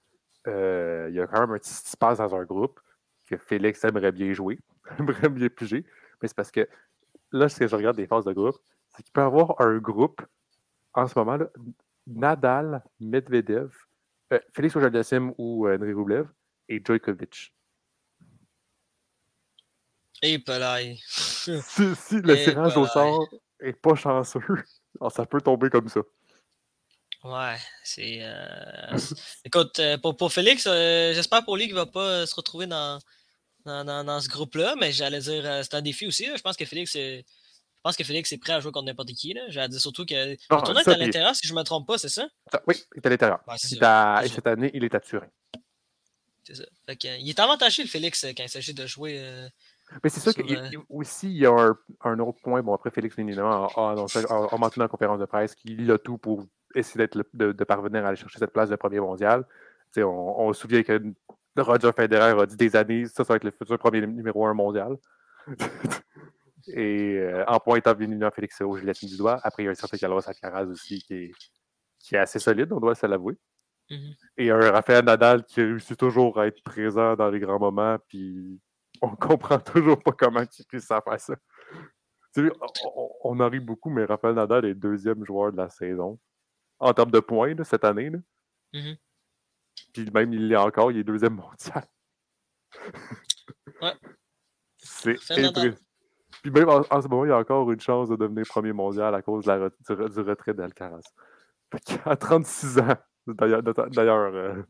euh, 0.48 1.06
il 1.08 1.14
y 1.14 1.20
a 1.20 1.26
quand 1.26 1.40
même 1.40 1.52
un 1.52 1.58
petit 1.58 1.70
espace 1.70 2.18
dans 2.18 2.34
un 2.34 2.44
groupe 2.44 2.80
que 3.26 3.36
Félix 3.36 3.84
aimerait 3.84 4.12
bien 4.12 4.32
jouer, 4.32 4.58
aimerait 4.98 5.28
bien 5.28 5.48
piger. 5.48 5.84
Mais 6.20 6.28
c'est 6.28 6.36
parce 6.36 6.50
que 6.50 6.68
là, 7.30 7.48
ce 7.48 7.58
que 7.58 7.66
je 7.66 7.76
regarde 7.76 7.96
des 7.96 8.06
phases 8.06 8.24
de 8.24 8.32
groupe, 8.32 8.58
c'est 8.90 9.02
qu'il 9.02 9.12
peut 9.12 9.20
y 9.20 9.24
avoir 9.24 9.60
un 9.60 9.78
groupe 9.78 10.20
en 10.94 11.06
ce 11.06 11.18
moment-là, 11.20 11.48
Nadal, 12.06 12.82
Medvedev, 13.00 13.72
euh, 14.32 14.40
Félix 14.52 14.76
auger 14.76 14.88
ou 15.38 15.66
euh, 15.66 15.76
André 15.76 15.92
Rublev 15.92 16.26
et 16.68 16.82
Djokovic. 16.84 17.54
Et 20.22 20.38
Pelay. 20.38 20.98
si, 21.06 21.60
si 21.96 22.20
le 22.20 22.44
tirage 22.44 22.76
au 22.76 22.86
sort 22.86 23.28
est 23.60 23.72
pas 23.72 23.96
chanceux, 23.96 24.40
ça 25.10 25.26
peut 25.26 25.40
tomber 25.40 25.68
comme 25.68 25.88
ça. 25.88 26.00
Ouais, 27.24 27.56
c'est. 27.84 28.18
Euh, 28.22 28.98
écoute, 29.44 29.78
euh, 29.78 29.96
pour, 29.98 30.16
pour 30.16 30.32
Félix, 30.32 30.66
euh, 30.66 31.12
j'espère 31.12 31.44
pour 31.44 31.56
lui 31.56 31.66
qu'il 31.66 31.74
ne 31.74 31.80
va 31.80 31.86
pas 31.86 32.26
se 32.26 32.34
retrouver 32.34 32.66
dans, 32.66 32.98
dans, 33.64 34.04
dans, 34.04 34.20
ce 34.20 34.28
groupe-là, 34.28 34.74
mais 34.80 34.90
j'allais 34.90 35.20
dire, 35.20 35.60
c'est 35.62 35.74
un 35.74 35.82
défi 35.82 36.06
aussi. 36.06 36.26
Je 36.36 36.42
pense 36.42 36.56
que 36.56 36.64
Félix 36.64 36.96
est. 36.96 37.24
Je 37.24 37.88
pense 37.88 37.96
que 37.96 38.04
Félix 38.04 38.30
est 38.30 38.38
prêt 38.38 38.52
à 38.52 38.60
jouer 38.60 38.70
contre 38.70 38.86
n'importe 38.86 39.12
qui. 39.12 39.36
J'allais 39.48 39.68
dire 39.68 39.80
surtout 39.80 40.06
que 40.06 40.14
le 40.14 40.36
tournoi 40.48 40.82
est 40.82 40.88
à 40.88 40.96
l'intérieur, 40.96 41.34
si 41.34 41.46
je 41.48 41.52
ne 41.52 41.58
me 41.58 41.64
trompe 41.64 41.86
pas, 41.86 41.98
c'est 41.98 42.08
ça? 42.08 42.28
Oui, 42.68 42.76
il 42.94 42.98
est 42.98 43.06
à 43.06 43.10
l'intérieur. 43.10 43.40
et 44.24 44.28
cette 44.28 44.46
année, 44.46 44.70
il 44.72 44.84
est 44.84 44.94
à 44.94 45.00
Turin. 45.00 45.26
C'est 46.44 46.54
ça. 46.56 46.64
il 47.02 47.28
est 47.28 47.40
avantagé, 47.40 47.82
le 47.82 47.88
Félix, 47.88 48.24
quand 48.36 48.44
il 48.44 48.48
s'agit 48.48 48.74
de 48.74 48.86
jouer 48.86 49.48
mais 50.02 50.10
c'est 50.10 50.20
sûr 50.20 50.32
qu'aussi, 50.34 51.28
il 51.28 51.38
y 51.38 51.46
a 51.46 51.74
un, 52.02 52.18
autre 52.18 52.38
point. 52.42 52.62
Bon, 52.62 52.74
après, 52.74 52.90
Félix, 52.90 53.18
évidemment, 53.18 53.68
a, 53.68 53.94
mentionné 53.94 54.26
dans 54.28 54.84
la 54.84 54.88
conférence 54.88 55.20
de 55.20 55.26
presse 55.26 55.54
qu'il 55.54 55.90
a 55.90 55.98
tout 55.98 56.18
pour 56.18 56.46
essayer 56.74 57.06
de, 57.06 57.52
de, 57.52 57.64
parvenir 57.64 58.04
à 58.04 58.08
aller 58.08 58.16
chercher 58.16 58.38
cette 58.38 58.52
place 58.52 58.70
de 58.70 58.76
premier 58.76 59.00
mondial. 59.00 59.44
On, 59.98 60.02
on, 60.02 60.52
se 60.52 60.60
souvient 60.60 60.82
que 60.82 61.02
Roger 61.56 61.90
Federer 61.92 62.40
a 62.40 62.46
dit 62.46 62.56
des 62.56 62.76
années, 62.76 63.06
ça, 63.06 63.24
ça 63.24 63.34
va 63.34 63.36
être 63.36 63.44
le 63.44 63.50
futur 63.50 63.78
premier 63.78 64.06
numéro 64.06 64.46
un 64.46 64.54
mondial. 64.54 64.96
Et 66.68 67.18
euh, 67.18 67.44
en 67.48 67.58
pointant 67.58 67.90
à 67.90 68.30
Félix 68.30 68.60
au 68.60 68.76
gilet 68.78 68.92
du 69.02 69.16
doigt. 69.16 69.40
Après, 69.42 69.64
il 69.64 69.66
y 69.66 69.68
a 69.68 69.72
un 69.72 69.74
certain 69.74 69.96
Carlos 69.96 70.20
Alcaraz 70.24 70.66
aussi 70.66 71.02
qui 71.02 71.14
est, 71.14 71.32
qui 71.98 72.14
est 72.14 72.18
assez 72.18 72.38
solide, 72.38 72.72
on 72.72 72.78
doit 72.78 72.94
se 72.94 73.04
l'avouer. 73.06 73.36
Mm-hmm. 73.90 74.16
Et 74.38 74.50
un 74.50 74.70
Rafael 74.70 75.04
Nadal 75.04 75.44
qui 75.44 75.60
réussit 75.60 75.98
toujours 75.98 76.38
à 76.38 76.46
être 76.46 76.62
présent 76.62 77.16
dans 77.16 77.30
les 77.30 77.40
grands 77.40 77.58
moments, 77.58 77.98
puis 78.08 78.60
on 79.04 79.16
comprend 79.16 79.58
toujours 79.58 80.00
pas 80.02 80.12
comment 80.12 80.42
il 80.42 80.64
puisse 80.66 80.86
faire 80.86 81.02
ça. 81.18 81.34
on, 82.36 83.10
on, 83.24 83.40
en 83.40 83.48
rit 83.48 83.60
beaucoup, 83.60 83.90
mais 83.90 84.04
Rafael 84.04 84.34
Nadal 84.34 84.64
est 84.64 84.68
le 84.68 84.74
deuxième 84.74 85.24
joueur 85.24 85.52
de 85.52 85.56
la 85.56 85.68
saison 85.68 86.18
en 86.78 86.94
termes 86.94 87.10
de 87.10 87.20
points 87.20 87.54
cette 87.64 87.84
année. 87.84 88.10
Là. 88.10 88.18
Mm-hmm. 88.74 88.98
Puis 89.92 90.10
même, 90.10 90.32
il 90.32 90.48
l'est 90.48 90.56
encore, 90.56 90.92
il 90.92 90.98
est 90.98 91.04
deuxième 91.04 91.34
mondial. 91.34 91.84
ouais. 93.82 93.92
C'est 94.78 95.12
impressionnant. 95.12 95.76
Puis 96.42 96.50
même 96.50 96.68
en, 96.68 97.02
ce 97.02 97.08
moment, 97.08 97.24
il 97.24 97.28
y 97.28 97.32
a 97.32 97.38
encore 97.38 97.70
une 97.70 97.80
chance 97.80 98.08
de 98.08 98.16
devenir 98.16 98.44
premier 98.46 98.72
mondial 98.72 99.14
à 99.14 99.22
cause 99.22 99.44
de 99.44 99.50
la, 99.50 100.08
du, 100.08 100.20
retrait 100.20 100.54
d'Alcaraz. 100.54 101.02
À 102.04 102.16
36 102.16 102.78
ans, 102.78 102.96
d'ailleurs. 103.26 104.34
Euh, 104.34 104.62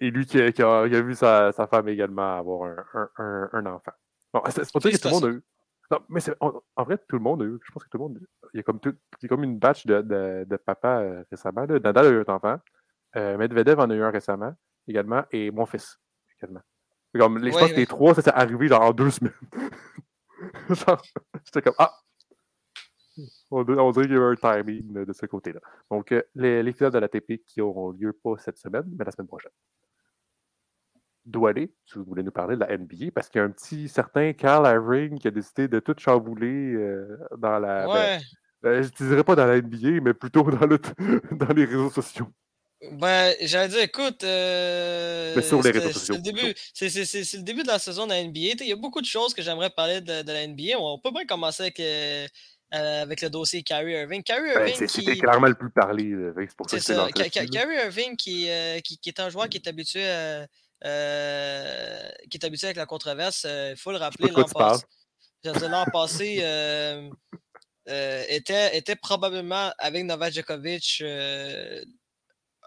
et 0.00 0.10
lui 0.10 0.26
qui 0.26 0.40
a, 0.40 0.86
vu 0.86 1.14
sa, 1.14 1.52
femme 1.70 1.88
également 1.88 2.38
avoir 2.38 2.74
un, 3.18 3.66
enfant. 3.66 3.92
Bon, 4.32 4.42
c'est 4.48 4.72
pas 4.72 4.78
dire 4.80 4.92
que 4.92 4.96
tout 4.96 5.08
le 5.08 5.14
monde 5.14 5.24
a 5.24 5.28
eu. 5.28 5.42
Non, 5.90 5.98
mais 6.08 6.20
en, 6.40 6.84
vrai, 6.84 6.98
tout 7.08 7.16
le 7.16 7.22
monde 7.22 7.42
a 7.42 7.44
eu. 7.44 7.58
Je 7.64 7.72
pense 7.72 7.84
que 7.84 7.90
tout 7.90 7.98
le 7.98 8.04
monde. 8.04 8.20
Il 8.54 8.58
y 8.58 8.60
a 8.60 8.62
comme, 8.62 8.80
tout, 8.80 8.94
il 9.20 9.22
y 9.22 9.26
a 9.26 9.28
comme 9.28 9.44
une 9.44 9.58
batch 9.58 9.86
de, 9.86 10.02
de, 10.02 10.56
papa 10.56 11.00
euh, 11.00 11.24
récemment. 11.30 11.66
Nadal 11.66 12.06
a 12.06 12.10
eu 12.10 12.24
un 12.26 12.32
enfant. 12.32 12.58
Euh, 13.16 13.36
Medvedev 13.36 13.80
en 13.80 13.90
a 13.90 13.94
eu 13.94 14.02
un 14.02 14.10
récemment 14.10 14.54
également. 14.86 15.24
Et 15.32 15.50
mon 15.50 15.66
fils 15.66 15.98
également. 16.38 16.60
Comme, 17.18 17.38
les, 17.38 17.50
je 17.50 17.58
pense 17.58 17.72
que 17.72 17.76
les 17.76 17.86
trois, 17.86 18.14
ça 18.14 18.22
s'est 18.22 18.32
arrivé 18.32 18.68
genre 18.68 18.82
en 18.82 18.92
deux 18.92 19.10
semaines. 19.10 19.34
j'étais 21.44 21.62
comme 21.62 21.74
Ah! 21.78 21.92
On, 23.50 23.64
dirait 23.64 24.06
qu'il 24.06 24.14
y 24.14 24.16
a 24.16 24.20
eu 24.20 24.22
un 24.22 24.36
timing 24.36 25.04
de, 25.04 25.12
ce 25.12 25.26
côté-là. 25.26 25.60
Donc, 25.90 26.12
euh, 26.12 26.22
les, 26.36 26.62
les 26.62 26.72
finales 26.72 26.92
de 26.92 27.00
la 27.00 27.08
TP 27.08 27.42
qui 27.44 27.60
auront 27.60 27.90
lieu 27.90 28.12
pas 28.12 28.36
cette 28.38 28.56
semaine, 28.56 28.84
mais 28.96 29.04
la 29.04 29.10
semaine 29.10 29.26
prochaine. 29.26 29.50
Doualé, 31.30 31.72
si 31.86 31.94
vous 31.98 32.04
voulez 32.04 32.22
nous 32.22 32.32
parler 32.32 32.56
de 32.56 32.60
la 32.60 32.76
NBA, 32.76 33.12
parce 33.14 33.28
qu'il 33.28 33.40
y 33.40 33.42
a 33.42 33.46
un 33.46 33.50
petit 33.50 33.88
certain 33.88 34.32
Carl 34.32 34.66
Irving 34.66 35.18
qui 35.18 35.28
a 35.28 35.30
décidé 35.30 35.68
de 35.68 35.80
tout 35.80 35.94
chambouler 35.98 36.74
euh, 36.74 37.18
dans 37.38 37.58
la. 37.58 37.86
Ben, 37.86 37.92
ouais. 37.92 38.20
Ben, 38.62 38.82
je 38.82 39.04
ne 39.04 39.08
dirais 39.08 39.24
pas 39.24 39.34
dans 39.34 39.46
la 39.46 39.60
NBA, 39.60 40.02
mais 40.02 40.12
plutôt 40.12 40.42
dans, 40.42 40.66
le, 40.66 40.78
dans 41.32 41.54
les 41.54 41.64
réseaux 41.64 41.90
sociaux. 41.90 42.28
Ben, 42.92 43.34
j'allais 43.42 43.68
dire, 43.68 43.80
écoute, 43.80 44.24
euh, 44.24 45.34
ben, 45.34 45.42
sur 45.42 45.62
les 45.62 45.70
réseaux 45.70 45.92
sociaux. 45.92 46.16
C'est 46.74 47.36
le, 47.36 47.42
début 47.42 47.62
de 47.62 47.68
la 47.68 47.78
saison 47.78 48.06
de 48.06 48.12
la 48.12 48.22
NBA. 48.22 48.62
Il 48.62 48.68
y 48.68 48.72
a 48.72 48.76
beaucoup 48.76 49.00
de 49.00 49.06
choses 49.06 49.34
que 49.34 49.42
j'aimerais 49.42 49.70
parler 49.70 50.00
de, 50.00 50.26
la 50.26 50.46
NBA. 50.46 50.78
On 50.78 50.98
peut 50.98 51.10
bien 51.10 51.26
commencer 51.26 51.64
avec, 51.64 51.80
euh, 51.80 52.26
avec 52.70 53.20
le 53.20 53.28
dossier 53.28 53.62
Kyrie 53.62 53.92
Irving. 53.92 54.22
Kyrie 54.22 54.50
Irving. 54.50 54.78
Ben, 54.78 54.88
C'était 54.88 55.16
clairement 55.16 55.48
le 55.48 55.54
plus 55.54 55.70
parlé. 55.70 56.14
C'est 56.68 56.80
ça. 56.80 57.08
Kyrie 57.12 57.76
Irving 57.76 58.16
qui, 58.16 58.48
qui, 58.82 58.98
qui, 58.98 59.08
est 59.08 59.20
un 59.20 59.28
joueur 59.28 59.48
qui 59.48 59.58
est 59.58 59.68
habitué 59.68 60.06
à 60.06 60.46
euh, 60.84 62.08
qui 62.30 62.38
est 62.38 62.44
habitué 62.44 62.66
avec 62.66 62.76
la 62.76 62.86
controverse. 62.86 63.42
Il 63.44 63.50
euh, 63.50 63.76
faut 63.76 63.90
le 63.92 63.98
rappeler, 63.98 64.30
l'an 64.30 64.44
passé, 64.44 64.84
l'an 65.44 65.84
passé 65.92 66.38
euh, 66.42 67.10
était, 68.28 68.76
était 68.76 68.96
probablement 68.96 69.72
avec 69.78 70.04
Novak 70.04 70.32
Djokovic 70.32 71.02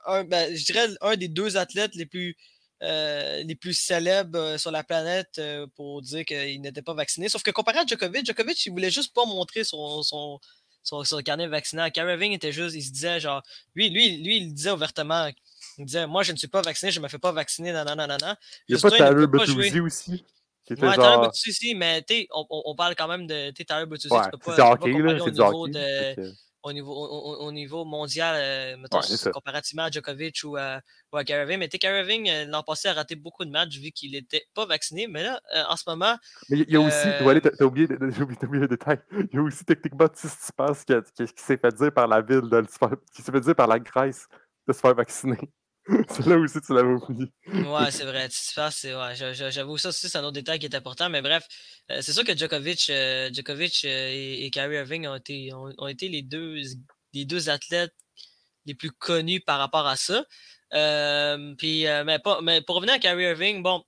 un, 0.06 0.26
ben, 0.26 0.54
je 0.54 0.66
dirais 0.66 0.90
un 1.02 1.16
des 1.16 1.30
deux 1.30 1.56
athlètes 1.56 1.96
les 1.96 2.06
plus, 2.06 2.36
les 2.82 3.58
plus 3.60 3.74
célèbres 3.74 4.58
sur 4.58 4.70
la 4.70 4.84
planète 4.84 5.42
pour 5.76 6.02
dire 6.02 6.26
qu'il 6.26 6.62
n'était 6.62 6.82
pas 6.82 6.94
vacciné. 6.94 7.30
Sauf 7.30 7.42
que 7.42 7.52
comparé 7.52 7.80
à 7.80 7.86
Djokovic, 7.86 8.26
Djokovic, 8.26 8.66
il 8.66 8.72
voulait 8.72 8.92
juste 8.92 9.14
pas 9.14 9.26
montrer 9.26 9.64
son, 9.64 10.04
son, 10.04 10.40
son, 10.84 11.04
son 11.04 11.22
carnet 11.22 11.48
vaccinal. 11.48 11.92
Irving 11.96 12.34
était 12.34 12.52
juste, 12.52 12.76
il 12.76 12.84
se 12.84 12.92
disait 12.92 13.20
genre, 13.20 13.42
lui, 13.74 13.90
lui, 13.90 14.18
lui, 14.18 14.38
il 14.38 14.54
disait 14.54 14.72
ouvertement, 14.72 15.32
il 15.78 15.86
disait, 15.86 16.08
moi, 16.08 16.24
je 16.24 16.32
ne 16.32 16.38
suis 16.38 16.48
pas 16.48 16.62
vacciné, 16.62 16.92
je 16.92 17.00
ne 17.00 17.04
me 17.04 17.10
fais 17.10 17.20
pas 17.20 17.32
vacciner, 17.32 17.72
nanana. 17.72 18.38
Il 18.68 18.76
y 18.76 18.80
a 18.80 18.82
pas 18.82 18.92
Tyler 18.92 19.28
Bertuzzi 19.28 19.80
aussi? 19.80 20.26
Ouais, 20.70 20.78
genre... 20.78 20.94
Tyler 20.94 21.18
Bertuzzi, 21.22 21.76
mais 21.76 22.04
tu 22.04 22.28
on, 22.34 22.46
on, 22.50 22.76
parle 22.76 22.96
quand 22.96 23.08
même 23.08 23.28
de 23.28 23.52
Tyler 23.52 23.86
Bertuzzi, 23.86 24.14
ouais, 24.14 24.24
tu 24.26 24.30
peux 24.32 24.38
pas, 24.38 24.56
c'est 24.56 24.62
hockey, 24.62 24.92
là, 24.92 25.20
c'est 25.24 25.32
du 25.32 25.42
hockey. 25.42 25.72
De, 26.16 26.34
au 26.64 26.72
niveau, 26.72 26.94
au, 26.94 27.46
au 27.46 27.52
niveau 27.52 27.84
mondial, 27.84 28.36
euh, 28.38 28.78
mettons, 28.78 29.00
ouais, 29.00 29.32
comparativement 29.32 29.84
à 29.84 29.92
Djokovic 29.92 30.42
ou 30.46 30.56
à, 30.56 30.80
ou 31.12 31.18
à. 31.18 31.24
Mais 31.58 31.70
Irving, 31.84 32.30
euh, 32.30 32.46
l'an 32.46 32.64
passé, 32.64 32.88
a 32.88 32.94
raté 32.94 33.16
beaucoup 33.16 33.44
de 33.44 33.52
matchs 33.52 33.78
vu 33.80 33.92
qu'il 33.92 34.12
n'était 34.12 34.46
pas 34.54 34.66
vacciné. 34.66 35.08
Mais 35.08 35.24
là, 35.24 35.42
euh, 35.56 35.64
en 35.68 35.76
ce 35.76 35.84
moment. 35.88 36.16
Mais 36.50 36.60
il 36.60 36.72
y 36.72 36.78
a 36.78 36.80
aussi, 36.80 37.08
euh... 37.08 37.40
t'as 37.40 37.66
oublié, 37.66 37.88
oublié, 38.22 38.62
le 38.62 38.68
détail. 38.68 39.00
Il 39.12 39.30
y 39.34 39.38
a 39.38 39.42
aussi 39.42 39.66
techniquement 39.66 40.08
Tsitsipas 40.08 40.84
qui, 40.88 40.94
qui, 41.16 41.34
qui 41.34 41.44
s'est 41.44 41.58
fait 41.58 41.76
dire 41.76 41.94
par 41.94 42.08
la 42.08 42.22
ville, 42.22 42.50
de 42.50 42.64
se 42.64 42.96
qui 43.14 43.22
s'est 43.22 43.32
fait 43.32 43.42
dire 43.42 43.56
par 43.56 43.68
la 43.68 43.80
Grèce 43.80 44.28
de 44.66 44.72
se 44.72 44.80
faire 44.80 44.96
vacciner. 44.96 45.50
C'est 46.10 46.26
là 46.26 46.38
aussi 46.38 46.62
tu 46.62 46.74
l'avais 46.74 46.94
oublié. 46.94 47.30
ouais, 47.48 47.92
c'est 47.92 48.06
vrai. 48.06 48.30
Ouais, 48.58 49.34
J'avoue, 49.52 49.78
ça 49.78 49.92
c'est 49.92 50.16
un 50.16 50.24
autre 50.24 50.34
détail 50.34 50.60
qui 50.60 50.66
est 50.66 50.76
important. 50.76 51.10
Mais 51.10 51.22
bref, 51.22 51.46
euh, 51.92 52.00
c'est 52.02 52.14
sûr 52.14 52.24
que 52.24 52.36
Djokovic, 52.36 52.90
euh, 52.90 53.30
Djokovic 53.34 53.84
euh, 53.84 54.10
et, 54.14 54.50
Kyrie 54.52 54.78
Irving 54.78 55.08
ont 55.08 55.16
été, 55.16 55.52
ont, 55.54 55.88
été 55.88 56.08
les, 56.08 56.22
deux, 56.22 56.56
les 57.14 57.26
deux 57.26 57.50
athlètes 57.50 57.94
les 58.66 58.76
plus 58.76 58.92
connus 58.92 59.42
par 59.42 59.60
rapport 59.60 59.86
à 59.86 59.98
ça. 59.98 60.24
puis, 61.58 61.86
mais, 62.06 62.20
pas, 62.20 62.40
mais 62.42 62.62
pour 62.62 62.78
revenir 62.78 62.96
à 62.96 63.00
Kyrie 63.00 63.26
Irving, 63.26 63.62
bon, 63.62 63.84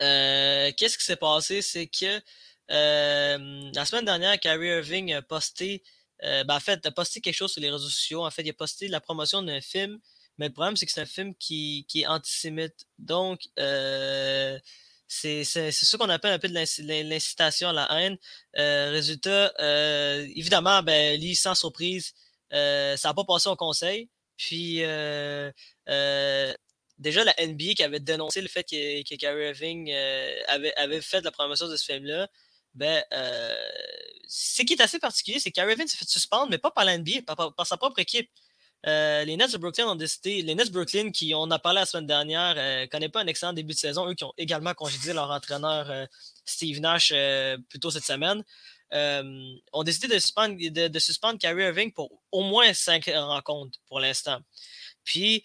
qu'est-ce 0.00 0.98
qui 0.98 1.04
s'est 1.04 1.16
passé? 1.16 1.62
C'est 1.62 1.86
que 1.86 2.20
la 2.68 3.84
semaine 3.84 4.04
dernière, 4.04 4.40
Kyrie 4.40 4.68
Irving 4.68 5.14
a 5.14 5.22
posté, 5.22 5.84
ben, 6.20 6.50
en 6.50 6.60
fait, 6.60 6.84
a 6.84 6.90
posté 6.90 7.20
quelque 7.20 7.36
chose 7.36 7.52
sur 7.52 7.62
les 7.62 7.70
réseaux 7.70 7.88
sociaux. 7.88 8.26
En 8.26 8.30
fait, 8.32 8.42
il 8.42 8.50
a 8.50 8.54
posté 8.54 8.88
la 8.88 9.00
promotion 9.00 9.40
d'un 9.40 9.60
film 9.60 10.00
mais 10.38 10.48
le 10.48 10.52
problème, 10.52 10.76
c'est 10.76 10.86
que 10.86 10.92
c'est 10.92 11.00
un 11.00 11.06
film 11.06 11.34
qui, 11.34 11.86
est 11.94 12.06
antisémite. 12.06 12.86
Donc, 12.98 13.40
euh, 13.58 14.58
c'est 15.08 15.44
ce 15.44 15.96
qu'on 15.96 16.08
appelle 16.10 16.32
un 16.32 16.38
peu 16.38 16.48
de 16.48 17.08
l'incitation 17.08 17.70
à 17.70 17.72
la 17.72 17.88
haine. 18.00 18.18
Euh, 18.58 18.90
résultat, 18.90 19.52
euh, 19.60 20.26
évidemment, 20.34 20.82
ben, 20.82 21.18
Lee, 21.18 21.34
sans 21.34 21.54
surprise, 21.54 22.12
ça 22.50 22.96
n'a 23.04 23.14
pas 23.14 23.24
passé 23.24 23.48
au 23.48 23.56
conseil. 23.56 24.10
Puis, 24.36 24.78
déjà, 26.98 27.24
la 27.24 27.34
NBA 27.38 27.74
qui 27.74 27.82
avait 27.82 28.00
dénoncé 28.00 28.42
le 28.42 28.48
fait 28.48 28.64
que, 28.64 29.02
que 29.02 29.24
Irving 29.24 29.92
avait, 30.48 31.00
fait 31.00 31.22
la 31.22 31.30
promotion 31.30 31.68
de 31.68 31.76
ce 31.76 31.84
film-là, 31.84 32.28
ben, 32.74 33.02
ce 34.28 34.62
qui 34.62 34.74
est 34.74 34.82
assez 34.82 34.98
particulier, 34.98 35.38
c'est 35.38 35.50
que 35.50 35.60
Irving 35.60 35.86
s'est 35.86 35.96
fait 35.96 36.08
suspendre, 36.08 36.50
mais 36.50 36.58
pas 36.58 36.70
par 36.70 36.84
la 36.84 36.98
NBA, 36.98 37.22
par 37.26 37.66
sa 37.66 37.78
propre 37.78 38.00
équipe. 38.00 38.30
Euh, 38.86 39.24
les 39.24 39.36
Nets 39.36 39.52
de 39.52 39.58
Brooklyn 39.58 39.86
ont 39.86 39.96
décidé, 39.96 40.42
les 40.42 40.54
Nets 40.54 40.70
Brooklyn, 40.70 41.10
qui 41.10 41.34
on 41.34 41.50
a 41.50 41.58
parlé 41.58 41.80
la 41.80 41.86
semaine 41.86 42.06
dernière, 42.06 42.54
euh, 42.56 42.86
connaissent 42.86 43.10
pas 43.10 43.22
un 43.22 43.26
excellent 43.26 43.52
début 43.52 43.74
de 43.74 43.78
saison, 43.78 44.08
eux 44.08 44.14
qui 44.14 44.24
ont 44.24 44.32
également 44.38 44.74
congédié 44.74 45.12
leur 45.12 45.30
entraîneur 45.30 45.90
euh, 45.90 46.06
Steve 46.44 46.80
Nash 46.80 47.12
plus 47.68 47.80
tôt 47.80 47.90
cette 47.90 48.04
semaine, 48.04 48.44
ont 48.92 49.82
décidé 49.82 50.08
de 50.08 50.18
suspendre, 50.18 50.56
de, 50.56 50.88
de 50.88 50.98
suspendre 50.98 51.38
Kyrie 51.38 51.64
Irving 51.64 51.92
pour 51.92 52.10
au 52.30 52.42
moins 52.42 52.72
cinq 52.72 53.10
rencontres 53.12 53.78
pour 53.88 53.98
l'instant. 53.98 54.38
Puis, 55.04 55.42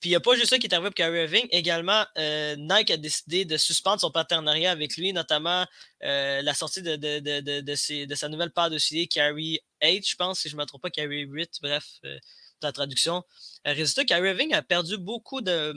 puis 0.00 0.08
il 0.08 0.12
n'y 0.12 0.16
a 0.16 0.20
pas 0.20 0.34
juste 0.34 0.48
ça 0.48 0.58
qui 0.58 0.66
est 0.66 0.72
arrivé 0.72 0.88
pour 0.88 0.94
Kyrie 0.94 1.20
Irving. 1.20 1.46
Également, 1.50 2.06
euh, 2.16 2.56
Nike 2.56 2.90
a 2.90 2.96
décidé 2.96 3.44
de 3.44 3.58
suspendre 3.58 4.00
son 4.00 4.10
partenariat 4.10 4.70
avec 4.70 4.96
lui, 4.96 5.12
notamment 5.12 5.66
euh, 6.02 6.40
la 6.40 6.54
sortie 6.54 6.80
de, 6.80 6.96
de, 6.96 7.18
de, 7.18 8.04
de, 8.06 8.14
sa 8.14 8.28
nouvelle 8.30 8.50
paire 8.50 8.70
de 8.70 8.78
souliers, 8.78 9.06
Kyrie 9.08 9.60
8, 9.82 10.08
je 10.08 10.16
pense, 10.16 10.40
si 10.40 10.48
je 10.48 10.56
ne 10.56 10.60
me 10.62 10.64
trompe 10.64 10.80
pas, 10.80 10.90
Kyrie 10.90 11.24
8, 11.24 11.58
bref, 11.60 11.84
euh, 12.06 12.18
la 12.62 12.72
traduction. 12.72 13.24
résultat, 13.66 14.04
Kyrie 14.06 14.30
Irving 14.30 14.54
a 14.54 14.62
perdu 14.62 14.96
beaucoup 14.96 15.42
de. 15.42 15.74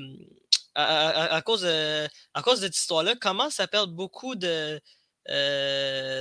À, 0.76 1.42
cause, 1.46 1.62
de, 1.62 2.08
à 2.34 2.42
cause 2.42 2.62
de 2.62 2.66
cette 2.66 2.78
histoire-là, 2.78 3.16
commence 3.16 3.60
à 3.60 3.68
perdre 3.68 3.94
beaucoup 3.94 4.36
de. 4.36 4.80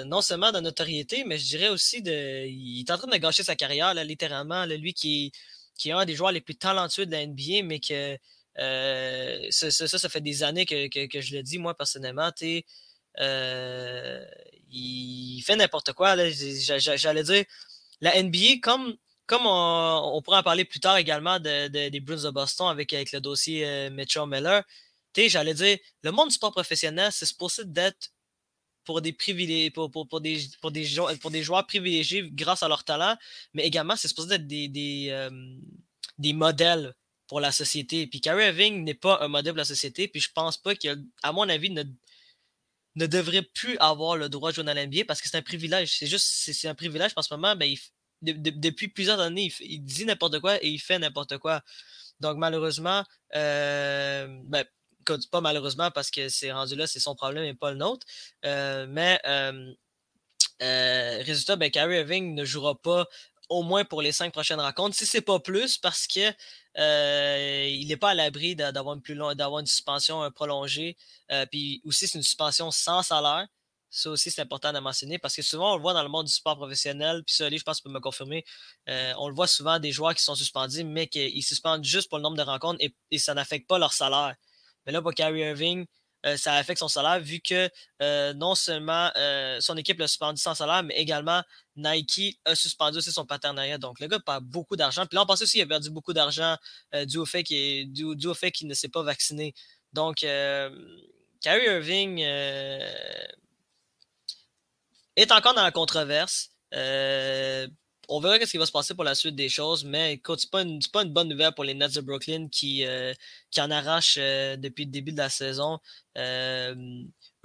non 0.07 0.23
seulement 0.23 0.51
de 0.51 0.59
notoriété, 0.59 1.23
mais 1.25 1.39
je 1.39 1.47
dirais 1.47 1.69
aussi 1.69 2.03
de. 2.03 2.47
Il 2.47 2.81
est 2.81 2.91
en 2.91 2.99
train 2.99 3.07
de 3.07 3.17
gâcher 3.17 3.45
sa 3.45 3.55
carrière, 3.55 3.95
là, 3.95 4.03
littéralement. 4.03 4.67
lui 4.67 4.93
qui 4.93 5.33
qui 5.83 5.89
est 5.89 5.93
un 5.93 6.05
des 6.05 6.15
joueurs 6.15 6.31
les 6.31 6.41
plus 6.41 6.55
talentueux 6.55 7.07
de 7.07 7.11
la 7.11 7.27
NBA, 7.27 7.65
mais 7.65 7.81
que 7.81 8.17
euh, 8.59 9.47
ça, 9.51 9.71
ça, 9.71 10.09
fait 10.09 10.21
des 10.21 10.45
années 10.45 10.65
que, 10.65 11.21
je 11.21 11.37
le 11.37 11.43
dis, 11.43 11.59
moi, 11.59 11.77
personnellement. 11.77 12.31
Euh, 13.21 14.25
il 14.71 15.43
fait 15.45 15.57
n'importe 15.57 15.93
quoi. 15.93 16.15
J'allais 16.17 17.25
dire, 17.25 17.45
la 18.01 18.23
NBA, 18.23 18.61
comme, 18.63 18.97
comme 19.27 19.43
on, 19.45 20.23
pourrait 20.25 20.39
en 20.39 20.43
parler 20.45 20.65
plus 20.65 20.79
tard 20.79 20.99
également 20.99 21.41
des 21.41 22.01
Bruins 22.01 22.23
de 22.23 22.31
Boston 22.31 22.69
avec, 22.69 22.93
avec 22.93 23.11
le 23.11 23.21
dossier 23.21 23.67
euh, 23.67 23.91
Mitchell 23.91 24.29
Miller, 24.29 24.63
j'allais 25.17 25.55
dire, 25.55 25.79
le 26.05 26.13
monde 26.13 26.29
du 26.29 26.35
sport 26.35 26.53
professionnel, 26.53 27.11
c'est 27.11 27.27
supposé 27.27 27.65
d'être 27.65 28.12
pour 28.85 29.01
des 29.01 29.13
privilégiés, 29.13 29.71
pour, 29.71 29.91
pour, 29.91 30.21
des, 30.21 30.41
pour, 30.61 30.71
des, 30.71 30.87
pour 31.21 31.31
des 31.31 31.43
joueurs 31.43 31.67
privilégiés 31.67 32.29
grâce 32.33 32.63
à 32.63 32.69
leur 32.69 32.85
talent, 32.85 33.17
mais 33.55 33.65
également, 33.65 33.97
c'est 33.97 34.09
supposé 34.09 34.35
être 34.35 34.47
des, 34.47 34.69
des, 34.69 35.09
euh, 35.11 35.31
des 36.19 36.33
modèles 36.33 36.95
pour 37.27 37.41
la 37.41 37.53
société. 37.53 38.07
Puis 38.07 38.21
Kyrie 38.21 38.45
Irving 38.47 38.85
n'est 38.85 38.95
pas 38.95 39.19
un 39.23 39.29
modèle 39.29 39.53
pour 39.53 39.59
la 39.59 39.65
société, 39.65 40.09
puis 40.09 40.21
je 40.21 40.31
pense 40.35 40.59
pas 40.59 40.75
qu'à 40.75 40.97
mon 41.33 41.49
avis, 41.49 41.71
ne, 41.71 41.85
ne 42.97 43.07
devrait 43.07 43.43
plus 43.43 43.79
avoir 43.79 44.17
le 44.17 44.29
droit 44.29 44.51
de 44.51 44.57
jouer 44.57 44.65
dans 44.65 44.75
l'NBA 44.75 45.05
parce 45.07 45.21
que 45.21 45.29
c'est 45.29 45.37
un 45.37 45.43
privilège. 45.43 45.97
C'est 45.99 46.07
juste, 46.07 46.27
c'est 46.27 46.69
un 46.69 46.75
privilège 46.75 47.13
en 47.17 47.23
ce 47.23 47.33
moment, 47.33 47.57
ben, 47.57 47.75
depuis 48.23 48.89
plusieurs 48.89 49.21
années, 49.21 49.53
il, 49.61 49.83
dit 49.85 50.05
n'importe 50.05 50.41
quoi 50.41 50.63
et 50.63 50.69
il 50.69 50.79
fait 50.79 50.99
n'importe 50.99 51.39
quoi. 51.39 51.63
Donc 52.21 52.37
malheureusement, 52.39 53.05
euh, 53.35 54.27
ben, 54.45 54.65
pas 55.31 55.41
malheureusement 55.41 55.91
parce 55.91 56.11
que 56.11 56.29
c'est 56.29 56.53
rendu 56.53 56.77
là, 56.77 56.87
c'est 56.87 57.01
son 57.01 57.15
problème 57.15 57.45
et 57.45 57.55
pas 57.55 57.71
le 57.71 57.79
nôtre. 57.79 58.07
Euh, 58.45 58.87
mais 58.89 59.21
euh, 59.27 59.73
euh, 60.63 61.23
résultat, 61.23 61.57
ben, 61.57 61.71
Kyrie 61.71 61.97
Irving 61.99 62.35
ne 62.35 62.45
jouera 62.45 62.75
pas 62.81 63.07
au 63.49 63.63
moins 63.63 63.85
pour 63.85 64.01
les 64.03 64.13
cinq 64.13 64.33
prochaines 64.33 64.61
rencontres, 64.61 64.97
si 64.97 65.05
c'est 65.05 65.21
pas 65.21 65.39
plus, 65.39 65.77
parce 65.79 66.07
que 66.07 66.33
il 66.77 67.87
n'est 67.87 67.97
pas 67.97 68.11
à 68.11 68.15
l'abri 68.15 68.57
d'avoir 68.57 68.97
une 68.97 69.03
une 69.61 69.67
suspension 69.67 70.31
prolongée. 70.31 70.97
puis 71.51 71.83
aussi, 71.85 72.09
c'est 72.09 72.19
une 72.19 72.25
suspension 72.25 72.71
sans 72.71 73.03
salaire. 73.03 73.47
Ça 73.91 74.09
aussi, 74.09 74.31
c'est 74.31 74.41
important 74.41 74.73
de 74.73 74.79
mentionner 74.79 75.19
parce 75.19 75.37
que 75.37 75.43
souvent, 75.43 75.75
on 75.75 75.77
le 75.77 75.83
voit 75.83 75.93
dans 75.93 76.03
le 76.03 76.09
monde 76.09 76.27
du 76.27 76.33
sport 76.33 76.57
professionnel. 76.57 77.23
Puis 77.27 77.35
ça, 77.35 77.51
je 77.51 77.63
pense 77.63 77.83
peux 77.83 77.91
me 77.91 78.01
confirmer. 78.01 78.43
on 78.87 79.29
le 79.29 79.35
voit 79.35 79.47
souvent 79.49 79.79
des 79.79 79.93
joueurs 79.93 80.15
qui 80.15 80.23
sont 80.23 80.35
suspendus, 80.35 80.85
mais 80.85 81.09
qu'ils 81.09 81.43
suspendent 81.43 81.85
juste 81.85 82.09
pour 82.09 82.19
le 82.19 82.23
nombre 82.23 82.39
de 82.39 82.43
rencontres 82.43 82.83
et 83.11 83.19
ça 83.19 83.35
n'affecte 83.35 83.69
pas 83.69 83.79
leur 83.79 83.93
salaire. 83.93 84.35
Mais 84.87 84.93
là, 84.93 85.03
pour 85.03 85.13
Kyrie 85.15 85.41
Irving, 85.41 85.87
euh, 86.25 86.37
ça 86.37 86.55
affecte 86.55 86.79
son 86.79 86.87
salaire 86.89 87.19
vu 87.21 87.41
que 87.41 87.69
euh, 88.01 88.33
non 88.35 88.55
seulement 88.55 89.11
euh, 89.17 89.59
son 89.61 89.77
équipe 89.77 89.99
l'a 89.99 90.07
suspendu 90.07 90.41
sans 90.41 90.55
salaire, 90.55 90.85
mais 90.85 90.95
également 90.95 91.43
Nike 91.75 92.39
a 92.45 92.55
suspendu 92.55 92.99
aussi 92.99 93.11
son 93.11 93.27
partenariat. 93.27 93.79
Donc 93.79 93.99
le 93.99 94.07
gars 94.07 94.21
perd 94.21 94.45
beaucoup 94.45 94.77
d'argent. 94.77 95.05
Puis 95.07 95.17
là, 95.17 95.23
on 95.23 95.27
pensait 95.27 95.43
aussi 95.45 95.55
qu'il 95.55 95.63
a 95.63 95.67
perdu 95.67 95.91
beaucoup 95.91 96.13
d'argent 96.13 96.57
dû 97.07 97.19
au 97.19 97.25
fait 97.25 97.43
qu'il 97.43 97.91
ne 97.91 98.75
s'est 98.75 98.89
pas 98.89 99.03
vacciné. 99.03 99.55
Donc 99.93 100.19
Kyrie 100.19 101.67
Irving 101.67 102.21
est 105.17 105.33
encore 105.33 105.55
dans 105.55 105.63
la 105.65 105.73
controverse 105.73 106.51
on 108.13 108.21
verra 108.21 108.39
ce 108.45 108.51
qui 108.51 108.59
va 108.59 108.67
se 108.67 108.73
passer 108.73 108.95
pour 108.95 109.05
la 109.05 109.15
suite 109.15 109.35
des 109.35 109.49
choses, 109.49 109.85
mais 109.85 110.15
écoute, 110.15 110.41
c'est 110.41 110.51
pas, 110.51 110.65
pas 110.93 111.03
une 111.03 111.13
bonne 111.13 111.29
nouvelle 111.29 111.53
pour 111.53 111.65
les 111.65 111.75
Nets 111.75 111.95
de 111.95 112.01
Brooklyn 112.03 112.49
qui, 112.49 112.85
euh, 112.85 113.15
qui 113.51 113.61
en 113.61 113.71
arrachent 113.71 114.19
euh, 114.19 114.57
depuis 114.57 114.85
le 114.85 114.91
début 114.91 115.13
de 115.13 115.17
la 115.19 115.31
saison. 115.31 115.79
Euh, 116.19 116.75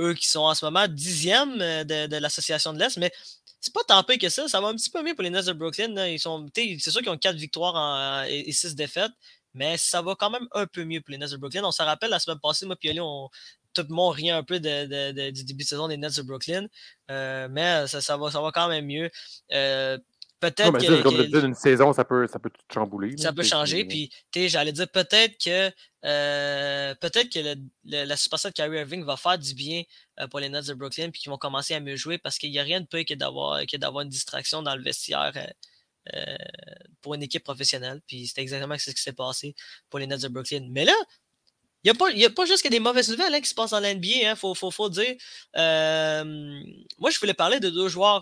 eux 0.02 0.14
qui 0.14 0.28
sont 0.28 0.42
en 0.42 0.54
ce 0.54 0.66
moment 0.66 0.88
dixième 0.88 1.58
de, 1.58 2.08
de 2.08 2.18
l'association 2.18 2.74
de 2.74 2.80
l'Est, 2.80 2.98
mais 2.98 3.12
c'est 3.62 3.74
pas 3.74 3.84
tant 3.88 4.04
pire 4.04 4.18
que 4.20 4.30
ça. 4.30 4.48
Ça 4.50 4.60
va 4.60 4.68
un 4.68 4.76
petit 4.76 4.90
peu 4.90 5.02
mieux 5.02 5.16
pour 5.16 5.24
les 5.24 5.30
Nets 5.30 5.46
de 5.46 5.54
Brooklyn. 5.54 6.18
Sont, 6.18 6.48
c'est 6.54 6.92
sûr 6.92 7.02
qu'ils 7.02 7.10
ont 7.10 7.18
quatre 7.18 7.38
victoires 7.38 8.26
et, 8.28 8.52
six 8.52 8.76
défaites, 8.76 9.12
mais 9.54 9.78
ça 9.78 10.02
va 10.02 10.16
quand 10.16 10.30
même 10.30 10.48
un 10.52 10.68
peu 10.68 10.84
mieux 10.84 11.00
pour 11.00 11.12
les 11.12 11.18
Nets 11.18 11.32
de 11.32 11.38
Brooklyn. 11.38 11.64
On 11.64 11.72
se 11.72 11.82
rappelle 11.82 12.10
la 12.10 12.20
semaine 12.20 12.40
passée, 12.40 12.66
moi 12.66 12.76
et 12.84 13.00
on, 13.00 13.30
tout 13.74 13.86
le 13.88 13.96
monde 13.96 14.16
rien 14.16 14.38
un 14.38 14.44
peu 14.44 14.60
de, 14.60 15.32
du 15.32 15.46
début 15.46 15.64
de 15.64 15.70
saison 15.70 15.88
des 15.88 15.98
Nets 15.98 16.18
de 16.18 16.22
Brooklyn. 16.24 16.68
mais 17.10 17.88
ça, 17.88 18.18
va, 18.18 18.32
ça 18.32 18.42
va 18.42 18.52
quand 18.52 18.68
même 18.68 18.86
mieux. 18.86 19.10
Peut-être 20.40 20.78
que. 20.78 21.02
Comme 21.02 21.26
dire, 21.26 21.46
une 21.46 21.56
saison, 21.56 21.94
ça 21.94 22.06
peut, 22.06 22.28
ça 22.28 22.40
peut 22.40 22.50
tout 22.50 22.62
chambouler. 22.72 23.18
Ça 23.18 23.34
peut 23.34 23.44
changer. 23.44 23.86
Puis, 23.86 24.12
j'allais 24.50 24.72
dire 24.72 24.90
peut-être 24.90 25.44
que 25.44 25.72
euh, 26.06 26.96
peut-être 26.96 27.30
que 27.30 27.56
la 27.84 28.18
suspension 28.18 28.50
de 28.50 28.54
Kyrie 28.54 28.78
Irving 28.78 29.04
va 29.04 29.18
faire 29.18 29.38
du 29.38 29.54
bien 29.54 29.84
euh, 30.20 30.28
pour 30.28 30.40
les 30.40 30.50
Nets 30.50 30.68
de 30.68 30.74
Brooklyn, 30.74 31.10
puis 31.10 31.22
qu'ils 31.22 31.32
vont 31.32 31.38
commencer 31.38 31.74
à 31.74 31.80
mieux 31.80 31.96
jouer 31.96 32.18
parce 32.18 32.38
qu'il 32.38 32.52
n'y 32.52 32.60
a 32.60 32.64
rien 32.64 32.82
de 32.82 32.86
pire 32.86 33.04
que 33.04 33.14
d'avoir, 33.14 33.66
que 33.66 33.78
d'avoir 33.78 34.04
une 34.04 34.10
distraction 34.10 34.62
dans 34.62 34.76
le 34.76 34.84
vestiaire. 34.84 35.34
Euh, 36.16 36.36
pour 37.02 37.16
une 37.16 37.24
équipe 37.24 37.44
professionnelle. 37.44 38.02
Puis 38.08 38.28
c'est 38.28 38.42
exactement 38.42 38.78
ce 38.78 38.92
qui 38.92 39.02
s'est 39.02 39.12
passé 39.12 39.56
pour 39.90 40.00
les 40.00 40.08
Nets 40.08 40.22
de 40.22 40.30
Brooklyn. 40.30 40.68
Mais 40.72 40.86
là, 40.86 40.94
il 41.88 42.16
n'y 42.18 42.26
a, 42.26 42.30
pas 42.30 42.46
juste 42.46 42.64
que 42.64 42.70
des 42.70 42.80
mauvaises 42.80 43.10
nouvelles 43.10 43.34
hein, 43.34 43.42
qui 43.42 43.50
se 43.50 43.56
passent 43.56 43.72
dans 43.72 43.80
l'NBA, 43.80 44.08
il 44.08 44.26
hein, 44.26 44.36
faut, 44.36 44.54
faut, 44.54 44.72
faut, 44.72 44.90
dire. 44.90 45.16
moi, 45.56 47.10
je 47.12 47.20
voulais 47.20 47.34
parler 47.34 47.60
de 47.60 47.70
deux 47.70 47.88
joueurs 47.88 48.22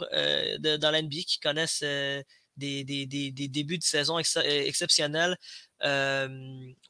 dans 0.60 0.92
l'NBA 0.92 1.24
qui 1.26 1.40
connaissent 1.40 1.84
des, 2.58 2.84
des, 2.84 3.06
des, 3.06 3.48
débuts 3.48 3.78
de 3.78 3.84
saison 3.84 4.20
exceptionnels. 4.20 5.38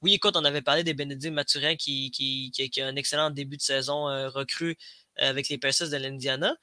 oui, 0.01 0.13
écoute, 0.13 0.35
on 0.35 0.45
avait 0.45 0.61
parlé 0.61 0.83
des 0.83 0.93
Bénédicte 0.93 1.33
Mathurin 1.33 1.75
qui, 1.75 2.11
qui, 2.11 2.51
qui, 2.51 2.81
a 2.81 2.87
un 2.87 2.95
excellent 2.95 3.29
début 3.29 3.57
de 3.57 3.61
saison 3.61 4.05
recru 4.29 4.77
avec 5.17 5.49
les 5.49 5.57
Pacers 5.57 5.89
de 5.89 5.97
l'Indiana. 5.97 6.55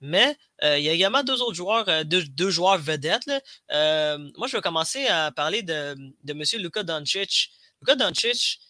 Mais 0.00 0.36
il 0.62 0.80
y 0.80 0.88
a 0.88 0.92
également 0.92 1.22
deux 1.22 1.42
autres 1.42 1.54
joueurs, 1.54 2.04
deux, 2.06 2.50
joueurs 2.50 2.78
vedettes. 2.78 3.26
moi, 3.68 4.48
je 4.48 4.56
vais 4.56 4.62
commencer 4.62 5.06
à 5.06 5.30
parler 5.30 5.62
de, 5.62 5.94
de 6.24 6.32
M. 6.32 6.42
Luka 6.62 6.82
Doncic. 6.82 7.50
Luka 7.82 7.94
Doncic 7.94 8.58
a 8.58 8.69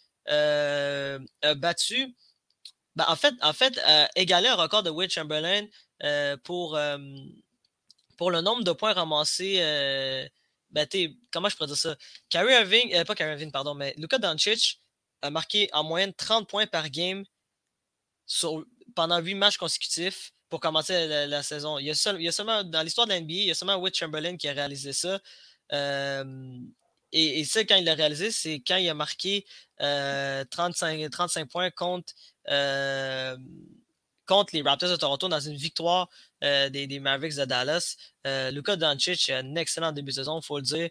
battu, 1.57 2.14
ben, 2.97 3.05
en 3.09 3.16
fait, 3.16 3.35
en 3.43 3.53
fait 3.53 3.81
égalé 4.16 4.49
un 4.49 4.55
record 4.55 4.83
de 4.83 4.91
Will 4.91 5.11
Chamberlain 5.11 5.66
pour, 6.45 6.78
pour 8.16 8.31
le 8.31 8.41
nombre 8.41 8.64
de 8.64 8.72
points 8.72 8.93
ramassés. 8.93 9.59
Ben, 10.70 10.87
comment 11.33 11.49
je 11.49 11.57
pourrais 11.57 11.66
dire 11.66 11.76
ça? 11.76 11.97
Kyrie 12.28 12.53
Irving, 12.53 13.05
pas 13.05 13.14
Kyrie 13.14 13.33
Irving, 13.33 13.51
pardon, 13.51 13.74
mais 13.74 13.95
Luka 13.99 14.18
Doncic 14.18 14.81
a 15.22 15.31
marqué 15.31 15.68
en 15.72 15.85
moyenne 15.85 16.14
30 16.14 16.49
points 16.49 16.66
par 16.66 16.89
game 16.91 17.24
pendant 18.95 19.18
8 19.18 19.35
matchs 19.35 19.57
consécutifs 19.57 20.33
pour 20.49 20.61
commencer 20.61 21.07
la, 21.26 21.43
saison. 21.43 21.78
Il 21.78 21.87
y, 21.87 22.70
dans 22.70 22.83
l'histoire 22.83 23.07
de 23.07 23.12
l'NBA, 23.12 23.33
il 23.33 23.45
y 23.45 23.51
a 23.51 23.55
seulement 23.55 23.76
Witt 23.76 23.97
Chamberlain 23.97 24.37
qui 24.37 24.49
a 24.49 24.53
réalisé 24.53 24.93
ça. 24.93 25.20
Euh, 25.72 26.24
et, 27.12 27.44
ça, 27.44 27.64
quand 27.64 27.76
il 27.76 27.84
l'a 27.84 27.94
réalisé, 27.94 28.30
c'est 28.30 28.62
quand 28.66 28.76
il 28.76 28.88
a 28.88 28.94
marqué 28.94 29.44
35, 29.78 31.00
euh, 31.00 31.08
35 31.08 31.48
points 31.48 31.70
contre, 31.70 32.12
euh, 32.48 33.36
contre 34.26 34.54
les 34.54 34.62
Raptors 34.62 34.90
de 34.90 34.96
Toronto 34.96 35.28
dans 35.28 35.40
une 35.40 35.56
victoire 35.56 36.08
des, 36.42 37.00
Mavericks 37.00 37.36
de 37.36 37.44
Dallas. 37.44 37.96
Luka 38.52 38.76
Doncic 38.76 39.28
a 39.30 39.38
un 39.38 39.56
excellent 39.56 39.92
début 39.92 40.11
de 40.11 40.16
saison, 40.16 40.40
il 40.40 40.44
faut 40.44 40.58
le 40.58 40.62
dire. 40.62 40.88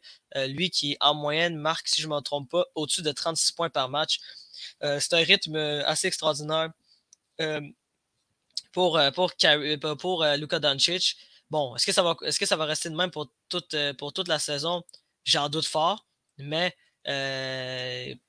lui 0.47 0.69
qui, 0.69 0.97
en 0.99 1.13
moyenne, 1.13 1.55
marque, 1.55 1.87
si 1.87 2.01
je 2.01 2.07
ne 2.07 2.15
me 2.15 2.19
trompe 2.19 2.49
pas, 2.49 2.65
au-dessus 2.75 3.01
de 3.01 3.11
36 3.11 3.53
points 3.53 3.69
par 3.69 3.89
match. 3.89 4.19
c'est 4.81 5.13
un 5.13 5.23
rythme 5.23 5.55
assez 5.55 6.07
extraordinaire 6.07 6.71
pour, 8.71 8.97
euh, 8.97 9.11
pour, 9.11 9.31
euh, 9.43 9.95
pour, 9.95 10.23
euh, 10.23 10.37
Luka 10.37 10.59
Doncic. 10.59 11.17
Bon, 11.49 11.75
est-ce 11.75 11.85
que, 11.85 11.91
ça 11.91 12.03
va, 12.03 12.15
est-ce 12.23 12.39
que 12.39 12.45
ça 12.45 12.55
va 12.55 12.65
rester 12.65 12.89
de 12.89 12.95
même 12.95 13.11
pour 13.11 13.27
toute, 13.49 13.75
pour 13.97 14.13
toute 14.13 14.27
la 14.27 14.39
saison? 14.39 14.83
J'en 15.25 15.49
doute 15.49 15.65
fort, 15.65 16.05
mais 16.39 16.75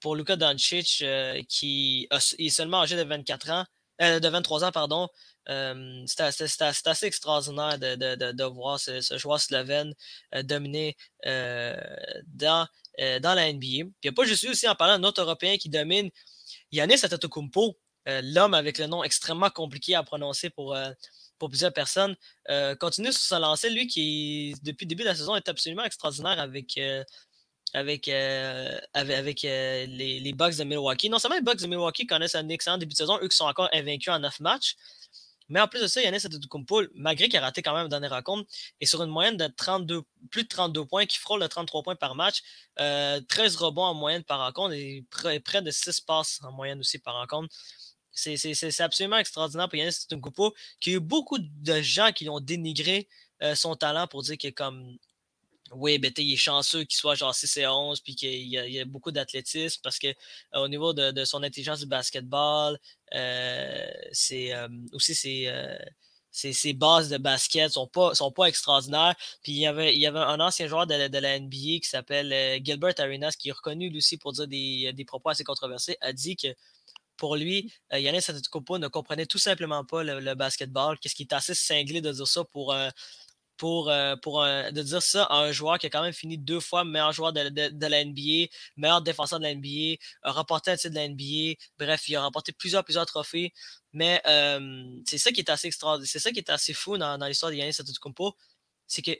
pour 0.00 0.16
Luka 0.16 0.36
Doncic, 0.36 1.04
qui 1.48 2.08
est 2.10 2.48
seulement 2.50 2.82
âgé 2.82 2.96
de 2.96 3.02
24 3.02 3.50
ans, 3.50 3.64
de 4.00 4.28
23 4.28 4.64
ans, 4.64 4.72
pardon, 4.72 5.08
c'est, 5.46 6.20
assez, 6.20 7.06
extraordinaire 7.06 7.78
de, 7.78 8.44
voir 8.44 8.78
ce, 8.80 9.00
joueur 9.18 9.40
slovène 9.40 9.94
dominer 10.44 10.96
dans, 11.24 12.66
dans 12.98 13.34
la 13.34 13.52
NBA. 13.52 13.58
Puis 13.60 13.68
il 13.68 13.92
n'y 14.04 14.10
a 14.10 14.12
pas 14.12 14.24
juste 14.24 14.44
aussi 14.44 14.68
en 14.68 14.74
parlant 14.74 14.98
d'un 14.98 15.08
autre 15.08 15.20
Européen 15.20 15.56
qui 15.58 15.68
domine, 15.68 16.10
Yannis 16.72 17.04
Antetokounmpo, 17.04 17.76
euh, 18.08 18.22
l'homme 18.24 18.54
avec 18.54 18.78
le 18.78 18.86
nom 18.86 19.04
extrêmement 19.04 19.50
compliqué 19.50 19.94
à 19.94 20.02
prononcer 20.02 20.50
pour, 20.50 20.74
euh, 20.74 20.90
pour 21.38 21.48
plusieurs 21.48 21.72
personnes, 21.72 22.16
euh, 22.48 22.74
continue 22.74 23.12
sur 23.12 23.20
sa 23.20 23.38
lancée. 23.38 23.70
Lui 23.70 23.86
qui, 23.86 24.54
depuis 24.62 24.84
le 24.84 24.88
début 24.88 25.02
de 25.02 25.08
la 25.08 25.14
saison, 25.14 25.36
est 25.36 25.48
absolument 25.48 25.84
extraordinaire 25.84 26.38
avec, 26.38 26.78
avec, 27.72 28.08
avec, 28.94 29.42
les, 29.42 29.86
les, 30.20 30.32
Bucks 30.32 30.56
de 30.56 30.64
Milwaukee. 30.64 31.08
Non 31.08 31.18
seulement 31.18 31.36
les 31.36 31.42
Bucks 31.42 31.60
de 31.60 31.66
Milwaukee 31.66 32.06
connaissent 32.06 32.34
un 32.34 32.48
excellent 32.48 32.78
début 32.78 32.92
de 32.92 32.96
saison, 32.96 33.18
eux 33.22 33.28
qui 33.28 33.36
sont 33.36 33.44
encore 33.44 33.68
invaincus 33.72 34.12
en 34.12 34.18
9 34.18 34.40
matchs, 34.40 34.76
mais 35.50 35.60
en 35.60 35.66
plus 35.66 35.82
de 35.82 35.88
ça, 35.88 36.00
Yannis 36.00 36.24
Antetokounmpo, 36.24 36.82
malgré 36.94 37.28
qu'il 37.28 37.36
a 37.38 37.42
raté 37.42 37.60
quand 37.60 37.74
même 37.74 37.88
dans 37.88 37.98
les 37.98 38.08
rencontres, 38.08 38.48
est 38.80 38.86
sur 38.86 39.02
une 39.02 39.10
moyenne 39.10 39.36
de 39.36 39.48
32, 39.48 40.02
plus 40.30 40.44
de 40.44 40.48
32 40.48 40.86
points, 40.86 41.06
qui 41.06 41.18
frôle 41.18 41.40
le 41.40 41.48
33 41.48 41.82
points 41.82 41.96
par 41.96 42.14
match, 42.14 42.40
13 42.76 43.56
rebonds 43.56 43.82
en 43.82 43.94
moyenne 43.94 44.22
par 44.22 44.38
rencontre 44.38 44.74
et 44.74 45.04
près 45.10 45.60
de 45.60 45.70
6 45.70 46.02
passes 46.02 46.40
en 46.44 46.52
moyenne 46.52 46.78
aussi 46.78 47.00
par 47.00 47.14
rencontre. 47.14 47.52
C'est 48.12 48.80
absolument 48.80 49.18
extraordinaire 49.18 49.68
pour 49.68 49.76
Yannis 49.76 49.96
Antetokounmpo, 50.04 50.54
qu'il 50.80 50.92
y 50.92 50.94
a 50.94 50.98
eu 50.98 51.00
beaucoup 51.00 51.38
de 51.40 51.80
gens 51.80 52.12
qui 52.12 52.28
ont 52.28 52.40
dénigré 52.40 53.08
euh, 53.42 53.56
son 53.56 53.74
talent 53.74 54.06
pour 54.06 54.22
dire 54.22 54.38
que 54.38 54.48
comme 54.48 54.98
oui, 55.72 55.98
ben, 55.98 56.12
il 56.16 56.32
est 56.32 56.36
chanceux 56.36 56.84
qu'il 56.84 56.96
soit 56.96 57.14
genre 57.14 57.34
6 57.34 57.56
et 57.58 57.66
11, 57.66 58.00
puis 58.00 58.14
qu'il 58.14 58.48
y, 58.48 58.80
a 58.80 58.84
beaucoup 58.84 59.12
d'athlétisme, 59.12 59.80
parce 59.82 59.98
que 59.98 60.08
euh, 60.08 60.14
au 60.54 60.68
niveau 60.68 60.92
de, 60.92 61.24
son 61.24 61.42
intelligence 61.42 61.80
du 61.80 61.86
basketball, 61.86 62.78
euh, 63.14 63.86
c'est 64.12 64.52
aussi 64.92 65.14
ses, 65.14 66.72
bases 66.72 67.08
de 67.08 67.18
basket 67.18 67.70
sont 67.70 67.86
pas, 67.86 68.14
sont 68.14 68.32
pas 68.32 68.46
extraordinaires. 68.46 69.14
Puis 69.42 69.52
il 69.52 69.58
y 69.58 69.66
avait, 69.66 69.94
il 69.94 70.00
y 70.00 70.06
avait 70.06 70.18
un 70.18 70.40
ancien 70.40 70.66
joueur 70.66 70.86
de, 70.86 70.94
la 70.94 71.38
NBA 71.38 71.80
qui 71.82 71.88
s'appelle 71.88 72.60
Gilbert 72.64 72.94
Arenas, 72.98 73.36
qui 73.38 73.50
est 73.50 73.52
reconnu 73.52 73.90
lui 73.90 73.98
aussi 73.98 74.16
pour 74.18 74.32
dire 74.32 74.48
des, 74.48 75.04
propos 75.06 75.30
assez 75.30 75.44
controversés, 75.44 75.96
a 76.00 76.12
dit 76.12 76.36
que 76.36 76.48
pour 77.20 77.36
lui, 77.36 77.70
euh, 77.92 77.98
Yannis 77.98 78.24
Antetokounmpo 78.30 78.78
ne 78.78 78.88
comprenait 78.88 79.26
tout 79.26 79.38
simplement 79.38 79.84
pas 79.84 80.02
le, 80.02 80.34
basketball. 80.34 80.98
Qu'est-ce 80.98 81.14
qui 81.14 81.24
est 81.24 81.34
assez 81.34 81.54
cinglé 81.54 82.00
de 82.00 82.10
dire 82.10 82.26
ça 82.26 82.44
pour, 82.44 82.72
euh, 82.72 82.88
pour, 83.60 83.90
euh, 83.90 84.16
pour 84.16 84.42
de 84.42 84.82
dire 84.82 85.02
ça 85.02 85.24
à 85.24 85.36
un 85.36 85.52
joueur 85.52 85.78
qui 85.78 85.84
a 85.84 85.90
quand 85.90 86.00
même 86.00 86.14
fini 86.14 86.38
deux 86.38 86.60
fois 86.60 86.82
meilleur 86.82 87.12
joueur 87.12 87.34
de, 87.34 87.40
la 87.86 88.04
NBA, 88.06 88.48
meilleur 88.78 89.02
défenseur 89.02 89.38
de 89.38 89.44
la 89.44 89.54
NBA, 89.54 90.00
a 90.22 90.32
remporté 90.32 90.70
un 90.70 90.76
titre 90.76 90.94
de 90.94 90.94
la 90.94 91.06
NBA. 91.06 91.60
Bref, 91.78 92.08
il 92.08 92.16
a 92.16 92.22
remporté 92.22 92.52
plusieurs, 92.52 92.84
plusieurs 92.84 93.04
trophées. 93.04 93.52
Mais 93.92 94.22
c'est 95.06 95.18
ça 95.18 95.30
qui 95.30 95.40
est 95.40 95.50
assez 95.50 95.66
extraordinaire. 95.66 96.08
C'est 96.10 96.20
ça 96.20 96.30
qui 96.32 96.38
est 96.38 96.48
assez 96.48 96.72
fou 96.72 96.96
dans, 96.96 97.26
l'histoire 97.26 97.52
de 97.52 97.56
Yannis 97.56 97.76
Antetokounmpo. 97.78 98.34
C'est 98.86 99.02
que, 99.02 99.10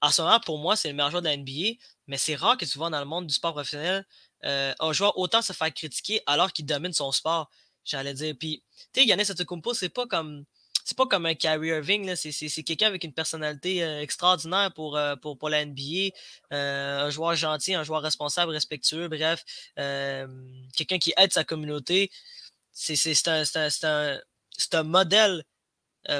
à 0.00 0.10
ce 0.10 0.20
moment, 0.20 0.40
pour 0.40 0.58
moi, 0.58 0.74
c'est 0.74 0.88
le 0.88 0.94
meilleur 0.94 1.12
joueur 1.12 1.22
de 1.22 1.28
la 1.28 1.36
NBA, 1.36 1.78
mais 2.08 2.18
c'est 2.18 2.34
rare 2.34 2.56
que 2.56 2.64
tu 2.64 2.78
vois 2.78 2.90
dans 2.90 2.98
le 2.98 3.06
monde 3.06 3.28
du 3.28 3.34
sport 3.34 3.52
professionnel 3.52 4.04
euh, 4.44 4.74
un 4.80 4.92
joueur 4.92 5.16
autant 5.16 5.42
se 5.42 5.52
faire 5.52 5.72
critiquer 5.72 6.20
alors 6.26 6.52
qu'il 6.52 6.66
domine 6.66 6.92
son 6.92 7.12
sport. 7.12 7.50
J'allais 7.84 8.14
dire. 8.14 8.34
Puis, 8.38 8.64
tu 8.92 9.00
sais, 9.00 9.06
Yannis 9.06 9.30
Antetokounmpo, 9.30 9.74
c'est 9.74 9.90
pas 9.90 10.06
comme. 10.08 10.44
C'est 10.86 10.96
pas 10.96 11.06
comme 11.06 11.26
un 11.26 11.34
Kyrie 11.34 11.70
Irving, 11.70 12.14
c'est 12.14 12.62
quelqu'un 12.62 12.86
avec 12.86 13.02
une 13.02 13.12
personnalité 13.12 13.82
euh, 13.82 14.00
extraordinaire 14.00 14.72
pour, 14.72 14.96
euh, 14.96 15.16
pour, 15.16 15.36
pour, 15.36 15.48
la 15.48 15.64
NBA. 15.66 16.14
un 16.52 17.10
joueur 17.10 17.34
gentil, 17.34 17.74
un 17.74 17.82
joueur 17.82 18.02
responsable, 18.02 18.52
respectueux, 18.52 19.08
bref. 19.08 19.44
quelqu'un 19.74 20.98
qui 20.98 21.12
aide 21.16 21.32
sa 21.32 21.42
communauté. 21.42 22.12
C'est 22.72 22.94
un, 23.26 23.42
un, 23.56 24.20
un, 24.72 24.82
modèle 24.84 25.42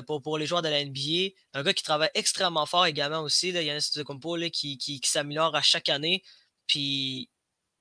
pour, 0.08 0.20
pour, 0.20 0.36
les 0.36 0.46
joueurs 0.46 0.62
de 0.62 0.68
la 0.68 0.84
NBA. 0.84 1.34
Un 1.54 1.62
gars 1.62 1.72
qui 1.72 1.84
travaille 1.84 2.10
extrêmement 2.14 2.66
fort 2.66 2.86
également 2.86 3.20
aussi, 3.20 3.52
là, 3.52 3.62
Yannis 3.62 3.86
Antetokounmpo, 3.86 4.36
qui, 4.52 4.78
qui, 4.78 5.00
qui 5.00 5.08
s'améliore 5.08 5.54
à 5.54 5.62
chaque 5.62 5.88
année. 5.88 6.24
Puis 6.66 7.30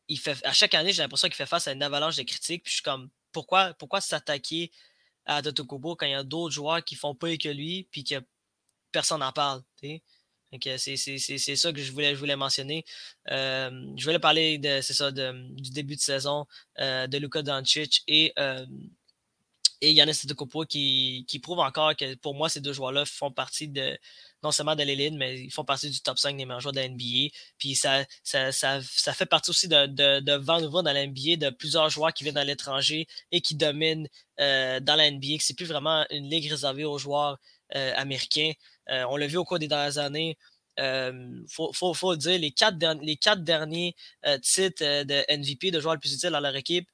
il 0.08 0.20
fait, 0.20 0.38
à 0.46 0.54
chaque 0.54 0.76
année, 0.76 0.94
j'ai 0.94 1.02
l'impression 1.02 1.30
qu'il 1.30 1.36
fait 1.36 1.48
face 1.48 1.68
à 1.68 1.72
une 1.72 1.82
avalanche 1.82 2.18
de 2.18 2.24
critiques. 2.24 2.62
Puis 2.64 2.72
je 2.72 2.76
suis 2.76 2.84
comme, 2.84 3.10
pourquoi, 3.32 3.74
pourquoi 3.74 4.02
s'attaquer 4.02 4.72
à 5.26 5.42
Totokubo 5.42 5.96
quand 5.96 6.06
il 6.06 6.12
y 6.12 6.16
a 6.16 6.24
d'autres 6.24 6.54
joueurs 6.54 6.84
qui 6.84 6.96
font 6.96 7.16
pas 7.16 7.36
que 7.38 7.50
lui, 7.50 7.88
puis 7.92 8.04
que 8.04 8.16
personne 8.92 9.20
n'en 9.20 9.32
parle. 9.32 9.62
C'est 10.78 11.56
ça 11.56 11.74
que 11.74 11.82
je 11.82 11.92
voulais, 11.92 12.14
je 12.14 12.20
voulais 12.20 12.36
mentionner. 12.36 12.86
Euh, 13.32 13.94
je 13.98 14.06
voulais 14.06 14.20
parler 14.20 14.58
de, 14.58 14.82
ça, 14.82 15.12
du 15.12 15.72
début 15.72 15.96
de 15.96 16.02
saison 16.02 16.46
euh, 16.80 17.08
de 17.08 17.18
Luka 17.18 17.42
Doncic 17.42 18.04
et, 18.08 18.34
euh, 18.40 18.66
et 19.82 19.92
Yannis 19.92 20.12
Antetokounmpo 20.12 20.66
qui, 20.66 21.26
qui 21.28 21.40
prouve 21.40 21.60
encore 21.60 21.96
que 21.96 22.16
pour 22.16 22.36
moi, 22.36 22.50
ces 22.50 22.62
deux 22.62 22.74
joueurs-là 22.74 23.06
font 23.06 23.32
partie 23.32 23.68
de, 23.68 23.98
non 24.44 24.52
seulement 24.52 24.76
de 24.76 24.84
l'élite, 24.84 25.16
mais 25.16 25.40
ils 25.40 25.52
font 25.52 25.66
partie 25.66 25.90
du 25.90 26.00
top 26.02 26.20
5 26.20 26.38
des 26.38 26.46
meilleurs 26.46 26.62
joueurs 26.62 26.74
de 26.74 26.80
la 26.80 26.88
NBA. 26.88 27.34
Puis 27.58 27.76
ça, 27.76 28.06
ça, 28.24 28.82
fait 29.14 29.26
partie 29.26 29.50
aussi 29.50 29.68
de, 29.68 29.88
de, 29.88 30.20
de 30.20 30.38
dans 30.38 30.94
la 30.94 31.08
NBA, 31.08 31.38
de 31.38 31.50
plusieurs 31.50 31.90
joueurs 31.90 32.14
qui 32.14 32.24
viennent 32.24 32.38
à 32.38 32.44
l'étranger 32.44 33.08
et 33.32 33.42
qui 33.42 33.56
dominent 33.56 34.08
euh, 34.40 34.80
dans 34.80 34.96
la 34.96 35.10
NBA, 35.10 35.38
que 35.38 35.44
c'est 35.44 35.56
plus 35.56 35.66
vraiment 35.66 36.06
une 36.12 36.30
ligue 36.30 36.50
réservée 36.50 36.86
aux 36.86 36.98
joueurs 36.98 37.38
euh, 37.76 37.94
américains. 37.96 38.52
Euh, 38.90 39.06
on 39.10 39.18
l'a 39.18 39.28
vu 39.28 39.38
au 39.38 39.46
cours 39.46 39.60
des 39.60 39.68
dernières 39.68 39.98
années. 39.98 40.38
Il 40.78 41.46
faut, 41.50 41.72
faut, 41.74 42.12
le 42.12 42.18
dire, 42.18 42.38
les 42.38 42.52
quatre, 42.52 42.78
les 43.02 43.16
quatre 43.16 43.44
derniers 43.44 43.96
titres 44.42 45.04
de 45.04 45.38
MVP, 45.38 45.72
de 45.72 45.80
joueurs 45.80 45.96
les 45.96 46.00
plus 46.00 46.14
utiles 46.14 46.32
dans 46.32 46.42
leur 46.42 46.56
équipe, 46.56 46.88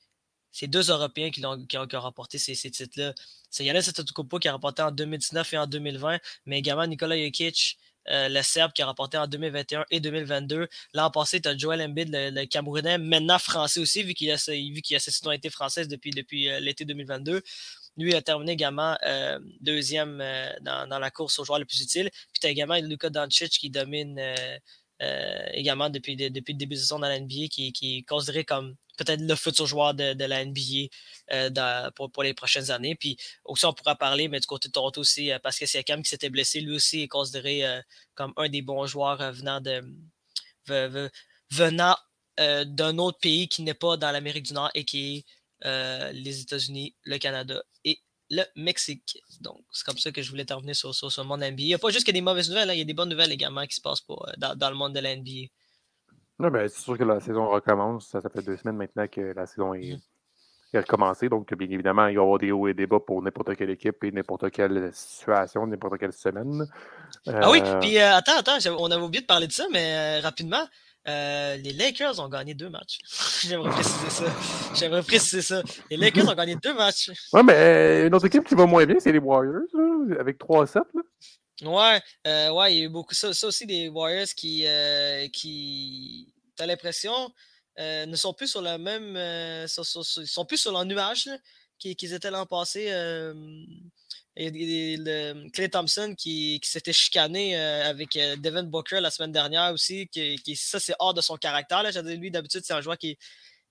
c'est 0.51 0.67
deux 0.67 0.89
Européens 0.89 1.31
qui, 1.31 1.45
ont, 1.45 1.65
qui, 1.65 1.77
ont, 1.77 1.87
remporté 1.93 2.37
ces, 2.37 2.55
ces 2.55 2.71
titres-là. 2.71 3.13
C'est 3.49 3.65
Yannis 3.65 3.87
Antetokounmpo 3.89 4.39
qui 4.39 4.47
a 4.47 4.53
remporté 4.53 4.81
en 4.81 4.91
2019 4.91 5.53
et 5.53 5.57
en 5.57 5.67
2020, 5.67 6.19
mais 6.45 6.59
également 6.59 6.85
Nikola 6.87 7.17
Jokic, 7.17 7.77
euh, 8.09 8.29
le 8.29 8.41
Serbe 8.41 8.71
qui 8.73 8.81
a 8.81 8.85
remporté 8.87 9.17
en 9.17 9.27
2021 9.27 9.85
et 9.91 9.99
2022. 9.99 10.67
L'an 10.93 11.11
passé, 11.11 11.39
tu 11.41 11.47
as 11.49 11.57
Joel 11.57 11.81
Embiid, 11.81 12.09
le, 12.11 12.45
Camerounais, 12.45 12.97
maintenant 12.97 13.39
français 13.39 13.79
aussi, 13.79 14.03
vu 14.03 14.13
qu'il 14.13 14.31
a, 14.31 14.35
vu 14.35 14.81
qu'il 14.81 14.95
a 14.95 14.99
sa 14.99 15.11
citoyenneté 15.11 15.49
française 15.49 15.87
depuis, 15.87 16.11
depuis 16.11 16.49
euh, 16.49 16.59
l'été 16.59 16.85
2022. 16.85 17.41
Lui 17.97 18.15
a 18.15 18.21
terminé 18.21 18.53
également 18.53 18.97
euh, 19.05 19.37
deuxième 19.59 20.23
dans, 20.61 20.87
dans, 20.87 20.97
la 20.97 21.11
course 21.11 21.37
aux 21.39 21.43
joueurs 21.43 21.59
les 21.59 21.65
plus 21.65 21.81
utiles. 21.81 22.09
Puis 22.31 22.39
tu 22.39 22.47
as 22.47 22.49
également 22.49 22.75
Luka 22.75 23.09
Doncic 23.09 23.51
qui 23.51 23.69
domine 23.69 24.17
également 25.53 25.89
depuis, 25.89 26.15
depuis 26.15 26.53
le 26.53 26.59
début 26.59 26.75
de 26.75 26.79
saison 26.79 26.99
dans 26.99 27.07
la 27.07 27.19
NBA, 27.19 27.47
qui, 27.49 27.73
qui 27.73 27.97
est 27.97 28.03
considéré 28.03 28.45
comme 28.45 28.75
peut-être 28.97 29.21
le 29.21 29.35
futur 29.35 29.65
joueur 29.65 29.93
de, 29.93 30.25
la 30.25 30.45
NBA 30.45 31.91
pour, 31.95 32.23
les 32.23 32.33
prochaines 32.33 32.69
années. 32.71 32.95
Puis 32.95 33.17
aussi, 33.45 33.65
on 33.65 33.73
pourra 33.73 33.95
parler, 33.95 34.27
mais 34.27 34.39
du 34.39 34.45
côté 34.45 34.67
de 34.67 34.73
Toronto 34.73 35.01
aussi, 35.01 35.31
Pascal 35.41 35.67
Siakam 35.67 36.03
qui 36.03 36.09
s'était 36.09 36.29
blessé, 36.29 36.61
lui 36.61 36.75
aussi 36.75 37.01
est 37.01 37.07
considéré 37.07 37.63
comme 38.13 38.33
un 38.37 38.47
des 38.49 38.61
bons 38.61 38.85
joueurs 38.85 39.31
venant 39.33 39.59
de 39.59 39.81
venant 41.49 41.97
d'un 42.37 42.97
autre 42.99 43.17
pays 43.19 43.47
qui 43.47 43.63
n'est 43.63 43.73
pas 43.73 43.97
dans 43.97 44.11
l'Amérique 44.11 44.45
du 44.45 44.53
Nord 44.53 44.69
et 44.75 44.85
qui 44.85 45.17
est 45.17 45.25
euh, 45.65 46.11
les 46.11 46.41
États-Unis, 46.41 46.95
le 47.03 47.19
Canada 47.19 47.61
et 47.85 47.99
le 48.31 48.43
Mexique. 48.55 49.21
Donc, 49.41 49.59
c'est 49.71 49.85
comme 49.85 49.97
ça 49.97 50.11
que 50.11 50.21
je 50.21 50.29
voulais 50.31 50.45
terminer 50.45 50.73
sur, 50.73 50.95
sur, 50.95 51.11
sur, 51.11 51.21
le 51.21 51.27
monde 51.27 51.41
NBA. 51.41 51.53
Il 51.57 51.65
n'y 51.65 51.73
a 51.73 51.77
pas 51.77 51.89
juste 51.89 52.07
que 52.07 52.11
des 52.11 52.21
mauvaises 52.21 52.49
nouvelles, 52.49 52.69
hein. 52.69 52.73
il 52.73 52.79
y 52.79 52.81
a 52.81 52.85
des 52.85 52.93
bonnes 52.93 53.09
nouvelles 53.09 53.31
également 53.31 53.65
qui 53.65 53.75
se 53.75 53.81
passent 53.81 54.01
pour, 54.01 54.27
euh, 54.27 54.31
dans, 54.55 54.69
le 54.69 54.75
monde 54.75 54.93
de 54.93 55.01
la 55.01 55.15
NBA. 55.15 55.49
ben, 56.39 56.67
c'est 56.67 56.81
sûr 56.81 56.97
que 56.97 57.03
la 57.03 57.19
saison 57.19 57.49
recommence. 57.49 58.07
Ça, 58.07 58.21
fait 58.21 58.41
deux 58.41 58.55
semaines 58.55 58.77
maintenant 58.77 59.05
que 59.07 59.19
la 59.35 59.45
saison 59.45 59.73
est, 59.73 59.97
mm-hmm. 60.73 60.79
recommencée. 60.79 61.27
Donc, 61.27 61.53
bien 61.53 61.69
évidemment, 61.69 62.07
il 62.07 62.15
va 62.15 62.21
y 62.21 62.23
avoir 62.23 62.37
des 62.37 62.51
hauts 62.53 62.69
et 62.69 62.73
des 62.73 62.87
bas 62.87 63.01
pour 63.01 63.21
n'importe 63.21 63.53
quelle 63.57 63.69
équipe 63.69 64.01
et 64.05 64.11
n'importe 64.11 64.49
quelle 64.49 64.91
situation, 64.93 65.67
n'importe 65.67 65.97
quelle 65.97 66.13
semaine. 66.13 66.65
Ah 67.27 67.51
oui, 67.51 67.61
euh, 67.65 67.79
puis 67.81 67.97
attends, 67.99 68.37
attends, 68.37 68.57
on 68.79 68.89
avait 68.89 69.03
oublié 69.03 69.21
de 69.21 69.27
parler 69.27 69.47
de 69.47 69.51
ça, 69.51 69.65
mais 69.73 70.21
rapidement. 70.21 70.65
Euh, 71.07 71.57
les 71.57 71.73
Lakers 71.73 72.19
ont 72.19 72.29
gagné 72.29 72.53
deux 72.53 72.69
matchs. 72.69 72.99
J'aimerais 73.47 73.71
préciser 73.71 74.09
ça. 74.09 74.25
J'aimerais 74.75 75.03
préciser 75.03 75.41
ça. 75.41 75.63
Les 75.89 75.97
Lakers 75.97 76.27
ont 76.27 76.35
gagné 76.35 76.55
deux 76.55 76.73
matchs. 76.73 77.11
Ouais, 77.33 77.43
mais 77.43 77.53
euh, 77.53 78.07
une 78.07 78.15
autre 78.15 78.25
équipe 78.27 78.47
qui 78.47 78.55
va 78.55 78.65
moins 78.65 78.85
bien, 78.85 78.97
c'est 78.99 79.11
les 79.11 79.19
Warriors, 79.19 79.63
avec 80.19 80.37
3-7. 80.39 80.81
Ouais, 81.63 82.01
euh, 82.27 82.51
ouais, 82.51 82.73
il 82.73 82.77
y 82.79 82.81
a 82.81 82.85
eu 82.85 82.89
beaucoup 82.89 83.13
ça. 83.13 83.33
Ça 83.33 83.47
aussi, 83.47 83.65
les 83.65 83.89
Warriors 83.89 84.27
qui, 84.35 84.65
qui 85.33 86.33
t'as 86.55 86.65
l'impression, 86.65 87.31
ne 87.79 88.15
sont 88.15 88.33
plus 88.33 88.47
sur 88.47 88.61
la 88.61 88.77
même. 88.77 89.15
Sont, 89.67 89.83
sont, 90.03 90.45
plus 90.45 90.57
sur 90.57 90.71
leur 90.71 90.85
nuage 90.85 91.29
qu'ils 91.79 92.13
étaient 92.13 92.31
l'an 92.31 92.45
passé. 92.45 92.91
Clay 94.35 95.69
Thompson 95.69 96.15
qui, 96.17 96.59
s'était 96.63 96.93
chicané 96.93 97.57
euh, 97.57 97.89
avec 97.89 98.15
euh, 98.15 98.35
Devin 98.37 98.63
Booker 98.63 99.01
la 99.01 99.11
semaine 99.11 99.31
dernière 99.31 99.73
aussi, 99.73 100.07
qui, 100.07 100.55
ça 100.55 100.79
c'est 100.79 100.95
hors 100.99 101.13
de 101.13 101.21
son 101.21 101.35
caractère. 101.37 101.83
Là. 101.83 101.91
Lui, 102.01 102.31
d'habitude, 102.31 102.61
c'est 102.63 102.73
un 102.73 102.81
joueur 102.81 102.97
qui, 102.97 103.17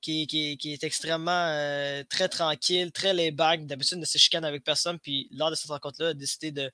qui, 0.00 0.58
est 0.64 0.84
extrêmement 0.84 1.30
euh, 1.30 2.02
très 2.08 2.28
tranquille, 2.28 2.92
très 2.92 3.14
laid-back. 3.14 3.66
D'habitude, 3.66 3.98
ne 3.98 4.04
se 4.04 4.18
chicane 4.18 4.44
avec 4.44 4.64
personne. 4.64 4.98
Puis 4.98 5.28
lors 5.32 5.50
de 5.50 5.54
cette 5.54 5.70
rencontre-là, 5.70 6.08
a 6.08 6.14
décidé 6.14 6.50
de, 6.52 6.70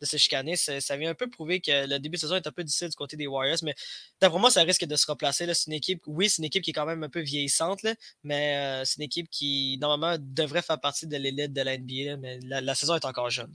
de 0.00 0.06
se 0.06 0.16
chicaner. 0.16 0.56
Ça, 0.56 0.96
vient 0.96 1.10
un 1.10 1.14
peu 1.14 1.28
prouver 1.28 1.60
que 1.60 1.88
le 1.88 1.98
début 1.98 2.16
de 2.16 2.20
saison 2.20 2.36
est 2.36 2.46
un 2.46 2.52
peu 2.52 2.64
difficile 2.64 2.88
du 2.88 2.96
côté 2.96 3.16
des 3.16 3.26
Warriors, 3.26 3.58
mais 3.62 3.74
d'après 4.20 4.38
moi, 4.38 4.50
ça 4.50 4.62
risque 4.62 4.84
de 4.84 4.96
se 4.96 5.10
replacer. 5.10 5.52
C'est 5.54 5.66
une 5.66 5.74
équipe, 5.74 6.02
oui, 6.06 6.28
c'est 6.28 6.38
une 6.38 6.46
équipe 6.46 6.62
qui 6.62 6.70
est 6.70 6.74
quand 6.74 6.86
même 6.86 7.02
un 7.02 7.08
peu 7.08 7.20
vieillissante, 7.20 7.84
mais 8.24 8.56
euh, 8.56 8.84
c'est 8.84 8.96
une 8.96 9.04
équipe 9.04 9.28
qui, 9.30 9.78
normalement, 9.80 10.16
devrait 10.20 10.62
faire 10.62 10.80
partie 10.80 11.06
de 11.06 11.16
l'élite 11.16 11.52
de 11.52 11.62
la 11.62 11.78
NBA, 11.78 12.16
mais 12.18 12.38
la, 12.42 12.74
saison 12.74 12.94
est 12.94 13.04
encore 13.04 13.30
jeune. 13.30 13.52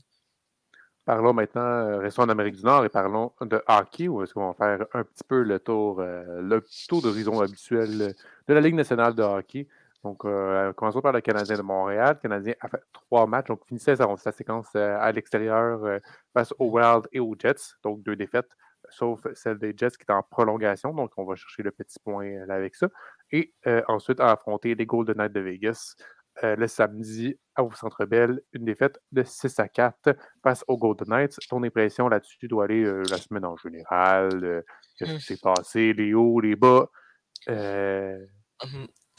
Parlons 1.06 1.34
maintenant, 1.34 1.62
euh, 1.62 2.00
restons 2.00 2.24
en 2.24 2.30
Amérique 2.30 2.56
du 2.56 2.64
Nord 2.64 2.86
et 2.86 2.90
parlons 2.90 3.34
de 3.42 3.62
hockey, 3.68 4.08
où 4.08 4.24
est-ce 4.24 4.34
qu'on 4.34 4.52
va 4.52 4.54
faire 4.54 4.88
un 4.94 5.04
petit 5.04 5.24
peu 5.28 5.44
le 5.44 5.60
tour, 5.60 6.00
euh, 6.00 6.42
le 6.42 6.66
tour 6.88 7.02
d'horizon 7.02 7.42
habituel 7.42 8.16
de 8.48 8.54
la 8.54 8.62
Ligue 8.62 8.76
nationale 8.76 9.14
de 9.14 9.22
hockey. 9.22 9.68
Donc, 10.04 10.26
euh, 10.26 10.74
commençons 10.74 11.02
par 11.02 11.14
le 11.14 11.22
Canadien 11.22 11.58
de 11.58 11.62
Montréal. 11.62 12.16
Le 12.16 12.22
Canadien 12.22 12.54
a 12.60 12.68
fait 12.68 12.84
trois 12.92 13.26
matchs, 13.26 13.48
donc 13.48 13.66
finissait 13.66 13.96
sa, 13.96 14.32
séquence 14.32 14.68
euh, 14.76 14.98
à 15.00 15.12
l'extérieur 15.14 15.84
euh, 15.86 16.00
face 16.34 16.54
aux 16.60 16.72
Wild 16.72 17.08
et 17.14 17.22
aux 17.22 17.36
Jets. 17.40 17.76
Donc, 17.84 18.04
deux 18.04 18.16
défaites, 18.18 18.50
sauf 18.90 19.26
celle 19.34 19.60
des 19.60 19.74
Jets 19.76 19.92
qui 19.92 20.04
est 20.08 20.12
en 20.12 20.22
prolongation. 20.22 20.94
Donc, 20.94 21.12
on 21.16 21.24
va 21.24 21.36
chercher 21.36 21.64
le 21.64 21.72
petit 21.72 21.98
point 22.04 22.46
là, 22.46 22.56
avec 22.56 22.76
ça. 22.76 22.88
Et 23.32 23.54
ensuite, 23.88 24.20
à 24.20 24.32
affronter 24.32 24.76
les 24.76 24.86
Golden 24.86 25.16
Knights 25.18 25.34
de 25.34 25.40
Vegas 25.40 25.96
le 26.42 26.68
samedi 26.68 27.40
au 27.58 27.72
Centre 27.74 28.06
Bell. 28.06 28.42
Une 28.52 28.66
défaite 28.66 29.00
de 29.12 29.24
6 29.24 29.60
à 29.60 29.68
4 29.68 30.16
face 30.44 30.64
aux 30.68 30.78
Golden 30.78 31.08
Knights. 31.08 31.38
Ton 31.50 31.64
impression 31.64 32.10
là-dessus 32.10 32.48
doit 32.48 32.66
aller 32.66 32.84
la 32.84 33.18
semaine 33.18 33.46
en 33.46 33.56
général. 33.56 34.64
Qu'est-ce 34.98 35.12
qui 35.12 35.18
mmh. 35.18 35.20
s'est 35.20 35.40
passé, 35.42 35.94
les 35.94 36.14
hauts, 36.14 36.40
les 36.40 36.56
bas? 36.56 36.90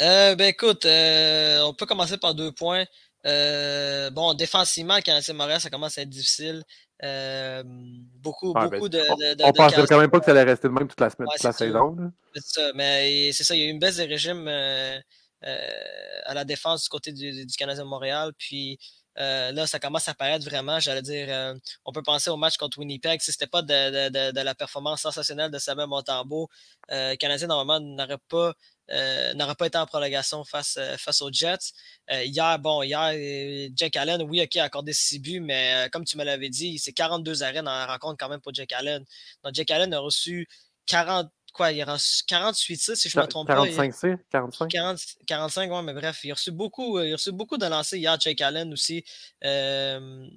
Euh, 0.01 0.35
ben 0.35 0.47
écoute, 0.47 0.87
euh, 0.87 1.63
on 1.63 1.75
peut 1.75 1.87
commencer 1.87 2.17
par 2.19 2.35
deux 2.35 2.53
points. 2.53 2.85
Euh, 3.27 4.11
bon, 4.11 4.35
défensivement, 4.35 4.97
le 4.97 5.03
Canadien 5.03 5.35
Montréal, 5.35 5.61
ça 5.61 5.71
commence 5.71 5.97
à 5.99 6.03
être 6.03 6.11
difficile. 6.11 6.63
Euh, 7.03 7.63
beaucoup, 7.65 8.53
ben, 8.53 8.69
beaucoup 8.69 8.89
de, 8.89 8.99
de, 8.99 9.45
On, 9.45 9.53
pensait 9.53 9.87
quand 9.87 9.99
même 9.99 10.11
pas 10.11 10.19
que 10.19 10.25
ça 10.25 10.33
allait 10.33 10.43
rester 10.43 10.69
de 10.69 10.73
même 10.73 10.89
toute 10.89 11.01
la 11.01 11.11
semaine, 11.11 11.29
toute 11.33 11.43
la 11.43 11.53
saison. 11.53 11.97
C'est 12.35 12.45
ça, 12.45 12.73
mais 12.75 13.33
c'est 13.33 13.45
ça, 13.45 13.55
il 13.55 13.63
y 13.63 13.65
a 13.65 13.67
eu 13.67 13.71
une 13.71 13.79
baisse 13.79 13.97
de 13.97 14.05
régime 14.05 14.49
à 14.49 16.35
la 16.35 16.45
défense 16.45 16.85
du 16.85 16.89
côté 16.89 17.13
du, 17.13 17.47
du 17.47 17.57
Canadien 17.57 17.85
Montréal. 17.85 18.33
Puis 18.37 18.79
là, 19.17 19.67
ça 19.67 19.79
commence 19.79 20.09
à 20.09 20.15
paraître 20.15 20.45
vraiment, 20.45 20.81
j'allais 20.81 21.03
dire, 21.03 21.55
on 21.85 21.93
peut 21.93 22.03
penser 22.03 22.31
au 22.31 22.37
match 22.37 22.57
contre 22.57 22.79
Winnipeg. 22.79 23.21
Si 23.21 23.33
ce 23.33 23.37
n'était 23.37 23.51
pas 23.51 23.63
de, 23.63 24.33
de, 24.33 24.41
la 24.41 24.55
performance 24.55 25.03
sensationnelle 25.03 25.51
de 25.51 25.59
Samuel 25.59 25.87
Montambeau, 25.87 26.49
le 26.89 27.15
Canadien, 27.17 27.47
normalement, 27.47 27.81
n'aurait 27.81 28.19
pas 28.29 28.55
euh, 28.91 29.33
n'aurait 29.35 29.55
pas 29.55 29.67
été 29.67 29.79
en 29.79 29.87
prolongation 29.87 30.45
face, 30.45 30.77
euh, 30.79 30.97
face 30.99 31.23
aux 31.23 31.33
Jets. 31.33 31.73
Euh, 32.13 32.23
hier, 32.25 32.59
bon, 32.59 32.83
hier, 32.83 33.71
Jack 33.75 33.97
Allen, 33.97 34.23
oui, 34.23 34.43
OK, 34.43 34.57
a 34.57 34.65
accordé 34.65 34.93
6 34.93 35.21
buts, 35.21 35.41
mais 35.41 35.89
comme 35.91 36.05
tu 36.05 36.19
me 36.19 36.25
l'avais 36.25 36.51
dit, 36.51 36.79
c'est 36.79 36.93
42 36.93 37.43
arrêts 37.43 37.63
dans 37.63 37.73
la 37.73 37.87
rencontre 37.87 38.17
quand 38.19 38.29
même 38.29 38.41
pour 38.41 38.53
Jack 38.53 38.73
Allen. 38.73 39.05
Donc, 39.43 39.55
Jack 39.55 39.71
Allen 39.71 39.95
a 39.95 40.01
reçu 40.01 40.47
40, 40.87 41.31
quoi, 41.55 41.73
il 41.73 41.81
a 41.81 41.95
reçu 41.95 42.25
48 42.27 42.97
si 42.97 43.09
je 43.09 43.19
ne 43.19 43.23
me 43.23 43.29
trompe 43.29 43.47
45 43.47 43.93
pas. 43.93 44.17
45 44.31 44.71
45 44.71 45.27
45, 45.27 45.73
ouais, 45.73 45.83
mais 45.83 45.95
bref, 45.95 46.21
il 46.25 46.33
a 46.33 46.35
reçu 46.35 46.51
beaucoup, 46.51 47.01
il 47.01 47.13
a 47.13 47.17
reçu 47.17 47.33
beaucoup 47.33 47.57
de 47.57 47.67
lancers 47.67 47.99
hier, 47.99 48.21
Jack 48.21 48.41
Allen 48.43 48.71
aussi. 48.73 49.03
de, 49.43 50.29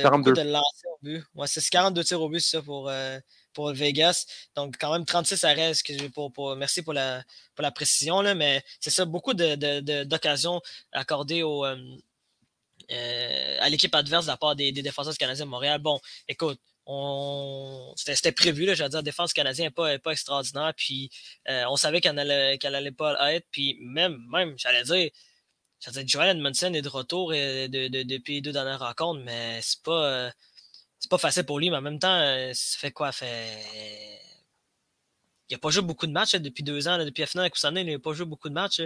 42. 0.00 0.32
de 0.32 0.42
lancers 0.42 0.90
au 0.92 0.98
but. 1.02 1.24
Ouais, 1.34 1.48
c'est 1.48 1.68
42 1.68 2.04
tirs 2.04 2.22
au 2.22 2.28
but, 2.28 2.38
c'est 2.38 2.58
ça, 2.58 2.62
pour, 2.62 2.88
pour 3.52 3.72
Vegas. 3.72 4.26
Donc, 4.56 4.76
quand 4.78 4.92
même 4.92 5.04
36 5.04 5.44
arrêts. 5.44 5.72
Pour, 6.14 6.32
pour, 6.32 6.56
merci 6.56 6.82
pour 6.82 6.92
la, 6.92 7.22
pour 7.54 7.62
la 7.62 7.70
précision, 7.70 8.20
là, 8.22 8.34
mais 8.34 8.62
c'est 8.80 8.90
ça, 8.90 9.04
beaucoup 9.04 9.34
d'occasions 9.34 10.60
accordées 10.92 11.42
au, 11.42 11.64
euh, 11.64 11.76
euh, 12.90 13.58
à 13.60 13.68
l'équipe 13.68 13.94
adverse 13.94 14.26
de 14.26 14.30
la 14.30 14.36
part 14.36 14.56
des, 14.56 14.72
défenseurs 14.72 15.16
canadiens 15.16 15.44
de 15.44 15.50
Montréal. 15.50 15.80
Bon, 15.80 16.00
écoute, 16.28 16.60
c'était 17.96 18.32
prévu, 18.32 18.66
là, 18.66 18.74
je 18.74 18.82
veux 18.82 18.88
dire, 18.88 18.98
la 18.98 19.02
défense 19.02 19.32
canadienne 19.32 19.66
n'est 19.68 19.70
pas, 19.70 19.98
pas 19.98 20.12
extraordinaire, 20.12 20.72
puis 20.76 21.10
euh, 21.48 21.64
on 21.68 21.76
savait 21.76 22.00
qu'elle 22.00 22.14
n'allait 22.14 22.58
allait 22.64 22.92
pas 22.92 23.34
être, 23.34 23.46
puis 23.50 23.78
même, 23.80 24.18
même 24.30 24.54
j'allais 24.58 24.82
dire, 24.82 25.10
j'allais 25.80 26.04
dire, 26.04 26.08
Joel 26.08 26.36
Edmondson 26.36 26.74
est 26.74 26.82
de 26.82 26.88
retour 26.88 27.30
depuis 27.30 28.34
les 28.34 28.40
deux 28.40 28.52
dernières 28.52 28.80
rencontres, 28.80 29.22
mais 29.24 29.60
c'est 29.62 29.82
pas 29.82 30.32
c'est 31.02 31.10
pas 31.10 31.18
facile 31.18 31.42
pour 31.42 31.58
lui, 31.58 31.68
mais 31.68 31.78
en 31.78 31.82
même 31.82 31.98
temps, 31.98 32.14
euh, 32.14 32.52
ça 32.54 32.78
fait 32.78 32.92
quoi? 32.92 33.10
Fait... 33.10 33.58
Il 35.48 35.54
n'a 35.54 35.58
pas 35.58 35.70
joué 35.70 35.82
beaucoup 35.82 36.06
de 36.06 36.12
matchs 36.12 36.36
depuis 36.36 36.62
deux 36.62 36.86
ans. 36.86 36.96
depuis 37.04 37.22
la 37.22 37.26
finale 37.26 37.44
avec 37.46 37.54
Coussinet, 37.54 37.82
il 37.82 37.92
n'a 37.92 37.98
pas 37.98 38.12
joué 38.12 38.24
beaucoup 38.24 38.48
de 38.48 38.54
matchs. 38.54 38.82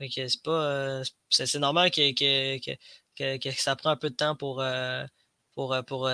c'est 0.00 0.42
pas. 0.42 0.50
Euh, 0.50 1.04
c'est, 1.30 1.54
normal 1.60 1.92
que, 1.92 2.12
que, 2.14 3.38
que, 3.38 3.50
ça 3.52 3.76
prend 3.76 3.90
un 3.90 3.96
peu 3.96 4.10
de 4.10 4.16
temps 4.16 4.34
pour, 4.34 4.60
euh, 4.60 5.04
pour, 5.54 5.76
pour 5.86 6.10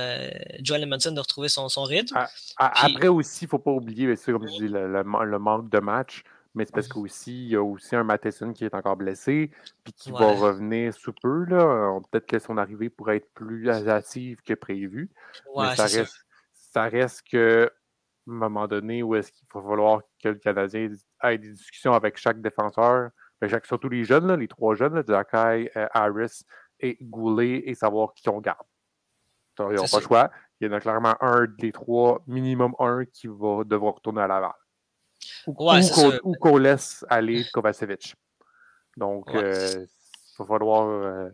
Joel 0.60 0.82
Edmondson 0.82 1.12
de 1.12 1.20
retrouver 1.20 1.48
son, 1.48 1.70
son 1.70 1.84
rythme. 1.84 2.14
Après 2.58 3.08
aussi, 3.08 3.44
il 3.44 3.46
ne 3.46 3.50
faut 3.50 3.58
pas 3.58 3.70
oublier, 3.70 4.14
comme 4.26 4.46
je 4.46 4.52
dis, 4.52 4.68
le, 4.68 4.86
le, 4.86 5.38
manque 5.38 5.70
de 5.70 5.78
matchs 5.78 6.24
mais 6.54 6.66
c'est 6.66 6.74
parce 6.74 6.88
qu'aussi, 6.88 7.44
il 7.44 7.48
y 7.50 7.56
a 7.56 7.62
aussi 7.62 7.96
un 7.96 8.04
Matheson 8.04 8.52
qui 8.52 8.64
est 8.64 8.74
encore 8.74 8.96
blessé, 8.96 9.50
puis 9.84 9.92
qui 9.94 10.10
va 10.12 10.32
revenir 10.32 10.92
sous 10.92 11.12
peu. 11.12 11.44
Là. 11.44 11.98
Peut-être 12.10 12.26
que 12.26 12.38
son 12.38 12.58
arrivée 12.58 12.90
pourrait 12.90 13.16
être 13.16 13.32
plus 13.32 13.68
hâtive 13.70 14.42
que 14.42 14.54
prévu. 14.54 15.10
mais 15.56 15.74
ça 15.74 15.84
reste, 15.84 16.26
ça. 16.52 16.84
reste 16.84 17.22
que, 17.30 17.70
à 17.70 18.30
un 18.30 18.34
moment 18.34 18.68
donné, 18.68 19.02
où 19.02 19.14
est-ce 19.14 19.32
qu'il 19.32 19.46
va 19.54 19.62
falloir 19.62 20.02
que 20.22 20.28
le 20.28 20.34
Canadien 20.34 20.90
ait 21.22 21.38
des 21.38 21.52
discussions 21.52 21.94
avec 21.94 22.18
chaque 22.18 22.40
défenseur, 22.42 23.10
surtout 23.64 23.88
les 23.88 24.04
jeunes, 24.04 24.34
les 24.34 24.48
trois 24.48 24.74
jeunes, 24.74 25.02
Jacky, 25.06 25.68
euh, 25.76 25.86
Harris 25.92 26.42
et 26.80 26.98
Goulet, 27.00 27.62
et 27.66 27.74
savoir 27.74 28.12
qui 28.14 28.28
on 28.28 28.40
garde. 28.40 28.66
Ils 29.58 29.64
n'ont 29.64 29.84
pas 29.84 29.98
le 29.98 30.02
choix. 30.02 30.30
Il 30.60 30.66
y 30.66 30.70
en 30.70 30.72
a 30.72 30.80
clairement 30.80 31.16
un 31.20 31.46
des 31.46 31.72
trois, 31.72 32.22
minimum 32.26 32.74
un, 32.78 33.04
qui 33.04 33.26
va 33.26 33.64
devoir 33.64 33.94
retourner 33.94 34.22
à 34.22 34.26
Laval. 34.26 34.52
Ou, 35.46 35.54
qu'on 35.54 36.56
laisse 36.56 37.04
aller 37.08 37.44
Kovacevic. 37.52 38.14
Donc, 38.96 39.26
il 39.32 39.86
va 40.38 40.46
falloir 40.46 40.88
euh, 40.88 41.30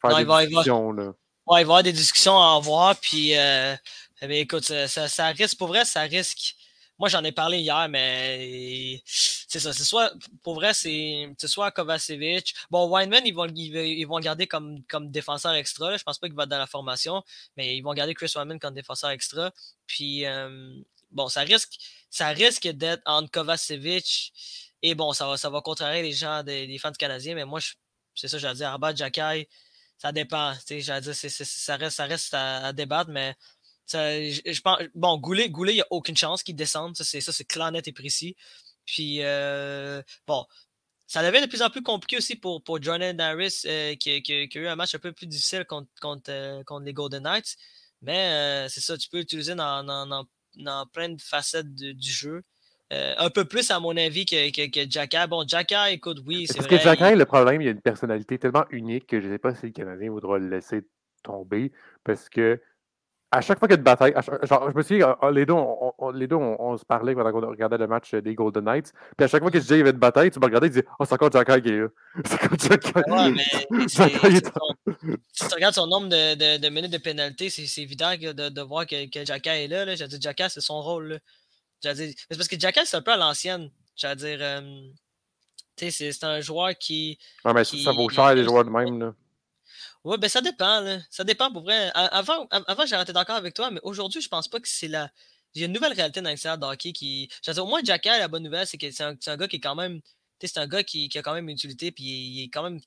faire 0.00 0.16
des 0.16 0.46
discussions. 0.46 0.92
là. 0.92 1.12
Ouais, 1.46 1.60
il 1.62 1.64
va 1.64 1.70
y 1.70 1.74
avoir 1.74 1.82
des 1.82 1.92
discussions 1.92 2.38
à 2.38 2.56
avoir. 2.56 2.96
Puis, 2.96 3.36
euh, 3.36 3.76
eh 4.22 4.40
écoute, 4.40 4.64
ça, 4.64 5.08
ça, 5.08 5.26
risque, 5.28 5.56
pour 5.58 5.68
vrai, 5.68 5.84
ça 5.84 6.00
risque. 6.02 6.56
Moi, 6.98 7.08
j'en 7.08 7.22
ai 7.24 7.32
parlé 7.32 7.58
hier, 7.58 7.88
mais 7.88 9.00
c'est 9.04 9.60
ça. 9.60 9.72
C'est 9.72 9.84
soit, 9.84 10.12
pour 10.42 10.54
vrai, 10.54 10.72
c'est 10.74 11.28
soit 11.44 11.70
Kovacevic. 11.70 12.54
Bon, 12.70 12.88
Weinman, 12.88 13.22
ils 13.26 13.34
vont, 13.34 13.46
ils, 13.46 14.04
vont 14.06 14.16
le 14.16 14.24
garder 14.24 14.46
comme, 14.46 14.82
comme 14.88 15.10
défenseur 15.10 15.52
extra. 15.52 15.90
Là. 15.90 15.96
Je 15.98 16.02
pense 16.02 16.18
pas 16.18 16.26
qu'il 16.26 16.36
va 16.36 16.44
être 16.44 16.48
dans 16.48 16.58
la 16.58 16.66
formation, 16.66 17.22
mais 17.56 17.76
ils 17.76 17.82
vont 17.82 17.92
garder 17.92 18.14
Chris 18.14 18.32
Weinman 18.34 18.58
comme 18.58 18.74
défenseur 18.74 19.10
extra. 19.10 19.52
Puis, 19.86 20.24
euh, 20.24 20.72
bon, 21.16 21.28
ça 21.28 21.40
risque, 21.40 21.76
ça 22.10 22.28
risque 22.28 22.68
d'être 22.68 23.02
entre 23.06 23.30
et 24.82 24.94
bon, 24.94 25.12
ça 25.12 25.26
va, 25.26 25.36
ça 25.36 25.50
va 25.50 25.60
contrarier 25.62 26.02
les 26.02 26.12
gens, 26.12 26.42
des, 26.42 26.66
les 26.66 26.78
fans 26.78 26.92
Canadiens, 26.92 27.34
mais 27.34 27.44
moi, 27.44 27.60
c'est 28.14 28.28
ça, 28.28 28.38
j'allais 28.38 28.56
dire, 28.56 28.68
Arbat, 28.68 28.94
Jacky, 28.94 29.48
ça 29.98 30.12
dépend. 30.12 30.54
J'allais 30.68 31.00
dire, 31.00 31.14
ça 31.14 31.76
reste, 31.76 31.96
ça 31.96 32.04
reste 32.06 32.34
à, 32.34 32.72
débattre, 32.72 33.10
mais 33.10 33.34
je, 33.92 34.60
pense, 34.60 34.78
bon, 34.94 35.18
Goulet, 35.18 35.50
Goulet, 35.50 35.72
il 35.72 35.76
n'y 35.76 35.82
a 35.82 35.86
aucune 35.90 36.16
chance 36.16 36.42
qu'il 36.42 36.56
descende. 36.56 36.96
Ça, 36.96 37.04
c'est 37.04 37.44
clair, 37.44 37.72
net 37.72 37.88
et 37.88 37.92
précis. 37.92 38.36
Puis, 38.84 39.22
euh, 39.22 40.02
bon, 40.26 40.46
ça 41.06 41.22
devient 41.22 41.42
de 41.42 41.48
plus 41.48 41.62
en 41.62 41.70
plus 41.70 41.82
compliqué 41.82 42.18
aussi 42.18 42.36
pour, 42.36 42.62
pour 42.62 42.82
Jordan 42.82 43.18
Harris, 43.20 43.62
euh, 43.66 43.94
qui, 43.96 44.10
a 44.10 44.58
eu 44.58 44.66
un 44.68 44.76
match 44.76 44.94
un 44.94 44.98
peu 44.98 45.12
plus 45.12 45.26
difficile 45.26 45.64
contre, 45.64 45.90
contre, 46.00 46.30
euh, 46.30 46.62
les 46.84 46.92
Golden 46.92 47.22
Knights. 47.22 47.56
Mais 48.02 48.68
c'est 48.68 48.80
ça, 48.80 48.96
tu 48.98 49.08
peux 49.08 49.18
l'utiliser 49.18 49.54
dans, 49.54 50.26
plein 50.92 51.10
de 51.10 51.20
facettes 51.20 51.74
du 51.74 52.10
jeu. 52.10 52.42
un 52.90 53.30
peu 53.30 53.44
plus, 53.44 53.70
à 53.70 53.80
mon 53.80 53.96
avis, 53.96 54.26
que, 54.26 54.50
que, 54.50 54.70
que 54.70 54.90
Jacka. 54.90 55.26
Bon, 55.26 55.46
Jacka, 55.46 55.90
écoute, 55.90 56.22
oui, 56.26 56.46
c'est 56.46 56.58
vrai. 56.58 56.68
Parce 56.68 56.82
que 56.82 56.88
Jacka, 56.88 57.14
le 57.14 57.24
problème, 57.24 57.60
il 57.62 57.68
a 57.68 57.72
une 57.72 57.80
personnalité 57.80 58.38
tellement 58.38 58.64
unique 58.70 59.06
que 59.06 59.20
je 59.20 59.26
ne 59.26 59.32
sais 59.32 59.38
pas 59.38 59.54
si 59.54 59.66
le 59.66 59.72
Canadien 59.72 60.10
voudra 60.10 60.38
le 60.38 60.48
laisser 60.48 60.82
tomber. 61.22 61.72
Parce 62.04 62.28
que 62.28 62.60
à 63.30 63.40
chaque 63.40 63.58
fois 63.58 63.66
qu'il 63.66 63.74
y 63.74 63.76
a 63.76 63.78
une 63.78 63.84
bataille, 63.84 64.14
genre, 64.44 64.70
je 64.70 64.76
me 64.76 64.82
souviens, 64.82 65.16
les 65.32 65.44
deux, 65.44 65.52
on, 65.52 66.10
les 66.12 66.26
deux 66.26 66.36
on, 66.36 66.76
se 66.76 66.84
parlait 66.84 67.14
quand 67.14 67.24
on 67.24 67.48
regardait 67.48 67.78
le 67.78 67.86
match 67.86 68.14
des 68.14 68.34
Golden 68.34 68.64
Knights. 68.64 68.92
Puis 69.16 69.24
à 69.24 69.28
chaque 69.28 69.42
fois 69.42 69.50
que 69.50 69.58
je 69.58 69.62
disais 69.62 69.74
qu'il 69.74 69.78
y 69.78 69.82
avait 69.82 69.90
une 69.90 69.98
bataille, 69.98 70.30
tu 70.30 70.38
me 70.38 70.44
regardais 70.44 70.68
et 70.68 70.70
tu 70.70 70.74
disais 70.80 70.88
Oh, 70.98 71.04
c'est 71.04 71.14
encore 71.14 71.32
Jack 71.32 71.62
qui 71.62 71.68
est 71.68 71.80
là? 71.80 71.88
C'est 72.24 72.44
encore 72.44 72.58
Jack 72.58 73.06
Ouais, 73.06 73.30
mais 73.30 73.88
si 75.32 75.48
tu 75.48 75.54
regardes 75.54 75.74
son 75.74 75.86
nombre 75.86 76.08
de, 76.08 76.34
de, 76.34 76.60
de 76.62 76.68
minutes 76.68 76.92
de 76.92 76.98
pénalité, 76.98 77.50
c'est 77.50 77.82
évident 77.82 78.12
de, 78.14 78.48
de, 78.48 78.62
voir 78.62 78.86
que, 78.86 79.06
que 79.06 79.18
est 79.18 79.68
là. 79.68 79.84
là. 79.84 79.94
J'ai 79.96 80.06
dit 80.06 80.18
Jacka, 80.20 80.48
c'est 80.48 80.60
son 80.60 80.80
rôle. 80.80 81.20
C'est 81.80 82.14
parce 82.30 82.48
que 82.48 82.58
Jacka, 82.58 82.84
c'est 82.84 82.96
un 82.96 83.02
peu 83.02 83.12
à 83.12 83.16
l'ancienne. 83.16 83.70
J'allais 83.96 84.16
dire, 84.16 84.38
euh, 84.40 84.80
c'est 85.76 86.24
un 86.24 86.40
joueur 86.40 86.76
qui. 86.78 87.18
Ouais, 87.44 87.52
mais 87.52 87.64
ça 87.64 87.92
vaut 87.92 88.08
cher, 88.08 88.34
les 88.34 88.44
joueurs 88.44 88.64
de 88.64 88.70
même. 88.70 89.00
Là. 89.00 89.14
Oui, 90.06 90.18
ben 90.18 90.28
ça 90.28 90.40
dépend. 90.40 90.80
Là. 90.80 91.00
Ça 91.10 91.24
dépend 91.24 91.50
pour 91.52 91.62
vrai. 91.62 91.90
Avant, 91.94 92.46
avant 92.50 92.86
j'arrêtais 92.86 93.12
d'accord 93.12 93.34
avec 93.34 93.54
toi, 93.54 93.72
mais 93.72 93.80
aujourd'hui, 93.82 94.20
je 94.20 94.28
pense 94.28 94.46
pas 94.46 94.60
que 94.60 94.68
c'est 94.68 94.86
la. 94.86 95.10
Il 95.54 95.60
y 95.60 95.64
a 95.64 95.66
une 95.66 95.72
nouvelle 95.72 95.94
réalité 95.94 96.20
dans 96.20 96.30
l'extérieur 96.30 96.58
de 96.58 96.64
hockey 96.66 96.92
qui. 96.92 97.28
au 97.58 97.66
moins, 97.66 97.80
Jacky, 97.82 98.08
la 98.08 98.28
bonne 98.28 98.44
nouvelle, 98.44 98.68
c'est 98.68 98.78
que 98.78 98.88
c'est 98.92 99.02
un, 99.02 99.36
gars 99.36 99.48
qui 99.48 99.56
est 99.56 99.60
quand 99.60 99.74
même. 99.74 100.00
C'est 100.40 100.58
un 100.58 100.68
gars 100.68 100.84
qui, 100.84 101.08
qui, 101.08 101.18
a 101.18 101.22
quand 101.22 101.34
même 101.34 101.48
une 101.48 101.56
utilité, 101.56 101.90
puis 101.90 102.04
il, 102.04 102.44
est 102.44 102.50
quand 102.50 102.62
même. 102.62 102.78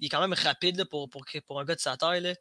Il 0.00 0.06
est 0.06 0.08
quand 0.08 0.22
même 0.22 0.32
rapide 0.32 0.84
pour, 0.86 1.10
pour, 1.10 1.24
pour, 1.46 1.60
un 1.60 1.64
gars 1.66 1.74
de 1.74 1.80
sa 1.80 1.98
taille. 1.98 2.34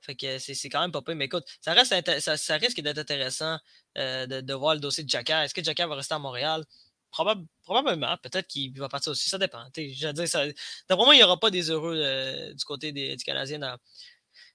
Fait 0.00 0.16
que 0.16 0.38
c'est 0.38 0.68
quand 0.70 0.80
même 0.80 0.92
pas 0.92 1.02
peu. 1.02 1.14
Mais 1.14 1.26
écoute, 1.26 1.44
ça, 1.60 1.72
reste 1.72 2.20
ça, 2.20 2.56
risque 2.56 2.80
d'être 2.80 2.98
intéressant 2.98 3.58
euh, 3.98 4.26
de, 4.26 4.40
de, 4.40 4.54
voir 4.54 4.74
le 4.74 4.80
dossier 4.80 5.04
de 5.04 5.08
Jacky. 5.08 5.32
Est-ce 5.32 5.54
que 5.54 5.62
Jacky 5.62 5.82
va 5.82 5.94
rester 5.94 6.14
à 6.14 6.18
Montréal? 6.18 6.64
Probablement, 7.10 8.16
peut-être 8.22 8.46
qu'il 8.46 8.78
va 8.78 8.88
partir 8.88 9.12
aussi, 9.12 9.28
ça 9.28 9.38
dépend. 9.38 9.64
D'après 9.74 11.04
moi, 11.04 11.14
il 11.14 11.18
n'y 11.18 11.24
aura 11.24 11.38
pas 11.38 11.50
des 11.50 11.70
heureux 11.70 11.96
euh, 11.96 12.52
du 12.52 12.64
côté 12.64 12.92
des, 12.92 13.16
du 13.16 13.24
Canadien 13.24 13.58
dans, 13.58 13.76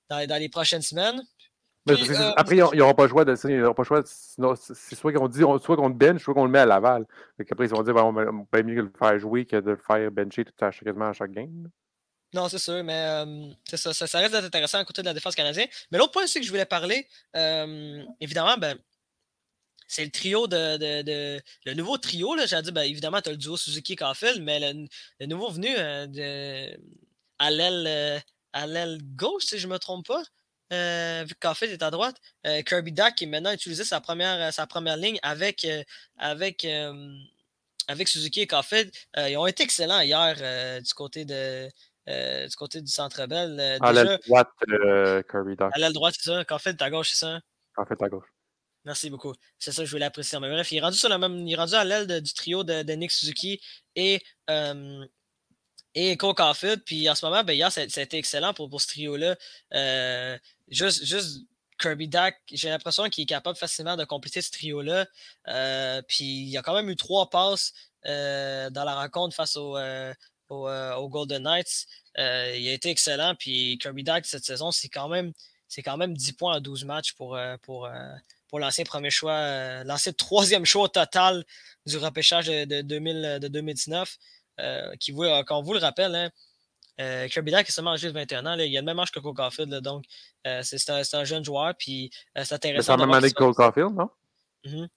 dans, 0.10 0.40
les 0.40 0.50
prochaines 0.50 0.82
semaines. 0.82 1.22
Euh, 1.90 2.32
après, 2.38 2.56
ils 2.56 2.78
n'auront 2.78 2.94
pas 2.94 3.04
le 3.04 3.10
choix 3.10 3.26
de 3.26 3.36
il 3.50 3.62
aura 3.62 3.74
pas 3.74 3.84
choix. 3.84 4.02
Sinon, 4.06 4.54
c'est 4.56 4.96
soit 4.96 5.12
qu'on 5.12 5.28
dit 5.28 5.42
soit 5.62 5.76
qu'on 5.76 5.90
le 5.90 5.94
bench, 5.94 6.24
soit 6.24 6.34
qu'on 6.34 6.46
le 6.46 6.52
met 6.52 6.60
à 6.60 6.66
Laval. 6.66 7.06
après, 7.40 7.66
ils 7.66 7.70
vont 7.70 7.84
dire 7.84 7.96
on 7.96 8.14
va 8.14 8.64
mieux 8.64 8.82
le 8.82 8.92
faire 8.98 9.20
jouer 9.20 9.46
que 9.46 9.58
de 9.58 9.72
le 9.72 9.82
faire 9.86 10.10
bencher 10.10 10.46
tout 10.46 10.54
à, 10.64 10.72
quasiment 10.72 11.10
à 11.10 11.14
chaque 11.14 11.32
game. 11.32 11.70
Non, 12.34 12.48
c'est 12.48 12.58
sûr, 12.58 12.84
mais 12.84 12.94
euh, 12.94 13.52
ça, 13.76 13.94
ça, 13.94 14.20
reste 14.20 14.34
intéressant 14.34 14.80
à 14.80 14.86
côté 14.86 15.02
de 15.02 15.08
la 15.08 15.14
défense 15.14 15.36
canadienne. 15.36 15.68
Mais 15.92 15.98
l'autre 15.98 16.14
point 16.14 16.24
aussi 16.24 16.40
que 16.40 16.46
je 16.46 16.52
voulais 16.52 16.66
parler, 16.66 17.06
évidemment, 18.22 18.56
ben, 18.58 18.78
c'est 19.88 20.06
le 20.06 20.12
trio 20.12 20.48
de, 20.48 21.42
Le 21.66 21.74
nouveau 21.74 21.98
trio, 21.98 22.36
là, 22.36 22.46
j'ai 22.46 22.62
dit, 22.62 22.72
ben, 22.72 22.84
évidemment, 22.84 23.22
tu 23.22 23.30
as 23.30 23.32
le 23.32 23.38
duo 23.38 23.58
Suzuki-Caulfield, 23.58 24.42
mais 24.42 24.60
le, 24.60 25.26
nouveau 25.26 25.50
venu 25.50 25.74
euh, 25.78 26.08
de, 26.08 26.78
à 27.40 27.50
l'aile 28.68 29.00
gauche, 29.16 29.46
si 29.46 29.60
je 29.60 29.68
ne 29.68 29.74
me 29.74 29.80
trompe 29.80 30.08
pas, 30.08 30.24
euh, 30.72 31.24
vu 31.28 31.36
que 31.36 31.40
Caulfield 31.40 31.74
est 31.74 31.84
à 31.84 31.92
droite, 31.92 32.16
euh, 32.48 32.62
Kirby 32.64 32.92
Duck 32.92 33.14
qui 33.16 33.28
maintenant 33.28 33.52
utilisé 33.52 33.84
sa 33.84 34.02
première, 34.02 34.52
sa 34.54 34.66
première 34.66 34.98
ligne 34.98 35.20
avec, 35.22 35.68
avec, 36.18 36.66
avec 37.88 38.08
Suzuki 38.08 38.42
et 38.42 38.48
Caulfield. 38.48 38.92
ils 39.18 39.38
ont 39.38 39.46
été 39.46 39.64
excellents 39.64 40.02
hier 40.02 40.82
du 40.82 40.94
côté 40.94 41.26
de. 41.26 41.70
du 42.08 42.56
côté 42.56 42.82
du 42.82 42.92
Centre 42.92 43.28
Bell. 43.28 43.60
à 43.82 43.94
l'aile 43.94 44.20
droite, 44.26 44.50
Kirby 45.30 45.56
Duck. 45.56 45.72
À 45.74 45.80
l'aile 45.80 45.94
droite, 45.94 46.16
c'est 46.18 46.30
ça. 46.32 46.46
Caulfield 46.46 46.82
est 46.82 46.84
à 46.84 46.90
gauche, 46.90 47.10
c'est 47.12 47.26
ça? 47.26 47.40
Caulfield 47.76 48.02
est 48.02 48.06
à 48.06 48.10
gauche. 48.10 48.34
Merci 48.86 49.10
beaucoup. 49.10 49.34
C'est 49.60 49.72
ça 49.72 49.82
que 49.82 49.86
je 49.86 49.92
voulais 49.92 50.06
apprécier. 50.06 50.40
Mais 50.40 50.50
bref, 50.50 50.72
il 50.72 50.78
est 50.78 50.82
rendu, 50.82 50.98
sur 50.98 51.10
la 51.10 51.18
même, 51.18 51.48
il 51.48 51.54
est 51.54 51.56
rendu 51.56 51.74
à 51.74 51.86
l'aile 51.86 52.22
du 52.22 52.34
trio 52.34 52.64
de, 52.64 52.94
Nick 52.94 53.12
Suzuki 53.12 53.62
et, 53.96 54.22
euh, 54.50 55.06
et. 55.96 56.18
Puis 56.86 57.10
en 57.10 57.16
ce 57.16 57.26
moment, 57.26 57.44
ben, 57.44 57.54
hier, 57.54 57.72
ça, 57.72 57.82
a 57.82 57.84
été 57.84 58.18
excellent 58.18 58.54
pour, 58.54 58.70
pour 58.70 58.82
ce 58.82 58.88
trio-là. 58.88 59.38
Euh, 59.74 60.38
juste, 60.68 61.06
juste 61.06 61.42
Kirby 61.80 62.08
Dak, 62.10 62.42
j'ai 62.52 62.70
l'impression 62.70 63.10
qu'il 63.10 63.24
est 63.24 63.28
capable 63.28 63.58
facilement 63.58 63.96
de 63.96 64.04
compléter 64.04 64.42
ce 64.42 64.52
trio-là. 64.52 65.08
Euh, 65.48 66.02
puis 66.08 66.26
il 66.26 66.58
a 66.58 66.62
quand 66.62 66.76
même 66.76 66.90
eu 66.90 66.96
trois 66.98 67.30
passes 67.30 67.74
euh, 68.06 68.70
dans 68.70 68.84
la 68.84 68.96
rencontre 68.96 69.36
face 69.36 69.56
au, 69.56 69.78
au, 70.50 71.10
Golden 71.10 71.44
Knights. 71.44 71.88
il 72.18 72.22
a 72.68 72.74
été 72.74 72.90
excellent. 72.90 73.36
Puis 73.36 73.78
Kirby 73.82 74.04
Dak, 74.04 74.26
cette 74.26 74.46
saison, 74.46 74.72
c'est 74.72 74.90
quand 74.90 75.08
même 75.08 75.32
c'est 75.70 75.82
quand 75.82 75.98
même 75.98 76.16
10 76.16 76.34
points 76.34 76.56
à 76.58 76.60
12 76.60 76.86
matchs 76.86 77.14
pour, 77.14 77.40
pour, 77.64 77.90
pour 78.54 78.60
l'ancien 78.60 78.84
premier 78.84 79.10
choix, 79.10 79.32
euh, 79.32 79.84
l'ancien 79.84 80.14
troisième 80.14 80.64
choix 80.64 80.88
total 80.88 81.44
du 81.88 81.98
repêchage 81.98 82.46
de, 82.46 82.82
2000, 82.82 83.40
de 83.42 83.48
2019, 83.48 84.16
euh, 84.60 84.96
qui, 85.00 85.12
vous, 85.12 85.24
quand 85.48 85.58
on 85.58 85.64
vous 85.64 85.74
le 85.74 85.80
rappelle, 85.80 86.14
hein, 86.14 86.30
euh, 87.02 87.28
Kirby 87.30 87.50
Dak 87.50 87.68
est 87.68 87.72
seulement 87.72 87.96
de 87.96 88.08
21 88.08 88.46
ans. 88.46 88.54
il 88.54 88.78
a 88.78 88.82
le 88.82 88.86
même 88.86 89.00
âge 89.00 89.10
que 89.10 89.20
Cole 89.20 89.34
Caulfield. 89.34 89.74
donc, 89.78 90.06
c'est 90.62 91.16
un, 91.16 91.24
jeune 91.24 91.44
joueur. 91.44 91.74
Puis, 91.80 92.12
c'est 92.36 92.54
intéressant. 92.54 92.94
C'est 92.94 93.00
la 93.00 93.08
même 93.08 93.16
année 93.16 93.30
que 93.30 93.34
Cole 93.34 93.56
Caulfield, 93.56 93.96
non? 93.96 94.12
Mhm. 94.66 94.88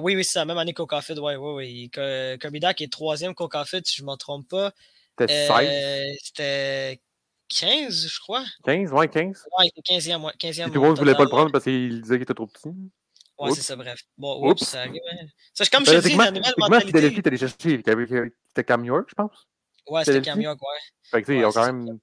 oui, 0.00 0.16
oui, 0.16 0.24
c'est 0.24 0.38
la 0.38 0.46
même 0.46 0.56
année 0.56 0.72
que 0.72 0.78
Cole 0.78 0.86
Caulfield. 0.86 1.20
Oui, 1.20 1.34
oui, 1.34 1.52
oui. 1.52 2.38
Kirby 2.40 2.60
Dak 2.60 2.80
est 2.80 2.90
troisième 2.90 3.34
Cole 3.34 3.50
Caulfield, 3.50 3.86
si 3.86 3.96
je 3.96 4.04
ne 4.04 4.10
me 4.10 4.16
trompe 4.16 4.48
pas. 4.48 4.72
C'était 5.18 5.48
16. 5.48 6.18
C'était 6.22 7.02
15, 7.48 8.08
je 8.08 8.20
crois. 8.20 8.44
15, 8.64 8.92
ouais, 8.92 9.08
15. 9.08 9.46
Ouais, 9.58 9.70
15e, 9.88 10.24
ouais, 10.24 10.32
15e. 10.38 10.66
tout 10.66 10.74
le 10.74 10.80
monde 10.80 10.92
ne 10.92 10.98
voulait 10.98 11.14
pas 11.14 11.24
le 11.24 11.28
prendre 11.28 11.52
parce 11.52 11.64
qu'il 11.64 12.00
disait 12.00 12.16
qu'il 12.16 12.22
était 12.22 12.34
trop 12.34 12.46
petit. 12.46 12.70
Ouais, 13.38 13.52
c'est 13.52 13.62
ça, 13.62 13.76
bref. 13.76 14.00
Bon, 14.16 14.48
oups, 14.48 14.64
ça 14.64 14.80
arrive. 14.80 15.00
Hein. 15.12 15.26
Ça, 15.52 15.64
comme 15.66 15.84
je 15.84 15.92
te 15.92 16.08
dis, 16.08 16.16
la 16.16 16.30
nouvelle 16.30 16.54
mentalité. 16.56 16.86
Philadelphie, 16.86 17.22
t'allais 17.22 17.36
chercher. 17.36 17.82
C'était 18.48 18.64
Cam 18.64 18.84
York, 18.84 19.06
je 19.10 19.14
pense. 19.14 19.46
Ouais, 19.88 20.04
c'était 20.04 20.22
Cam 20.22 20.40
York, 20.40 20.60
ouais. 20.60 20.78
Fait 21.10 21.22
que, 21.22 21.26
tu 21.26 21.32
sais, 21.32 21.38
ils 21.38 21.44
ont 21.44 21.52
quand 21.52 21.66
même. 21.66 21.98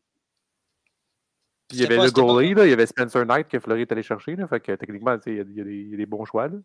il 1.71 1.79
y 1.79 1.85
avait 1.85 1.97
le 1.97 2.11
goalie, 2.11 2.53
là, 2.53 2.65
il 2.65 2.69
y 2.69 2.73
avait 2.73 2.85
Spencer 2.85 3.25
Knight 3.25 3.47
que 3.47 3.59
Fleury 3.59 3.81
est 3.81 3.91
allé 3.91 4.03
chercher. 4.03 4.35
Là, 4.35 4.47
fait 4.47 4.59
que 4.59 4.73
techniquement, 4.73 5.17
il 5.25 5.33
y, 5.33 5.39
a, 5.39 5.43
il 5.43 5.89
y, 5.89 5.93
a 5.93 5.97
des 5.97 6.05
bons 6.05 6.23
choix. 6.25 6.47
Là. 6.47 6.57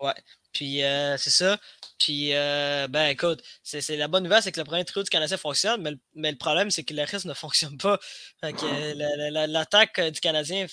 Ouais. 0.00 0.14
Puis 0.52 0.82
euh, 0.82 1.16
c'est 1.16 1.30
ça. 1.30 1.58
Puis 1.98 2.34
euh, 2.34 2.86
ben 2.88 3.06
écoute, 3.08 3.42
c'est 3.62 3.96
la 3.96 4.08
bonne 4.08 4.24
nouvelle, 4.24 4.42
c'est 4.42 4.52
que 4.52 4.60
le 4.60 4.64
premier 4.64 4.84
trio 4.84 5.02
du 5.02 5.10
Canadien 5.10 5.36
fonctionne, 5.36 5.82
mais 5.82 5.90
le, 5.92 5.98
mais 6.14 6.30
le 6.30 6.38
problème, 6.38 6.70
c'est 6.70 6.84
que 6.84 6.94
le 6.94 7.02
reste 7.02 7.24
ne 7.24 7.34
fonctionne 7.34 7.78
pas. 7.78 7.98
Fait 8.40 8.52
que 8.52 9.46
l'attaque 9.46 10.00
du 10.00 10.20
Canadien. 10.20 10.66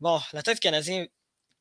Bon, 0.00 0.20
l'attaque 0.32 0.56
du 0.56 0.60
Canadien 0.60 1.06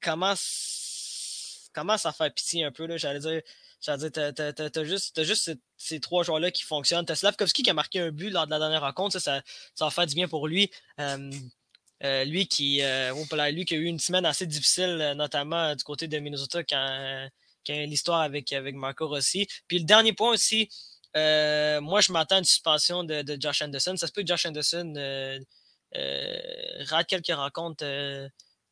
commence, 0.01 1.69
commence 1.74 2.05
à 2.05 2.13
faire 2.13 2.34
pitié 2.34 2.63
un 2.65 2.72
peu. 2.72 2.97
J'allais 2.97 3.19
dire. 3.19 3.41
J'allais 3.84 4.11
dire, 4.11 4.34
t'as 4.72 4.84
juste, 4.84 5.24
juste 5.24 5.51
ces, 5.76 5.99
trois 5.99 6.24
joueurs-là 6.24 6.51
qui 6.51 6.61
fonctionnent. 6.61 7.03
T'as 7.03 7.15
Slavkovski 7.15 7.63
qui 7.63 7.69
a 7.72 7.74
marqué 7.74 7.99
un 7.99 8.11
but 8.11 8.30
lors 8.30 8.45
de 8.45 8.51
la 8.51 8.59
dernière 8.59 8.82
rencontre. 8.82 9.17
Ça, 9.17 9.41
ça, 9.74 9.89
ça 9.89 10.05
du 10.05 10.13
bien 10.13 10.28
pour 10.28 10.47
lui. 10.47 10.69
Euh, 10.99 11.32
euh, 12.04 12.24
lui, 12.26 12.47
qui, 12.47 12.82
euh, 12.82 13.14
lui 13.52 13.66
qui 13.66 13.76
a 13.76 13.78
eu 13.78 13.86
une 13.86 13.99
semaine 13.99 14.26
assez 14.26 14.47
difficile, 14.47 14.97
euh, 15.02 15.14
notamment 15.14 15.76
du 15.76 15.84
côté 15.84 16.08
de 16.08 16.18
Minnesota, 16.18 16.64
quand, 16.64 17.30
quand 17.66 17.74
l'histoire 17.74 18.22
avec, 18.22 18.52
Marco 18.74 19.08
Rossi. 19.08 19.47
Puis 19.68 19.80
le 19.80 19.86
dernier 19.86 20.14
point 20.14 20.32
aussi, 20.32 20.70
moi, 21.16 22.02
je 22.02 22.12
m'attends 22.12 22.36
à 22.36 22.39
une 22.39 22.45
suspension 22.45 23.04
de, 23.04 23.22
de, 23.22 23.38
Josh 23.39 23.62
Anderson. 23.62 23.95
Ça 23.97 24.08
se 24.08 24.12
peut 24.12 24.22
que 24.24 24.28
Josh 24.28 24.45
Anderson 24.45 24.93
rate 25.93 27.08
quelques 27.08 27.36
rencontres 27.36 27.86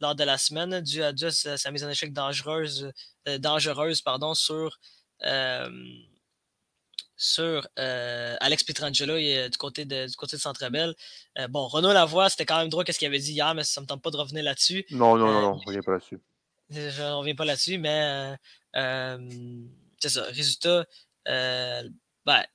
lors 0.02 0.16
de 0.16 0.24
la 0.24 0.38
semaine, 0.38 0.82
dû 0.82 1.04
à, 1.04 1.14
sa, 1.32 1.72
mise 1.72 1.84
en 1.84 1.90
échec 1.90 2.14
dangereuse, 2.14 2.92
dangereuse 3.40 4.02
pardon, 4.02 4.34
sur 4.34 4.80
sur 7.20 7.67
euh, 7.78 8.38
Alex 8.39 8.63
Pietrangelo 8.63 9.17
du 9.17 9.57
côté 9.57 9.84
de, 9.84 10.07
du 10.07 10.15
côté 10.15 10.38
de 10.38 10.41
Centre 10.41 10.67
Bell. 10.70 10.95
Euh, 11.38 11.49
bon, 11.49 11.67
Renaud 11.67 11.91
Lavoie, 11.91 12.30
c'était 12.30 12.45
quand 12.45 12.57
même 12.57 12.70
drôle 12.70 12.86
ce 12.88 12.97
qu'il 12.97 13.07
avait 13.07 13.20
dit 13.20 13.34
hier, 13.34 13.53
mais 13.53 13.65
ça 13.65 13.82
ne 13.82 13.84
me 13.84 13.88
tente 13.89 14.01
pas 14.01 14.09
de 14.09 14.15
revenir 14.15 14.41
là-dessus. 14.41 14.86
Non, 14.89 15.17
non, 15.17 15.28
non, 15.28 15.41
non, 15.41 15.47
euh, 15.49 15.51
on 15.51 15.55
ne 15.57 15.65
revient 15.65 15.82
pas 15.86 15.91
là-dessus. 15.91 16.20
Je 16.70 17.01
ne 17.01 17.11
reviens 17.15 17.36
pas 17.36 17.43
là-dessus, 17.43 17.78
mais 17.78 18.36
c'est 18.74 20.09
ça. 20.09 20.24
Résultat, 20.30 20.86
ben, 21.26 22.45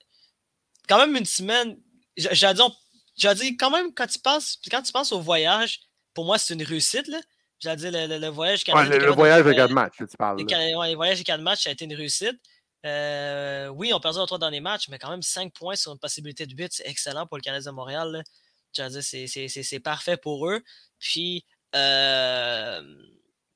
quand 0.88 0.98
même 0.98 1.14
une 1.14 1.26
semaine. 1.26 1.78
J'ai 2.16 3.34
dit, 3.34 3.56
quand 3.58 3.70
même, 3.70 3.92
quand 3.92 4.06
tu 4.06 4.18
penses, 4.18 4.58
quand 4.70 4.80
tu 4.80 4.92
penses 4.92 5.12
au 5.12 5.20
voyage, 5.20 5.82
pour 6.14 6.24
moi, 6.24 6.38
c'est 6.38 6.54
une 6.54 6.62
réussite. 6.62 7.06
Là. 7.08 7.20
j'allais 7.58 7.90
dire 7.90 8.08
le, 8.08 8.18
le, 8.18 8.28
voyage 8.28 8.64
canadien. 8.64 8.98
le, 8.98 9.10
voyage 9.10 9.44
de 9.44 9.52
quatre 9.52 9.72
matchs, 9.72 9.96
tu 9.98 10.16
parles. 10.16 10.38
Le, 10.40 10.94
voyage 10.94 11.18
de 11.18 11.24
quatre 11.24 11.42
matchs, 11.42 11.64
ça 11.64 11.70
a 11.70 11.72
été 11.74 11.84
une 11.84 11.94
réussite. 11.94 12.40
Euh, 12.84 13.68
oui, 13.68 13.92
on 13.94 14.00
perdu 14.00 14.18
en 14.18 14.26
trois 14.26 14.38
derniers 14.38 14.60
matchs, 14.60 14.88
mais 14.88 14.98
quand 14.98 15.10
même 15.10 15.22
5 15.22 15.52
points 15.52 15.76
sur 15.76 15.92
une 15.92 15.98
possibilité 15.98 16.46
de 16.46 16.54
but, 16.54 16.72
c'est 16.72 16.86
excellent 16.86 17.26
pour 17.26 17.38
le 17.38 17.42
Canadien 17.42 17.70
de 17.72 17.76
Montréal. 17.76 18.24
C'est 18.72 19.80
parfait 19.80 20.16
pour 20.16 20.48
eux. 20.48 20.62
Puis, 20.98 21.44
euh, 21.74 22.82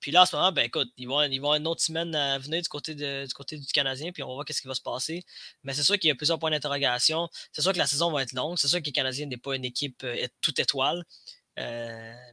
puis 0.00 0.12
là, 0.12 0.22
en 0.22 0.26
ce 0.26 0.36
moment, 0.36 0.52
ben 0.52 0.64
écoute, 0.64 0.88
ils 0.96 1.06
vont, 1.08 1.20
une 1.20 1.66
autre 1.66 1.82
semaine 1.82 2.14
à 2.14 2.38
venir 2.38 2.62
du 2.62 2.68
côté, 2.68 2.94
de, 2.94 3.26
du, 3.26 3.34
côté 3.34 3.58
du 3.58 3.66
Canadien, 3.66 4.12
puis 4.12 4.22
on 4.22 4.28
va 4.28 4.34
voir 4.34 4.46
ce 4.48 4.60
qui 4.60 4.68
va 4.68 4.74
se 4.74 4.80
passer. 4.80 5.24
Mais 5.62 5.74
c'est 5.74 5.82
sûr 5.82 5.98
qu'il 5.98 6.08
y 6.08 6.10
a 6.12 6.14
plusieurs 6.14 6.38
points 6.38 6.50
d'interrogation. 6.50 7.28
C'est 7.52 7.62
sûr 7.62 7.72
que 7.72 7.78
la 7.78 7.86
saison 7.86 8.10
va 8.10 8.22
être 8.22 8.32
longue. 8.32 8.56
C'est 8.58 8.68
sûr 8.68 8.80
que 8.80 8.86
le 8.86 8.92
Canadien 8.92 9.26
n'est 9.26 9.36
pas 9.36 9.56
une 9.56 9.64
équipe 9.64 10.04
euh, 10.04 10.26
toute 10.40 10.58
étoile. 10.58 11.04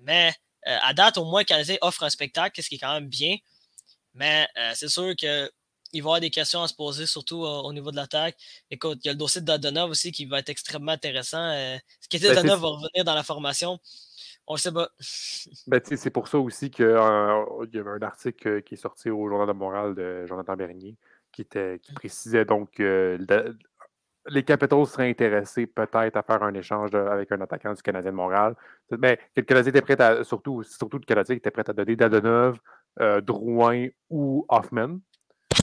mais 0.01 0.33
à 0.65 0.93
date, 0.93 1.17
au 1.17 1.25
moins, 1.25 1.41
le 1.41 1.45
Canadien 1.45 1.77
offre 1.81 2.03
un 2.03 2.09
spectacle, 2.09 2.61
ce 2.61 2.69
qui 2.69 2.75
est 2.75 2.79
quand 2.79 2.93
même 2.93 3.09
bien. 3.09 3.37
Mais 4.13 4.47
c'est 4.73 4.89
sûr 4.89 5.15
que 5.15 5.51
il 5.95 6.03
va 6.03 6.07
y 6.07 6.09
avoir 6.09 6.19
des 6.19 6.29
questions 6.29 6.61
à 6.61 6.67
se 6.67 6.73
poser, 6.73 7.05
surtout 7.05 7.45
euh, 7.45 7.61
au 7.61 7.71
niveau 7.71 7.89
de 7.89 7.95
l'attaque. 7.95 8.35
Écoute, 8.69 8.99
il 9.03 9.07
y 9.07 9.09
a 9.09 9.13
le 9.13 9.17
dossier 9.17 9.39
de 9.39 9.45
Dadonov 9.45 9.91
aussi 9.91 10.11
qui 10.11 10.25
va 10.25 10.39
être 10.39 10.49
extrêmement 10.49 10.91
intéressant. 10.91 11.39
Euh, 11.39 11.77
ce 12.01 12.09
qui 12.09 12.17
était 12.17 12.27
ben, 12.27 12.35
Dadonov 12.35 12.59
va 12.59 12.67
revenir 12.67 13.05
dans 13.05 13.15
la 13.15 13.23
formation. 13.23 13.79
On 14.45 14.55
ne 14.55 14.59
sait 14.59 14.73
pas. 14.73 14.89
Ben, 15.67 15.81
c'est 15.83 16.09
pour 16.09 16.27
ça 16.27 16.37
aussi 16.37 16.69
qu'il 16.69 16.85
euh, 16.85 17.67
y 17.73 17.77
avait 17.77 17.89
un 17.89 18.01
article 18.01 18.61
qui 18.63 18.73
est 18.73 18.77
sorti 18.77 19.09
au 19.09 19.29
Journal 19.29 19.47
de 19.47 19.53
Montréal 19.53 19.95
de 19.95 20.25
Jonathan 20.25 20.55
Bernier 20.57 20.97
qui, 21.31 21.41
était, 21.41 21.79
qui 21.81 21.93
précisait 21.93 22.45
donc 22.45 22.71
que 22.71 23.17
les 24.27 24.43
Capitals 24.43 24.85
seraient 24.85 25.09
intéressés 25.09 25.65
peut-être 25.65 26.17
à 26.17 26.23
faire 26.23 26.43
un 26.43 26.53
échange 26.55 26.93
avec 26.93 27.31
un 27.31 27.39
attaquant 27.41 27.73
du 27.73 27.81
Canadien 27.81 28.11
de 28.11 28.15
Montréal. 28.15 28.55
Mais 28.91 29.17
que 29.17 29.41
le 29.41 29.43
Canadien 29.43 29.69
était 29.69 29.81
prêt 29.81 30.01
à, 30.01 30.23
surtout, 30.23 30.63
surtout 30.63 30.97
le 30.97 31.05
Canadien 31.05 31.35
était 31.35 31.51
prêt 31.51 31.69
à 31.69 31.73
donner 31.73 31.95
Dadonov, 31.95 32.59
Drouin 33.21 33.87
ou 34.09 34.45
Hoffman. 34.49 34.99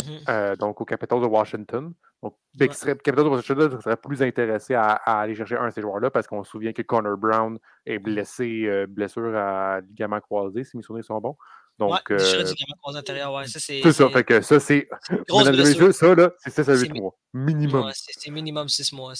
Mhm. 0.07 0.20
Euh, 0.28 0.57
donc 0.57 0.80
au 0.80 0.84
Capitals 0.84 1.20
de 1.20 1.26
Washington. 1.26 1.92
Donc, 2.22 2.36
ouais. 2.61 2.68
Capitals 2.68 3.24
de 3.24 3.28
Washington 3.28 3.80
serait 3.80 3.96
plus 3.96 4.22
intéressé 4.22 4.74
à, 4.74 4.92
aller 4.92 5.34
chercher 5.34 5.57
un 5.57 5.68
de 5.68 5.72
ces 5.72 5.80
joueurs-là 5.80 6.11
parce 6.11 6.26
qu'on 6.26 6.44
se 6.44 6.50
souvient 6.50 6.72
que 6.72 6.82
Connor 6.82 7.16
Brown 7.16 7.59
est 7.84 7.98
mhm. 7.98 8.05
blessé, 8.05 8.64
euh, 8.66 8.86
blessure 8.88 9.34
à 9.36 9.80
ligament 9.80 10.20
croisé, 10.20 10.64
si 10.64 10.76
mes 10.76 10.82
souvenirs 10.82 11.05
sont 11.05 11.20
bons. 11.20 11.36
Donc, 11.78 11.92
ouais, 12.11 12.16
euh, 12.16 12.42
ligament 12.42 12.76
croisé 12.80 12.98
antérieur, 12.98 13.34
ouais. 13.34 13.46
Ça, 13.46 13.59
c'est 13.59 13.92
ça. 13.92 14.09
Fait 14.11 14.24
que 14.24 14.40
ça, 14.40 14.61
c'est. 14.61 14.88
ça, 15.28 16.14
là, 16.14 16.30
c'est 16.38 16.50
6 16.50 16.68
à 16.68 16.74
8 16.76 16.92
mois. 16.92 17.16
Minimum. 17.32 17.86
Ouais, 17.86 17.92
c'est 17.94 18.30
minimum 18.30 18.68
6 18.68 18.92
mois. 18.92 19.14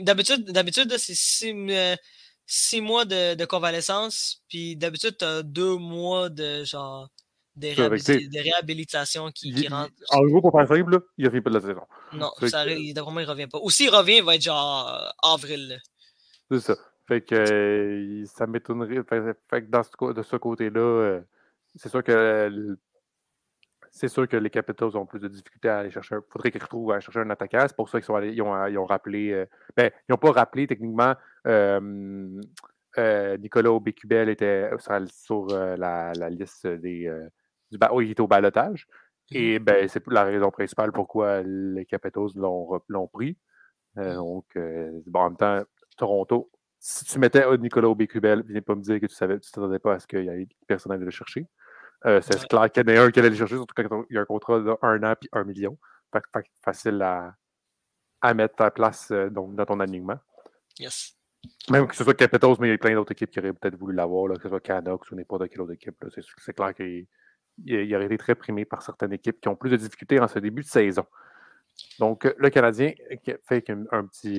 D'habitude, 0.00 0.50
d'habitude 0.50 0.92
c'est 0.96 1.14
6 1.14 2.80
mois 2.80 3.04
de, 3.04 3.34
de 3.34 3.44
convalescence, 3.44 4.42
puis 4.48 4.76
d'habitude, 4.76 5.16
tu 5.18 5.24
as 5.24 5.42
2 5.42 5.76
mois 5.76 6.30
de 6.30 6.64
genre 6.64 7.10
des, 7.56 7.72
réhabilitations 7.74 9.30
qui, 9.30 9.52
qui 9.52 9.68
rentrent. 9.68 9.92
En 10.10 10.22
gros, 10.22 10.40
pour 10.40 10.52
faire 10.52 10.68
simple, 10.68 11.00
il 11.18 11.26
revient 11.26 11.40
pas 11.40 11.50
de 11.50 11.54
la 11.54 11.60
saison. 11.60 11.82
Non, 12.12 12.30
ça, 12.46 12.66
il, 12.66 12.90
il 12.90 12.98
revient 13.00 13.46
pas. 13.46 13.58
Ou 13.62 13.70
s'il 13.70 13.90
revient, 13.90 14.18
il 14.18 14.24
va 14.24 14.36
être 14.36 14.42
genre 14.42 14.88
euh, 14.88 15.34
avril. 15.34 15.80
C'est 16.50 16.60
ça. 16.60 16.76
Fait 17.06 17.20
que 17.20 17.34
euh, 17.34 18.24
ça 18.26 18.46
m'étonnerait. 18.46 19.02
Fait, 19.08 19.62
que 19.62 19.70
dans 19.70 19.82
ce, 19.82 20.12
de 20.12 20.22
ce 20.22 20.36
côté-là, 20.36 20.80
euh, 20.80 21.20
c'est 21.74 21.88
sûr 21.88 22.02
que 22.04 22.76
c'est 23.90 24.08
sûr 24.08 24.28
que 24.28 24.36
les 24.36 24.50
Capitals 24.50 24.96
ont 24.96 25.06
plus 25.06 25.18
de 25.18 25.26
difficultés 25.28 25.68
à 25.68 25.78
aller 25.78 25.90
chercher. 25.90 26.14
Il 26.14 26.32
faudrait 26.32 26.52
qu'ils 26.52 26.62
retrouvent 26.62 26.92
à 26.92 27.00
chercher 27.00 27.20
un 27.20 27.30
attaquant. 27.30 27.64
C'est 27.66 27.74
pour 27.74 27.88
ça 27.88 28.00
qu'ils 28.00 28.14
ils 28.32 28.42
ont, 28.42 28.66
ils 28.66 28.78
ont, 28.78 28.86
rappelé. 28.86 29.44
ben, 29.76 29.90
ils 30.08 30.12
n'ont 30.12 30.18
pas 30.18 30.30
rappelé 30.30 30.68
techniquement. 30.68 31.14
Nicolas 32.96 33.72
Aubécubel 33.72 34.28
était 34.28 34.70
sur, 35.08 35.46
la, 35.46 36.12
la, 36.12 36.30
liste 36.30 36.68
des, 36.68 37.10
oui, 37.92 38.06
il 38.06 38.10
était 38.12 38.20
au 38.20 38.28
balotage. 38.28 38.86
Mmh 39.30 39.36
Et 39.36 39.58
ben, 39.58 39.88
c'est 39.88 40.06
la 40.08 40.24
raison 40.24 40.50
principale 40.50 40.92
pourquoi 40.92 41.42
les 41.42 41.86
Capitals 41.86 42.30
l'ont 42.36 43.08
pris. 43.12 43.36
Euh, 43.98 44.12
mmh. 44.12 44.16
donc, 44.16 44.44
euh, 44.56 45.00
bon, 45.06 45.20
en 45.20 45.28
même 45.30 45.36
temps, 45.36 45.62
Toronto, 45.96 46.50
si 46.78 47.04
tu 47.04 47.18
mettais 47.18 47.44
Nicolas 47.58 47.88
Aubécubel, 47.88 48.42
viens 48.46 48.62
pas 48.62 48.74
me 48.74 48.82
dire 48.82 49.00
que 49.00 49.06
tu 49.06 49.14
savais, 49.14 49.38
tu 49.38 49.50
t'attendais 49.50 49.78
pas 49.78 49.94
à 49.94 49.98
ce 50.00 50.06
qu'il 50.06 50.24
y 50.24 50.28
ait 50.28 50.48
personne 50.66 50.92
à 50.92 50.94
aller 50.94 51.04
le 51.04 51.10
chercher. 51.10 51.46
Euh, 52.06 52.20
c'est 52.22 52.48
clair 52.48 52.70
qu'il 52.70 52.88
y 52.88 52.92
en 52.92 52.96
a 52.96 53.04
un 53.04 53.10
qui 53.10 53.18
allait 53.18 53.30
le 53.30 53.36
chercher, 53.36 53.56
surtout 53.56 53.74
quand 53.76 54.04
il 54.08 54.14
y 54.14 54.18
a 54.18 54.22
un 54.22 54.24
contrat 54.24 54.60
d'un 54.60 55.02
an 55.02 55.12
et 55.12 55.28
un 55.32 55.44
million. 55.44 55.78
Fait, 56.12 56.44
facile 56.64 57.00
à, 57.02 57.34
à 58.20 58.34
mettre 58.34 58.62
à 58.62 58.70
place 58.70 59.12
donc, 59.12 59.54
dans 59.54 59.66
ton 59.66 59.80
alignement. 59.80 60.18
Yes. 60.78 61.14
Même 61.70 61.86
que 61.86 61.94
ce 61.94 62.04
soit 62.04 62.14
Capitals, 62.14 62.56
mais 62.58 62.68
il 62.68 62.70
y 62.70 62.74
a 62.74 62.78
plein 62.78 62.94
d'autres 62.94 63.12
équipes 63.12 63.30
qui 63.30 63.38
auraient 63.38 63.52
peut-être 63.52 63.76
voulu 63.76 63.94
l'avoir, 63.94 64.34
que 64.34 64.42
ce 64.42 64.48
soit 64.48 64.60
Canucks 64.60 65.10
ou 65.10 65.14
n'importe 65.14 65.48
quelle 65.48 65.62
autre 65.62 65.72
équipe. 65.72 66.04
C'est 66.38 66.52
clair 66.52 66.74
qu'il 66.74 67.06
il, 67.66 67.94
aurait 67.94 68.06
été 68.06 68.18
très 68.18 68.34
primé 68.34 68.64
par 68.64 68.82
certaines 68.82 69.12
équipes 69.12 69.40
qui 69.40 69.48
ont 69.48 69.56
plus 69.56 69.70
de 69.70 69.76
difficultés 69.76 70.20
en 70.20 70.28
ce 70.28 70.38
début 70.38 70.62
de 70.62 70.68
saison. 70.68 71.04
Donc, 71.98 72.32
le 72.36 72.50
Canadien 72.50 72.92
fait 73.46 73.70
un, 73.70 74.04
petit, 74.06 74.36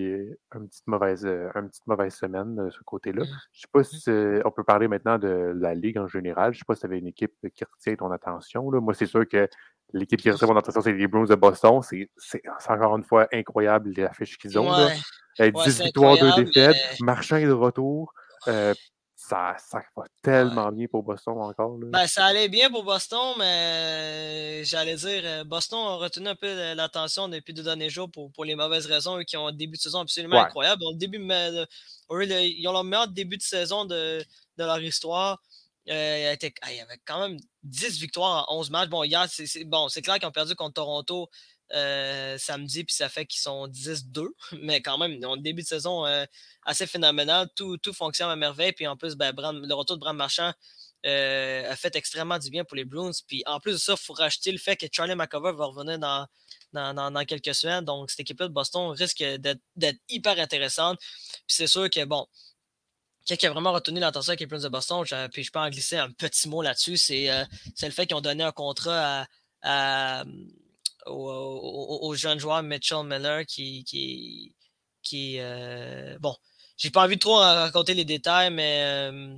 une, 0.53 0.67
petite 0.67 0.87
mauvaise, 0.87 1.25
une 1.25 1.69
petite 1.69 1.87
mauvaise 1.87 2.13
semaine 2.13 2.55
de 2.55 2.69
ce 2.69 2.79
côté-là. 2.83 3.23
Je 3.23 3.29
ne 3.29 3.61
sais 3.61 3.67
pas 3.71 3.83
si 3.83 4.41
on 4.45 4.51
peut 4.51 4.63
parler 4.63 4.87
maintenant 4.87 5.17
de 5.17 5.53
la 5.55 5.73
Ligue 5.73 5.97
en 5.97 6.07
général. 6.07 6.53
Je 6.53 6.57
ne 6.57 6.59
sais 6.59 6.65
pas 6.67 6.75
si 6.75 6.81
tu 6.81 6.87
avais 6.87 6.99
une 6.99 7.07
équipe 7.07 7.33
qui 7.53 7.63
retient 7.63 7.95
ton 7.95 8.11
attention. 8.11 8.69
Là. 8.69 8.79
Moi, 8.79 8.93
c'est 8.93 9.05
sûr 9.05 9.27
que 9.27 9.47
l'équipe 9.93 10.19
qui 10.19 10.29
retient 10.29 10.47
mon 10.47 10.57
attention, 10.57 10.81
c'est 10.81 10.93
les 10.93 11.07
Bruins 11.07 11.25
de 11.25 11.35
Boston. 11.35 11.81
C'est 11.81 12.41
encore 12.67 12.97
une 12.97 13.03
fois 13.03 13.27
incroyable 13.33 13.91
l'affiche 13.95 14.37
qu'ils 14.37 14.57
ont. 14.59 14.69
Ouais. 14.69 15.51
10 15.51 15.81
victoires, 15.81 16.17
2 16.17 16.43
défaites. 16.43 16.75
Marchand 17.01 17.37
est 17.37 17.45
de 17.45 17.51
retour. 17.51 18.13
Euh, 18.47 18.73
ça, 19.27 19.55
ça 19.57 19.81
va 19.95 20.03
tellement 20.21 20.71
bien 20.71 20.87
pour 20.87 21.03
Boston 21.03 21.35
encore. 21.37 21.77
Là. 21.77 21.87
Ben, 21.91 22.07
ça 22.07 22.25
allait 22.25 22.49
bien 22.49 22.69
pour 22.69 22.83
Boston, 22.83 23.35
mais 23.37 24.63
j'allais 24.65 24.95
dire, 24.95 25.21
euh, 25.23 25.43
Boston 25.43 25.79
a 25.79 25.95
retenu 25.97 26.27
un 26.27 26.35
peu 26.35 26.73
l'attention 26.73 27.27
depuis 27.27 27.53
deux 27.53 27.63
derniers 27.63 27.89
jours 27.89 28.09
pour, 28.09 28.31
pour 28.31 28.45
les 28.45 28.55
mauvaises 28.55 28.87
raisons, 28.87 29.19
eux 29.19 29.23
qui 29.23 29.37
ont 29.37 29.47
un 29.47 29.53
début 29.53 29.77
de 29.77 29.81
saison 29.81 29.99
absolument 29.99 30.41
incroyable. 30.41 30.81
le 30.91 30.97
début, 30.97 31.19
ils 31.19 32.67
ont 32.67 32.73
le 32.73 32.83
meilleur 32.83 33.07
début 33.07 33.37
de 33.37 33.43
saison 33.43 33.85
de, 33.85 34.23
de 34.57 34.63
leur 34.63 34.81
histoire. 34.81 35.39
Euh, 35.89 36.35
il, 36.41 36.75
y 36.75 36.79
avait 36.79 36.99
quand 37.05 37.27
même 37.27 37.37
10 37.63 37.99
victoires 37.99 38.45
en 38.49 38.59
11 38.59 38.69
matchs. 38.71 38.89
Bon, 38.89 39.03
hier, 39.03 39.25
c'est 39.29 39.65
bon, 39.65 39.87
clair 39.87 40.19
qu'ils 40.19 40.27
ont 40.27 40.31
perdu 40.31 40.55
contre 40.55 40.73
Toronto 40.73 41.29
euh, 41.73 42.37
samedi, 42.37 42.83
puis 42.83 42.93
ça 42.93 43.07
fait 43.07 43.25
qu'ils 43.25 43.39
sont 43.39 43.67
10-2. 43.67 44.27
Mais 44.61 44.81
quand 44.81 44.97
même, 44.97 45.23
un 45.23 45.37
début 45.37 45.61
de 45.61 45.67
saison 45.67 46.05
euh, 46.05 46.25
assez 46.65 46.85
phénoménal. 46.85 47.47
Tout, 47.55 47.77
tout, 47.77 47.93
fonctionne 47.93 48.29
à 48.29 48.35
merveille. 48.35 48.73
Puis 48.73 48.87
en 48.87 48.97
plus, 48.97 49.15
ben, 49.15 49.33
le 49.35 49.73
retour 49.73 49.95
de 49.95 50.01
Bram 50.01 50.17
Marchand 50.17 50.51
euh, 51.05 51.71
a 51.71 51.75
fait 51.75 51.95
extrêmement 51.95 52.39
du 52.39 52.49
bien 52.49 52.65
pour 52.65 52.75
les 52.75 52.85
Bruins. 52.85 53.11
Puis 53.27 53.43
en 53.45 53.59
plus 53.59 53.73
de 53.73 53.77
ça, 53.77 53.93
il 53.93 54.03
faut 54.03 54.13
racheter 54.13 54.51
le 54.51 54.57
fait 54.57 54.75
que 54.75 54.85
Charlie 54.91 55.15
McCover 55.15 55.53
va 55.53 55.65
revenir 55.65 55.97
dans, 55.97 56.27
dans, 56.73 57.25
quelques 57.25 57.55
semaines. 57.55 57.85
Donc, 57.85 58.09
cette 58.11 58.21
équipe-là 58.21 58.47
de 58.47 58.53
Boston 58.53 58.91
risque 58.91 59.23
d'être 59.23 59.99
hyper 60.09 60.37
intéressante. 60.39 60.99
Puis 60.99 61.55
c'est 61.55 61.67
sûr 61.67 61.89
que, 61.89 62.03
bon, 62.03 62.27
qui 63.25 63.45
a 63.45 63.51
vraiment 63.51 63.71
retenu 63.71 63.99
l'attention 63.99 64.31
avec 64.31 64.41
les 64.41 64.45
Bruins 64.45 64.59
de 64.59 64.67
Boston, 64.67 65.05
puis 65.31 65.43
je 65.43 65.51
peux 65.51 65.59
en 65.59 65.69
glisser 65.69 65.95
un 65.95 66.11
petit 66.11 66.49
mot 66.49 66.61
là-dessus, 66.61 66.97
c'est 66.97 67.27
le 67.81 67.91
fait 67.91 68.07
qu'ils 68.07 68.17
ont 68.17 68.21
donné 68.21 68.43
un 68.43 68.51
contrat 68.51 69.27
à 69.61 70.25
au, 71.05 72.13
jeune 72.15 72.39
joueur 72.39 72.63
Mitchell 72.63 73.03
Miller 73.05 73.45
qui, 73.45 73.83
qui, 73.83 74.53
qui 75.01 75.37
euh, 75.39 76.17
bon, 76.19 76.35
j'ai 76.77 76.89
pas 76.89 77.03
envie 77.03 77.15
de 77.15 77.19
trop 77.19 77.37
raconter 77.37 77.93
les 77.93 78.05
détails, 78.05 78.51
mais 78.51 78.81
euh, 78.83 79.37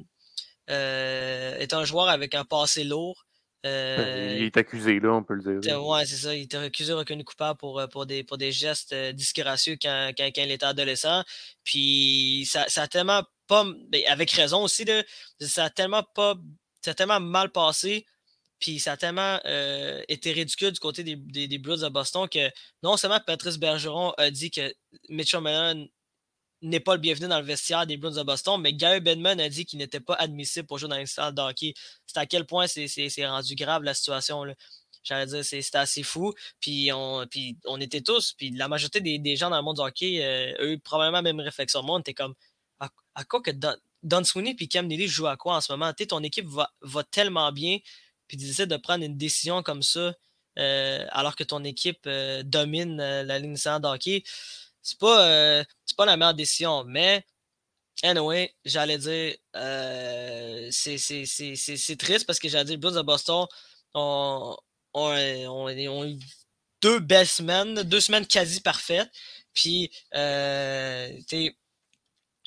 euh, 0.70 1.58
est 1.58 1.74
un 1.74 1.86
joueur 1.86 2.10
avec 2.10 2.36
un 2.36 2.46
passé 2.46 2.84
lourd. 2.84 3.26
il 3.64 3.70
est 3.70 4.58
accusé, 4.58 5.00
là, 5.00 5.14
on 5.14 5.24
peut 5.24 5.36
le 5.36 5.60
dire. 5.60 5.86
Ouais, 5.86 6.06
c'est 6.06 6.16
ça. 6.16 6.36
Il 6.36 6.44
est 6.44 6.56
accusé, 6.56 6.94
reconnu 6.94 7.24
coupable 7.24 7.58
pour, 7.58 7.82
pour, 7.92 8.06
des, 8.06 8.24
pour 8.24 8.38
des 8.38 8.52
gestes 8.52 8.94
disgracieux 8.94 9.78
quand, 9.82 10.12
quand, 10.18 10.30
quand, 10.36 10.42
il 10.42 10.52
était 10.52 10.66
adolescent. 10.66 11.24
Puis 11.64 12.48
ça, 12.50 12.66
ça 12.68 12.84
a 12.84 12.88
tellement 12.88 13.24
pas. 13.48 13.66
Ben, 13.90 14.02
avec 14.08 14.32
raison 14.32 14.64
aussi, 14.64 14.86
là, 14.86 15.04
ça 15.40 15.66
a 15.66 15.70
tellement 15.70 16.04
pas. 16.16 16.36
Ça 16.82 16.92
a 16.92 16.94
tellement 16.94 17.22
mal 17.22 17.50
passé 17.50 18.06
puis 18.64 18.80
ça 18.80 18.94
a 18.94 18.98
tellement 18.98 19.42
euh, 19.44 20.02
été 20.08 20.32
ridicule 20.32 20.72
du 20.72 20.80
côté 20.80 21.04
des, 21.04 21.18
des, 21.18 21.58
Blues 21.58 21.82
de 21.82 21.90
Boston 21.90 22.30
que 22.30 22.50
non 22.82 22.96
seulement 22.96 23.20
Patrice 23.20 23.58
Bergeron 23.58 24.12
a 24.12 24.32
dit 24.32 24.52
que 24.52 24.74
Mitchell 25.10 25.42
Mellon 25.42 25.90
n'est 26.62 26.80
pas 26.80 26.94
le 26.96 27.02
bienvenu 27.02 27.28
dans 27.28 27.40
le 27.40 27.46
vestiaire 27.46 27.86
des 27.86 27.98
Blues 27.98 28.16
de 28.16 28.24
Boston, 28.24 28.62
mais 28.62 28.74
Gary 28.74 29.02
Benman 29.02 29.38
a 29.42 29.50
dit 29.50 29.66
qu'il 29.66 29.80
n'était 29.80 30.00
pas 30.00 30.14
admissible 30.14 30.66
pour 30.66 30.78
jouer 30.78 30.88
dans 30.88 30.96
l'instant 30.96 31.34
de 31.34 31.42
hockey. 31.42 31.74
C'est 32.06 32.18
à 32.20 32.26
quel 32.26 32.46
point 32.46 32.66
c'est 32.68 33.26
rendu 33.28 33.54
grave 33.56 33.84
la 33.84 33.94
situation. 33.94 34.46
J'allais 35.04 35.26
dire, 35.26 35.44
c'était 35.44 35.78
assez 35.78 36.04
fou. 36.04 36.34
Puis 36.62 36.90
on, 36.94 37.28
puis 37.30 37.58
on 37.66 37.82
était 37.82 38.00
tous, 38.00 38.32
puis 38.32 38.52
la 38.52 38.70
majorité 38.70 39.02
des, 39.02 39.36
gens 39.36 39.50
dans 39.50 39.58
le 39.58 39.64
monde 39.64 39.76
du 39.76 39.82
hockey, 39.82 40.24
euh, 40.24 40.54
eux, 40.62 40.80
probablement 40.80 41.22
même 41.22 41.42
réflexion. 41.42 41.84
Moi, 41.84 41.98
on 41.98 42.00
était 42.00 42.14
comme, 42.14 42.34
à, 42.80 43.24
quoi 43.26 43.42
que 43.42 43.52
Don, 43.52 44.24
Sweeney 44.24 44.56
et 44.58 44.68
Cam 44.68 44.88
Neely 44.88 45.10
jouent 45.10 45.28
à 45.28 45.36
quoi 45.36 45.58
en 45.58 45.62
ce 45.62 45.70
moment? 45.70 45.92
ton 46.08 46.24
équipe 46.24 46.48
va, 46.48 46.72
va 46.82 47.04
tellement 47.04 47.52
bien, 47.52 47.80
puis 48.38 48.48
décides 48.48 48.70
de 48.70 48.78
prendre 48.78 49.04
une 49.04 49.18
décision 49.18 49.64
comme 49.64 49.84
ça 49.84 50.14
euh, 50.60 51.06
alors 51.12 51.36
que 51.36 51.44
ton 51.44 51.64
équipe 51.64 52.02
euh, 52.06 52.44
domine 52.44 53.00
euh, 53.00 53.24
la 53.24 53.40
ligne 53.40 53.56
de 53.56 53.88
hockey, 53.88 54.24
c'est 54.82 55.00
pas, 55.00 55.64
pas 55.98 56.06
la 56.06 56.18
meilleure 56.18 56.34
décision. 56.34 56.84
Mais 56.86 57.26
Anyway, 58.02 58.54
j'allais 58.66 58.98
dire, 58.98 59.36
c'est 60.72 61.98
triste 61.98 62.26
parce 62.26 62.40
que 62.40 62.50
j'allais 62.50 62.66
dire, 62.66 62.74
les 62.74 62.78
Blues 62.78 62.96
de 62.96 63.02
Boston 63.02 63.46
ont, 63.94 64.58
eu 64.96 66.20
deux 66.82 67.00
belles 67.00 67.28
semaines, 67.28 67.76
deux 67.84 68.02
semaines 68.02 68.26
quasi 68.28 68.60
parfaites. 68.62 69.10
Puis, 69.54 69.92
euh, 70.16 71.18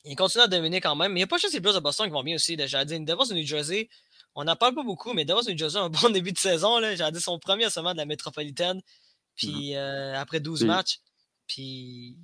ils 0.04 0.16
continuent 0.16 0.42
à 0.42 0.48
dominer 0.48 0.80
quand 0.80 0.94
même. 0.96 1.12
Mais 1.12 1.20
il 1.20 1.22
n'y 1.22 1.24
a 1.24 1.28
pas 1.28 1.38
juste 1.38 1.54
les 1.54 1.60
Blues 1.60 1.74
de 1.74 1.80
Boston 1.80 2.06
qui 2.06 2.12
vont 2.12 2.22
bien 2.22 2.34
aussi. 2.34 2.56
J'allais 2.66 2.84
dire, 2.84 3.00
Devils 3.00 3.28
de 3.30 3.34
New 3.34 3.46
Jersey, 3.46 3.88
on 4.36 4.44
n'en 4.44 4.54
parle 4.54 4.74
pas 4.74 4.82
beaucoup, 4.82 5.14
mais 5.14 5.24
New 5.24 5.56
Jersey 5.56 5.78
a 5.78 5.82
un 5.82 5.88
bon 5.88 6.10
début 6.12 6.32
de 6.32 6.38
saison. 6.38 6.78
J'allais 6.80 7.10
dire, 7.12 7.20
son 7.20 7.38
premier 7.38 7.68
seulement 7.70 7.92
de 7.92 7.96
la 7.98 8.04
métropolitaine. 8.04 8.80
Puis, 9.34 9.72
mm-hmm. 9.72 9.76
euh, 9.76 10.20
après 10.20 10.40
12 10.40 10.64
matchs. 10.64 11.00
Puis, 11.48 12.16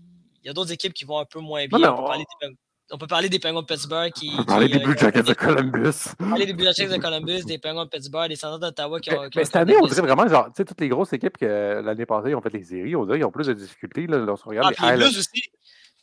il 0.42 0.46
y 0.46 0.50
a 0.50 0.52
d'autres 0.52 0.72
équipes 0.72 0.92
qui 0.92 1.04
vont 1.04 1.18
un 1.18 1.24
peu 1.24 1.40
moins 1.40 1.66
bien. 1.66 1.92
on, 1.92 1.96
peut 1.96 2.04
parler 2.04 2.24
des, 2.40 2.56
on, 2.90 2.98
peut 2.98 3.06
parler 3.06 3.28
des, 3.28 3.38
Penguins 3.38 3.62
de 3.62 3.66
Pittsburgh 3.66 4.12
qui. 4.12 4.30
On 4.34 4.38
peut 4.38 4.44
parler 4.44 4.68
des 4.68 4.78
Blue 4.78 4.98
Jackets 4.98 5.22
de 5.22 5.34
Columbus. 5.34 6.10
On 6.18 6.24
peut 6.24 6.28
parler 6.30 6.46
des 6.46 6.52
Blue 6.52 6.64
Jackets 6.64 6.88
de 6.88 7.00
Columbus, 7.00 7.44
des 7.44 7.58
Penguins 7.58 7.84
de 7.84 7.90
Pittsburgh, 7.90 8.28
des 8.28 8.36
Senators 8.36 8.58
d'Ottawa 8.58 9.00
qui 9.00 9.12
ont. 9.12 9.28
Mais, 9.34 9.44
cette 9.44 9.56
année, 9.56 9.76
on 9.80 9.86
dirait 9.86 10.02
vraiment, 10.02 10.28
genre, 10.28 10.46
tu 10.46 10.52
sais, 10.56 10.64
toutes 10.64 10.80
les 10.80 10.88
grosses 10.88 11.12
équipes 11.12 11.38
que 11.38 11.80
l'année 11.82 12.06
passée 12.06 12.34
ont 12.34 12.42
fait 12.42 12.52
les 12.52 12.64
séries, 12.64 12.96
on 12.96 13.04
dirait 13.04 13.18
qu'ils 13.18 13.26
ont 13.26 13.30
plus 13.30 13.46
de 13.46 13.54
difficultés. 13.54 14.06
Là, 14.06 14.18
lorsqu'on 14.18 14.50
regarde 14.50 14.74
ah, 14.78 14.96
les, 14.96 14.98
Blues 14.98 15.16
aussi. 15.16 15.42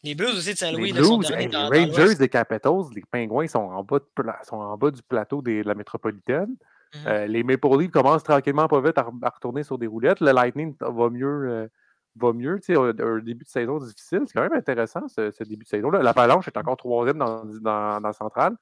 Les 0.04 0.16
Blues 0.16 0.38
aussi 0.38 0.54
de 0.54 0.58
Saint-Louis. 0.58 0.92
Les, 0.92 1.02
Blues, 1.02 1.30
les 1.30 1.48
Rangers, 1.48 2.16
les 2.20 2.30
Capitals, 2.30 2.84
les 2.96 3.04
Penguins 3.12 3.48
sont 3.48 3.60
en 3.60 3.84
bas, 3.84 4.00
sont 4.44 4.56
en 4.56 4.78
bas 4.78 4.92
du 4.92 5.02
plateau 5.04 5.42
de 5.42 5.62
la 5.66 5.76
métropolitaine. 5.76 6.56
Mm-hmm. 6.94 7.08
Euh, 7.08 7.28
les 7.28 7.44
Maple 7.44 7.78
Leafs 7.78 7.92
commencent 7.92 8.24
tranquillement 8.24 8.68
pas 8.68 8.82
vite 8.82 8.98
à, 8.98 9.04
retourner 9.04 9.64
sur 9.64 9.78
des 9.78 9.88
roulettes. 9.88 10.22
Le 10.22 10.32
Lightning 10.32 10.76
va 10.80 11.10
mieux. 11.10 11.50
Euh, 11.50 11.68
va 12.16 12.34
mieux. 12.34 12.60
Tu 12.60 12.74
sais, 12.74 12.80
un, 12.80 13.20
début 13.20 13.44
de 13.44 13.50
saison 13.50 13.78
difficile. 13.78 14.22
C'est 14.26 14.34
quand 14.34 14.42
même 14.42 14.54
intéressant, 14.54 15.08
ce, 15.08 15.44
début 15.44 15.64
de 15.64 15.70
saison-là. 15.70 16.02
L'Avalanche 16.02 16.48
est 16.48 16.58
encore 16.58 16.78
troisième 16.78 17.18
dans, 17.18 17.46
dans, 17.46 18.02
dans 18.02 18.08
le 18.08 18.14
central. 18.14 18.56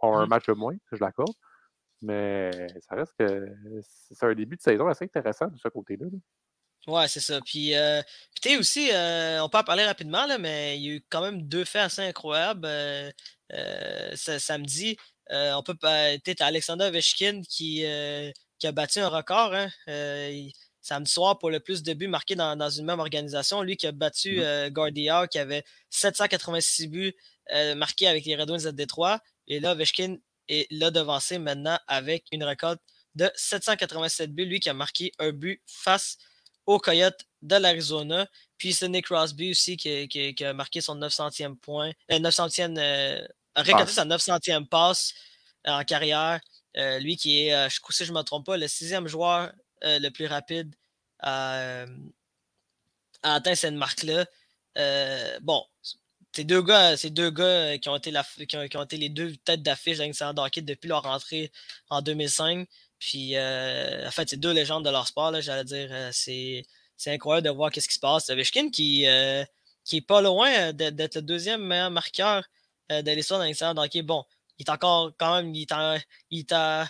On 0.00 0.16
a 0.16 0.20
un 0.20 0.26
mmh. 0.26 0.28
match 0.28 0.46
de 0.46 0.52
moins, 0.52 0.74
je 0.92 0.98
l'accorde. 1.00 1.34
Mais 2.02 2.50
ça 2.80 2.94
reste 2.94 3.14
que 3.18 3.48
c'est 3.82 4.26
un 4.26 4.34
début 4.34 4.56
de 4.56 4.62
saison 4.62 4.86
assez 4.86 5.04
intéressant 5.04 5.46
de 5.46 5.56
ce 5.56 5.68
côté-là. 5.68 6.06
Ouais, 6.86 7.08
c'est 7.08 7.20
ça. 7.20 7.40
Puis, 7.40 7.74
euh, 7.74 8.00
aussi, 8.60 8.90
euh, 8.92 9.42
on 9.42 9.48
peut 9.48 9.58
en 9.58 9.64
parler 9.64 9.84
rapidement, 9.84 10.26
là, 10.26 10.38
mais 10.38 10.78
il 10.78 10.84
y 10.84 10.90
a 10.90 10.94
eu 10.94 11.06
quand 11.10 11.20
même 11.20 11.42
deux 11.42 11.64
faits 11.64 11.82
assez 11.82 12.02
incroyables. 12.02 12.66
Euh, 12.66 13.10
samedi, 14.14 14.96
on 15.30 15.62
peut 15.64 15.74
peut-être 15.74 16.42
Alexander 16.42 16.84
Ovechkin 16.86 17.42
qui, 17.48 17.84
qui 18.58 18.66
a 18.66 18.72
battu 18.72 19.00
un 19.00 19.08
record. 19.08 19.52
Hein, 19.54 19.68
samedi 20.86 21.10
soir 21.10 21.38
pour 21.38 21.50
le 21.50 21.60
plus 21.60 21.82
de 21.82 21.92
buts 21.92 22.06
marqués 22.06 22.36
dans, 22.36 22.70
une 22.70 22.84
même 22.84 23.00
organisation. 23.00 23.62
Lui 23.62 23.76
qui 23.76 23.86
a 23.86 23.92
battu 23.92 24.38
mmh. 24.38 24.42
euh, 24.42 25.26
qui 25.26 25.38
avait 25.38 25.64
786 25.90 26.88
buts 26.88 27.14
euh, 27.52 27.74
marqués 27.74 28.06
avec 28.06 28.24
les 28.24 28.36
Red 28.36 28.50
Wings 28.50 28.64
de 28.64 28.70
Détroit. 28.70 29.20
Et 29.48 29.60
là, 29.60 29.72
Ovechkin 29.72 30.16
est 30.48 30.70
là 30.70 30.90
devancé 30.90 31.38
maintenant 31.38 31.78
avec 31.88 32.24
une 32.30 32.44
récolte 32.44 32.80
de 33.16 33.30
787 33.34 34.32
buts. 34.32 34.46
Lui 34.46 34.60
qui 34.60 34.68
a 34.68 34.74
marqué 34.74 35.12
un 35.18 35.32
but 35.32 35.60
face 35.66 36.18
aux 36.66 36.78
Coyotes 36.78 37.24
de 37.42 37.56
l'Arizona. 37.56 38.26
Puis 38.58 38.72
c'est 38.72 38.88
Nick 38.88 39.06
Crosby 39.06 39.50
aussi 39.50 39.76
qui, 39.76 40.44
a 40.44 40.52
marqué 40.52 40.80
son 40.80 40.96
900e 40.96 41.56
point. 41.56 41.92
900e, 42.10 42.78
euh, 42.78 43.26
a 43.54 43.62
récolté 43.62 43.92
sa 43.92 44.04
900e 44.04 44.66
passe 44.66 45.14
en 45.66 45.84
carrière. 45.84 46.40
lui 47.00 47.16
qui 47.16 47.46
est, 47.46 47.70
je, 47.70 47.80
si 47.90 48.04
je 48.04 48.12
ne 48.12 48.18
me 48.18 48.22
trompe 48.22 48.46
pas, 48.46 48.56
le 48.56 48.68
sixième 48.68 49.06
joueur 49.06 49.52
euh, 49.84 49.98
le 49.98 50.10
plus 50.10 50.26
rapide 50.26 50.74
à, 51.18 51.84
atteindre 53.22 53.56
cette 53.56 53.74
marque-là. 53.74 54.26
Euh, 54.78 55.38
bon, 55.42 55.62
ces 56.36 56.44
deux 56.44 56.60
gars, 56.60 56.96
ces 56.98 57.08
deux 57.08 57.30
gars 57.30 57.78
qui 57.78 57.88
ont 57.88 57.96
été, 57.96 58.10
la, 58.10 58.22
qui, 58.22 58.76
ont, 58.76 58.82
été 58.82 58.96
les 58.98 59.08
deux 59.08 59.34
têtes 59.36 59.62
d'affiche 59.62 59.98
dans 59.98 60.44
hockey 60.44 60.60
depuis 60.60 60.88
leur 60.88 61.06
entrée 61.06 61.50
en 61.88 62.02
2005. 62.02 62.68
Puis, 62.98 63.36
euh, 63.36 64.06
en 64.06 64.10
fait, 64.10 64.28
c'est 64.28 64.36
deux 64.36 64.52
légendes 64.52 64.84
de 64.84 64.90
leur 64.90 65.06
sport, 65.06 65.40
j'allais 65.40 65.64
dire. 65.64 65.90
c'est, 66.12 66.64
incroyable 67.06 67.46
de 67.46 67.52
voir 67.52 67.70
ce 67.74 67.80
qui 67.80 67.94
se 67.94 67.98
passe. 67.98 68.28
Ovechkin 68.28 68.70
qui, 68.70 69.06
qui 69.84 69.96
est 69.96 70.06
pas 70.06 70.20
loin 70.20 70.72
d'être 70.74 71.16
le 71.16 71.22
deuxième 71.22 71.62
meilleur 71.64 71.90
marqueur 71.90 72.44
de 72.90 73.10
l'histoire 73.12 73.40
d'un 73.40 73.76
hockey. 73.78 74.02
Bon, 74.02 74.24
il 74.58 74.66
est 74.66 74.70
encore 74.70 75.12
quand 75.18 75.36
même, 75.36 75.54
il 75.54 75.62
est, 75.62 76.04
il 76.30 76.46
à 76.50 76.86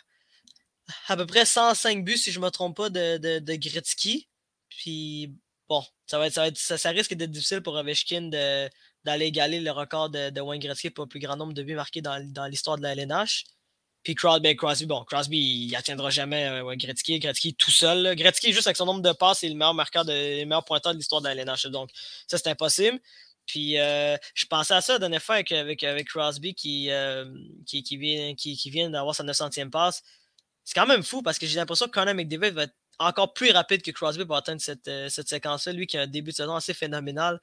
à 1.08 1.16
peu 1.16 1.26
près 1.26 1.44
105 1.44 2.04
buts, 2.04 2.16
si 2.16 2.32
je 2.32 2.40
ne 2.40 2.44
me 2.44 2.50
trompe 2.50 2.76
pas, 2.76 2.90
de, 2.90 3.18
de, 3.18 3.38
de 3.38 3.54
Gretzky. 3.54 4.28
Puis, 4.68 5.32
bon, 5.68 5.84
ça, 6.06 6.18
va 6.18 6.26
être, 6.26 6.56
ça, 6.56 6.90
risque 6.90 7.14
d'être 7.14 7.30
difficile 7.30 7.60
pour 7.60 7.74
Ovechkin 7.74 8.30
d'aller 9.06 9.26
égaler 9.26 9.60
le 9.60 9.70
record 9.70 10.10
de, 10.10 10.40
Wayne 10.40 10.60
Gretzky 10.60 10.90
pour 10.90 11.04
le 11.04 11.08
plus 11.08 11.20
grand 11.20 11.36
nombre 11.36 11.54
de 11.54 11.62
buts 11.62 11.74
marqués 11.74 12.02
dans, 12.02 12.22
dans 12.32 12.46
l'histoire 12.46 12.76
de 12.76 12.82
la 12.82 12.92
LNH. 12.92 13.44
Puis 14.02 14.14
Crosby, 14.14 14.42
ben, 14.42 14.56
Crosby, 14.56 14.86
bon, 14.86 15.04
Crosby, 15.04 15.38
il 15.38 15.72
n'atteindra 15.72 16.10
jamais 16.10 16.46
euh, 16.46 16.76
Gretzky. 16.76 17.18
Gretzky 17.18 17.54
tout 17.54 17.70
seul. 17.70 18.14
Gretzky, 18.14 18.52
juste 18.52 18.66
avec 18.66 18.76
son 18.76 18.86
nombre 18.86 19.02
de 19.02 19.12
passes, 19.12 19.38
c'est 19.40 19.48
le 19.48 19.54
meilleur 19.54 19.74
marqueur, 19.74 20.04
de, 20.04 20.12
le 20.12 20.44
meilleur 20.44 20.64
pointeur 20.64 20.92
de 20.92 20.98
l'histoire 20.98 21.22
de 21.22 21.26
la 21.26 21.34
LNH. 21.34 21.66
Donc, 21.66 21.90
ça, 22.28 22.38
c'est 22.38 22.48
impossible. 22.48 23.00
Puis 23.46 23.78
euh, 23.78 24.16
je 24.34 24.46
pensais 24.46 24.74
à 24.74 24.80
ça 24.80 24.94
la 24.94 24.98
dernière 24.98 25.22
fois 25.22 25.36
avec, 25.36 25.52
avec, 25.52 25.82
avec 25.84 26.08
Crosby 26.08 26.54
qui, 26.54 26.90
euh, 26.90 27.24
qui, 27.64 27.82
qui, 27.82 27.96
vient, 27.96 28.34
qui, 28.34 28.56
qui 28.56 28.70
vient 28.70 28.90
d'avoir 28.90 29.14
sa 29.14 29.22
900e 29.22 29.70
passe 29.70 30.02
c'est 30.66 30.74
quand 30.74 30.86
même 30.86 31.04
fou 31.04 31.22
parce 31.22 31.38
que 31.38 31.46
j'ai 31.46 31.56
l'impression 31.56 31.86
que 31.86 31.92
Connor 31.92 32.14
McDavid 32.14 32.50
va 32.50 32.64
être 32.64 32.74
encore 32.98 33.32
plus 33.32 33.52
rapide 33.52 33.82
que 33.82 33.92
Crosby 33.92 34.24
pour 34.24 34.36
atteindre 34.36 34.60
cette, 34.60 34.88
euh, 34.88 35.08
cette 35.08 35.28
séquence-là. 35.28 35.72
Lui 35.72 35.86
qui 35.86 35.96
a 35.96 36.02
un 36.02 36.06
début 36.08 36.32
de 36.32 36.36
saison 36.36 36.56
assez 36.56 36.74
phénoménal, 36.74 37.40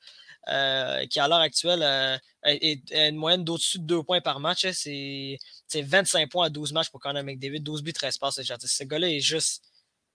euh, 0.49 1.05
qui 1.07 1.19
à 1.19 1.27
l'heure 1.27 1.39
actuelle 1.39 1.81
euh, 1.83 2.17
est, 2.43 2.91
une 2.91 3.15
moyenne 3.15 3.43
d'au-dessus 3.43 3.79
de 3.79 3.85
2 3.85 4.03
points 4.03 4.21
par 4.21 4.39
match. 4.39 4.65
Hein. 4.65 4.71
C'est 4.73 5.81
25 5.81 6.29
points 6.29 6.47
à 6.47 6.49
12 6.49 6.73
matchs 6.73 6.89
pour 6.89 6.99
Connor 6.99 7.23
McDavid, 7.23 7.61
12 7.61 7.83
buts, 7.83 7.93
13 7.93 8.17
passes. 8.17 8.39
Ce 8.41 8.83
gars-là 8.83 9.09
est 9.09 9.19
juste 9.19 9.63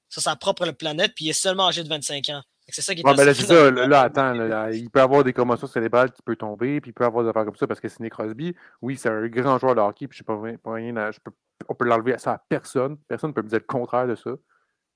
sur 0.08 0.22
sa 0.22 0.36
propre 0.36 0.70
planète, 0.70 1.12
puis 1.14 1.26
il 1.26 1.30
est 1.30 1.34
seulement 1.34 1.68
âgé 1.68 1.82
de 1.82 1.88
25 1.88 2.28
ans. 2.30 2.42
C'est 2.70 2.82
ça 2.82 2.94
qui 2.94 3.00
est 3.00 3.06
ouais, 3.06 3.14
ben 3.14 3.24
là, 3.24 3.32
ça, 3.32 3.70
là, 3.70 4.02
attends, 4.02 4.68
il 4.70 4.90
peut 4.90 5.00
avoir 5.00 5.24
des 5.24 5.32
commotions 5.32 5.66
cérébrales 5.66 6.12
qui 6.12 6.20
peuvent 6.20 6.36
tomber, 6.36 6.82
puis 6.82 6.90
il 6.90 6.92
peut 6.92 7.04
avoir 7.04 7.24
des 7.24 7.30
affaires 7.30 7.46
comme 7.46 7.56
ça 7.56 7.66
parce 7.66 7.80
que 7.80 7.88
c'est 7.88 8.00
Nick 8.00 8.12
Crosby. 8.12 8.54
Oui, 8.82 8.98
c'est 8.98 9.08
un 9.08 9.26
grand 9.28 9.58
joueur 9.58 9.74
de 9.74 9.80
hockey, 9.80 10.06
puis 10.06 10.18
je 10.18 10.30
ne 10.30 10.50
sais 10.50 10.58
pas, 10.58 10.72
rien, 10.74 11.10
je 11.10 11.18
peux 11.24 11.32
on 11.66 11.74
peut 11.74 11.86
l'enlever 11.86 12.14
à 12.14 12.18
ça 12.18 12.32
à 12.34 12.38
personne. 12.48 12.96
Personne 13.08 13.30
ne 13.30 13.34
peut 13.34 13.42
me 13.42 13.48
dire 13.48 13.58
le 13.58 13.66
contraire 13.66 14.06
de 14.06 14.14
ça. 14.14 14.30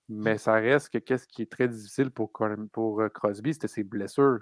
Mais 0.08 0.36
ça 0.36 0.54
reste 0.54 0.90
que 0.90 0.98
qu'est-ce 0.98 1.26
qui 1.26 1.42
est 1.42 1.50
très 1.50 1.68
difficile 1.68 2.10
pour, 2.10 2.30
pour 2.72 3.00
euh, 3.00 3.08
Crosby, 3.08 3.54
c'était 3.54 3.68
ses 3.68 3.82
blessures. 3.82 4.40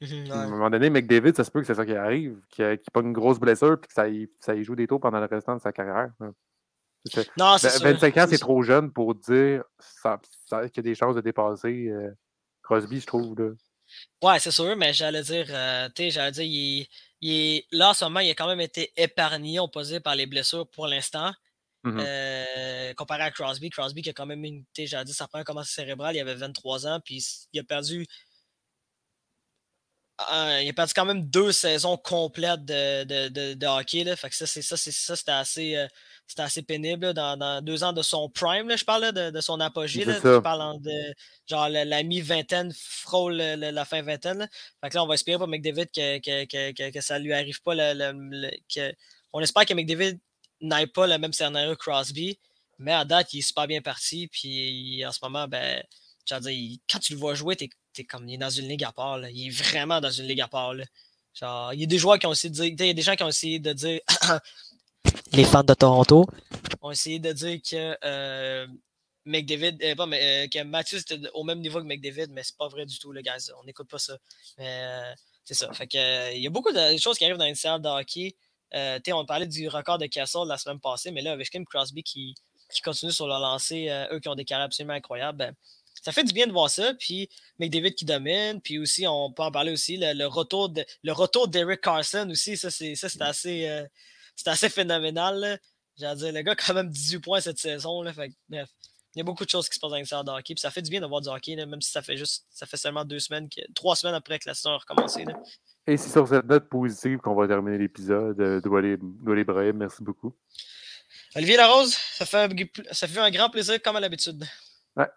Mhm, 0.00 0.30
à 0.30 0.42
un 0.42 0.48
moment 0.48 0.68
donné, 0.68 0.90
McDavid, 0.90 1.34
ça 1.34 1.44
se 1.44 1.50
peut 1.50 1.60
que 1.60 1.66
c'est 1.66 1.74
ça 1.74 1.86
qui 1.86 1.94
arrive, 1.94 2.38
qu'il 2.50 2.78
qu 2.78 2.90
pas 2.92 3.00
une 3.00 3.12
grosse 3.14 3.38
blessure 3.38 3.74
et 3.82 3.86
que 3.86 3.92
ça 3.92 4.08
y, 4.08 4.28
ça 4.40 4.54
y, 4.54 4.62
joue 4.62 4.76
des 4.76 4.86
taux 4.86 4.98
pendant 4.98 5.20
le 5.20 5.26
restant 5.26 5.56
de 5.56 5.60
sa 5.60 5.72
carrière. 5.72 6.10
Non, 7.38 7.56
25 7.56 8.16
ans, 8.16 8.26
c'est 8.28 8.38
trop 8.38 8.62
jeune 8.62 8.92
pour 8.92 9.14
dire 9.14 9.62
qu'il 10.02 10.76
y 10.76 10.80
a 10.80 10.82
des 10.82 10.94
chances 10.94 11.14
de 11.14 11.20
dépasser 11.20 11.88
euh, 11.88 12.10
Crosby, 12.62 13.00
je 13.00 13.06
trouve. 13.06 13.38
Là. 13.38 13.50
Ouais, 14.22 14.38
c'est 14.38 14.50
sûr, 14.50 14.76
mais 14.76 14.92
j'allais 14.92 15.22
dire, 15.22 15.46
euh, 15.50 15.88
tu 15.94 16.02
sais, 16.02 16.10
j'allais 16.10 16.32
dire, 16.32 16.44
il, 16.44 16.88
il 17.20 17.62
là, 17.70 17.90
en 17.90 17.94
ce 17.94 18.04
moment, 18.04 18.20
il 18.20 18.30
a 18.30 18.34
quand 18.34 18.48
même 18.48 18.60
été 18.60 18.92
épargné, 18.96 19.60
opposé 19.60 20.00
par 20.00 20.14
les 20.14 20.26
blessures 20.26 20.68
pour 20.68 20.86
l'instant. 20.86 21.32
Mmh 21.84 22.00
euh, 22.00 22.94
comparé 22.94 23.22
à 23.22 23.30
Crosby. 23.30 23.70
Crosby 23.70 24.02
qui 24.02 24.10
a 24.10 24.12
quand 24.12 24.26
même 24.26 24.44
une, 24.44 24.64
j'allais 24.76 25.04
dire, 25.04 25.14
sa 25.14 25.28
première 25.28 25.44
commencé 25.44 25.72
cérébrale, 25.72 26.16
il 26.16 26.20
avait 26.20 26.34
23 26.34 26.88
ans, 26.88 27.00
puis 27.04 27.24
il 27.52 27.60
a 27.60 27.62
perdu. 27.62 28.04
Il 30.18 30.68
a 30.68 30.72
perdu 30.72 30.92
quand 30.94 31.04
même 31.04 31.28
deux 31.28 31.52
saisons 31.52 31.96
complètes 31.96 32.64
de, 32.64 33.04
de, 33.04 33.54
de, 33.54 33.66
hockey. 33.66 34.04
Là. 34.04 34.16
Fait 34.16 34.30
que 34.30 34.36
ça, 34.36 34.46
c'est 34.46 34.62
ça, 34.62 34.76
c'est 34.76 34.92
ça, 34.92 35.16
c'était 35.16 35.32
assez. 35.32 35.76
Euh, 35.76 35.86
c'était 36.26 36.42
assez 36.42 36.62
pénible 36.62 37.14
dans, 37.14 37.62
deux 37.62 37.84
ans 37.84 37.92
de 37.92 38.02
son 38.02 38.28
prime. 38.28 38.68
Là, 38.68 38.74
je 38.74 38.84
parle 38.84 39.12
de, 39.12 39.40
son 39.40 39.60
apogée. 39.60 40.02
Je 40.02 40.38
parle 40.40 40.82
de 40.82 41.14
genre 41.46 41.68
la, 41.68 42.02
mi-vingtaine, 42.02 42.72
frôle 42.76 43.36
la, 43.36 43.84
fin 43.84 44.02
vingtaine. 44.02 44.48
Fait 44.80 44.90
que 44.90 44.96
là, 44.96 45.04
on 45.04 45.06
va 45.06 45.14
espérer 45.14 45.38
pour 45.38 45.46
McDavid 45.46 45.86
que, 45.86 46.18
que, 46.18 46.72
que, 46.72 46.90
que 46.90 47.00
ça 47.00 47.20
lui 47.20 47.32
arrive 47.32 47.62
pas. 47.62 47.76
que, 47.76 48.92
on 49.32 49.40
espère 49.40 49.66
que 49.66 49.74
McDavid 49.74 50.18
n'aille 50.60 50.88
pas 50.88 51.06
le 51.06 51.16
même 51.18 51.32
scénario 51.32 51.76
que 51.76 51.78
Crosby. 51.78 52.40
Mais 52.78 52.92
à 52.92 53.04
date, 53.04 53.32
il 53.32 53.38
est 53.38 53.42
super 53.42 53.68
bien 53.68 53.80
parti. 53.80 54.26
Puis 54.26 55.06
en 55.06 55.12
ce 55.12 55.20
moment, 55.22 55.46
ben, 55.46 55.80
dire, 56.40 56.78
quand 56.90 56.98
tu 56.98 57.12
le 57.12 57.18
vois 57.18 57.34
jouer, 57.34 57.54
tu 57.56 57.64
es, 57.64 57.70
comme 58.04 58.28
il 58.28 58.34
est 58.34 58.38
dans 58.38 58.50
une 58.50 58.68
ligue 58.68 58.84
à 58.84 58.92
part. 58.92 59.18
Là. 59.18 59.30
Il 59.30 59.48
est 59.48 59.50
vraiment 59.50 60.00
dans 60.00 60.10
une 60.10 60.26
ligue 60.26 60.40
à 60.40 60.48
part. 60.48 60.74
Là. 60.74 60.84
Genre, 61.34 61.74
il 61.74 61.80
y 61.80 61.84
a 61.84 61.86
des 61.86 61.98
joueurs 61.98 62.18
qui 62.18 62.26
ont 62.26 62.32
essayé 62.32 62.50
de 62.50 62.54
dire. 62.54 62.64
Il 62.64 62.86
y 62.86 62.90
a 62.90 62.94
des 62.94 63.02
gens 63.02 63.14
qui 63.14 63.22
ont 63.22 63.28
essayé 63.28 63.58
de 63.58 63.72
dire 63.72 64.00
les 65.32 65.44
fans 65.44 65.62
de 65.62 65.74
Toronto 65.74 66.26
ont 66.82 66.90
essayé 66.90 67.18
de 67.18 67.32
dire 67.32 67.58
que 67.62 67.96
euh, 68.04 68.66
McDavid, 69.24 69.78
euh, 69.82 70.06
mais, 70.06 70.44
euh, 70.44 70.48
que 70.48 70.62
Matthews 70.64 70.98
était 70.98 71.20
au 71.34 71.44
même 71.44 71.60
niveau 71.60 71.80
que 71.80 71.84
McDavid, 71.84 72.28
mais 72.30 72.42
c'est 72.42 72.56
pas 72.56 72.68
vrai 72.68 72.86
du 72.86 72.98
tout, 72.98 73.12
le 73.12 73.20
gars. 73.20 73.36
On 73.60 73.64
n'écoute 73.64 73.88
pas 73.88 73.98
ça. 73.98 74.16
Mais 74.58 75.14
c'est 75.44 75.54
ça. 75.54 75.72
Fait 75.72 75.86
que, 75.86 76.34
il 76.34 76.42
y 76.42 76.46
a 76.46 76.50
beaucoup 76.50 76.72
de 76.72 76.96
choses 76.96 77.18
qui 77.18 77.24
arrivent 77.24 77.36
dans 77.36 77.46
une 77.46 77.54
salle 77.54 77.82
de 77.82 77.88
hockey. 77.88 78.36
on 78.72 79.26
parlait 79.26 79.46
du 79.46 79.68
record 79.68 79.98
de 79.98 80.06
Castle 80.06 80.46
la 80.46 80.58
semaine 80.58 80.80
passée, 80.80 81.10
mais 81.10 81.22
là, 81.22 81.32
avec 81.32 81.50
Kim 81.50 81.64
Crosby 81.64 82.02
qui, 82.02 82.34
qui 82.72 82.80
continue 82.80 83.12
sur 83.12 83.26
leur 83.26 83.40
lancée, 83.40 83.88
eux 84.10 84.20
qui 84.20 84.28
ont 84.28 84.34
des 84.34 84.44
carrières 84.44 84.66
absolument 84.66 84.94
incroyables, 84.94 85.38
ben, 85.38 85.54
ça 86.06 86.12
fait 86.12 86.22
du 86.22 86.32
bien 86.32 86.46
de 86.46 86.52
voir 86.52 86.70
ça. 86.70 86.94
Puis 86.94 87.28
McDavid 87.58 87.92
qui 87.92 88.04
domine. 88.04 88.60
Puis 88.60 88.78
aussi, 88.78 89.08
on 89.08 89.32
peut 89.32 89.42
en 89.42 89.50
parler 89.50 89.72
aussi, 89.72 89.96
le, 90.00 90.26
retour 90.26 90.68
de 90.68 90.84
le 91.02 91.10
retour 91.10 91.48
d'Eric 91.48 91.80
Carson 91.80 92.28
aussi. 92.30 92.56
Ça, 92.56 92.70
c'est 92.70 92.94
assez, 93.20 93.68
euh, 93.68 93.84
assez 94.46 94.68
phénoménal. 94.68 95.58
J'ai 95.96 96.14
dire, 96.14 96.32
le 96.32 96.42
gars 96.42 96.54
quand 96.54 96.74
même 96.74 96.88
18 96.88 97.18
points 97.18 97.40
cette 97.40 97.58
saison. 97.58 98.02
Là, 98.02 98.12
fait, 98.12 98.30
bref, 98.48 98.68
il 99.16 99.18
y 99.18 99.20
a 99.20 99.24
beaucoup 99.24 99.44
de 99.44 99.50
choses 99.50 99.68
qui 99.68 99.74
se 99.74 99.80
passent 99.80 99.94
avec 99.94 100.06
ça 100.06 100.20
hockey. 100.20 100.54
Puis 100.54 100.60
ça 100.60 100.70
fait 100.70 100.82
du 100.82 100.90
bien 100.90 101.00
de 101.00 101.06
voir 101.06 101.22
du 101.22 101.28
hockey, 101.28 101.56
même 101.56 101.80
si 101.80 101.90
ça 101.90 102.02
fait 102.02 102.16
juste 102.16 102.46
ça 102.50 102.66
fait 102.66 102.76
seulement 102.76 103.04
deux 103.04 103.18
semaines, 103.18 103.48
trois 103.74 103.96
semaines 103.96 104.14
après 104.14 104.38
que 104.38 104.48
la 104.48 104.54
saison 104.54 104.70
a 104.70 104.78
recommencé. 104.78 105.24
Et 105.88 105.96
c'est 105.96 106.10
sur 106.10 106.28
cette 106.28 106.44
note 106.44 106.68
positive 106.68 107.18
qu'on 107.18 107.34
va 107.34 107.48
terminer 107.48 107.78
l'épisode. 107.78 108.40
Euh, 108.40 108.60
Doualé 108.60 109.42
Brahim, 109.42 109.78
merci 109.78 110.04
beaucoup. 110.04 110.36
Olivier 111.34 111.56
Larose, 111.56 111.94
ça 111.94 112.24
fait, 112.24 112.48
ça 112.92 113.08
fait 113.08 113.18
un 113.18 113.30
grand 113.32 113.50
plaisir 113.50 113.82
comme 113.82 113.96
à 113.96 114.00
l'habitude. 114.00 114.44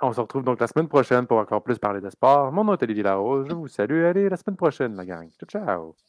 On 0.01 0.11
se 0.11 0.19
retrouve 0.19 0.43
donc 0.43 0.59
la 0.59 0.67
semaine 0.67 0.87
prochaine 0.89 1.25
pour 1.25 1.37
encore 1.37 1.63
plus 1.63 1.79
parler 1.79 2.01
de 2.01 2.09
sport. 2.09 2.51
Mon 2.51 2.63
nom 2.63 2.73
est 2.73 2.83
Olivier 2.83 3.03
Larose. 3.03 3.47
Je 3.49 3.55
vous 3.55 3.67
salue. 3.67 4.03
Allez, 4.03 4.29
la 4.29 4.37
semaine 4.37 4.57
prochaine, 4.57 4.95
la 4.95 5.05
gang. 5.05 5.29
Ciao, 5.39 5.47
ciao. 5.47 6.08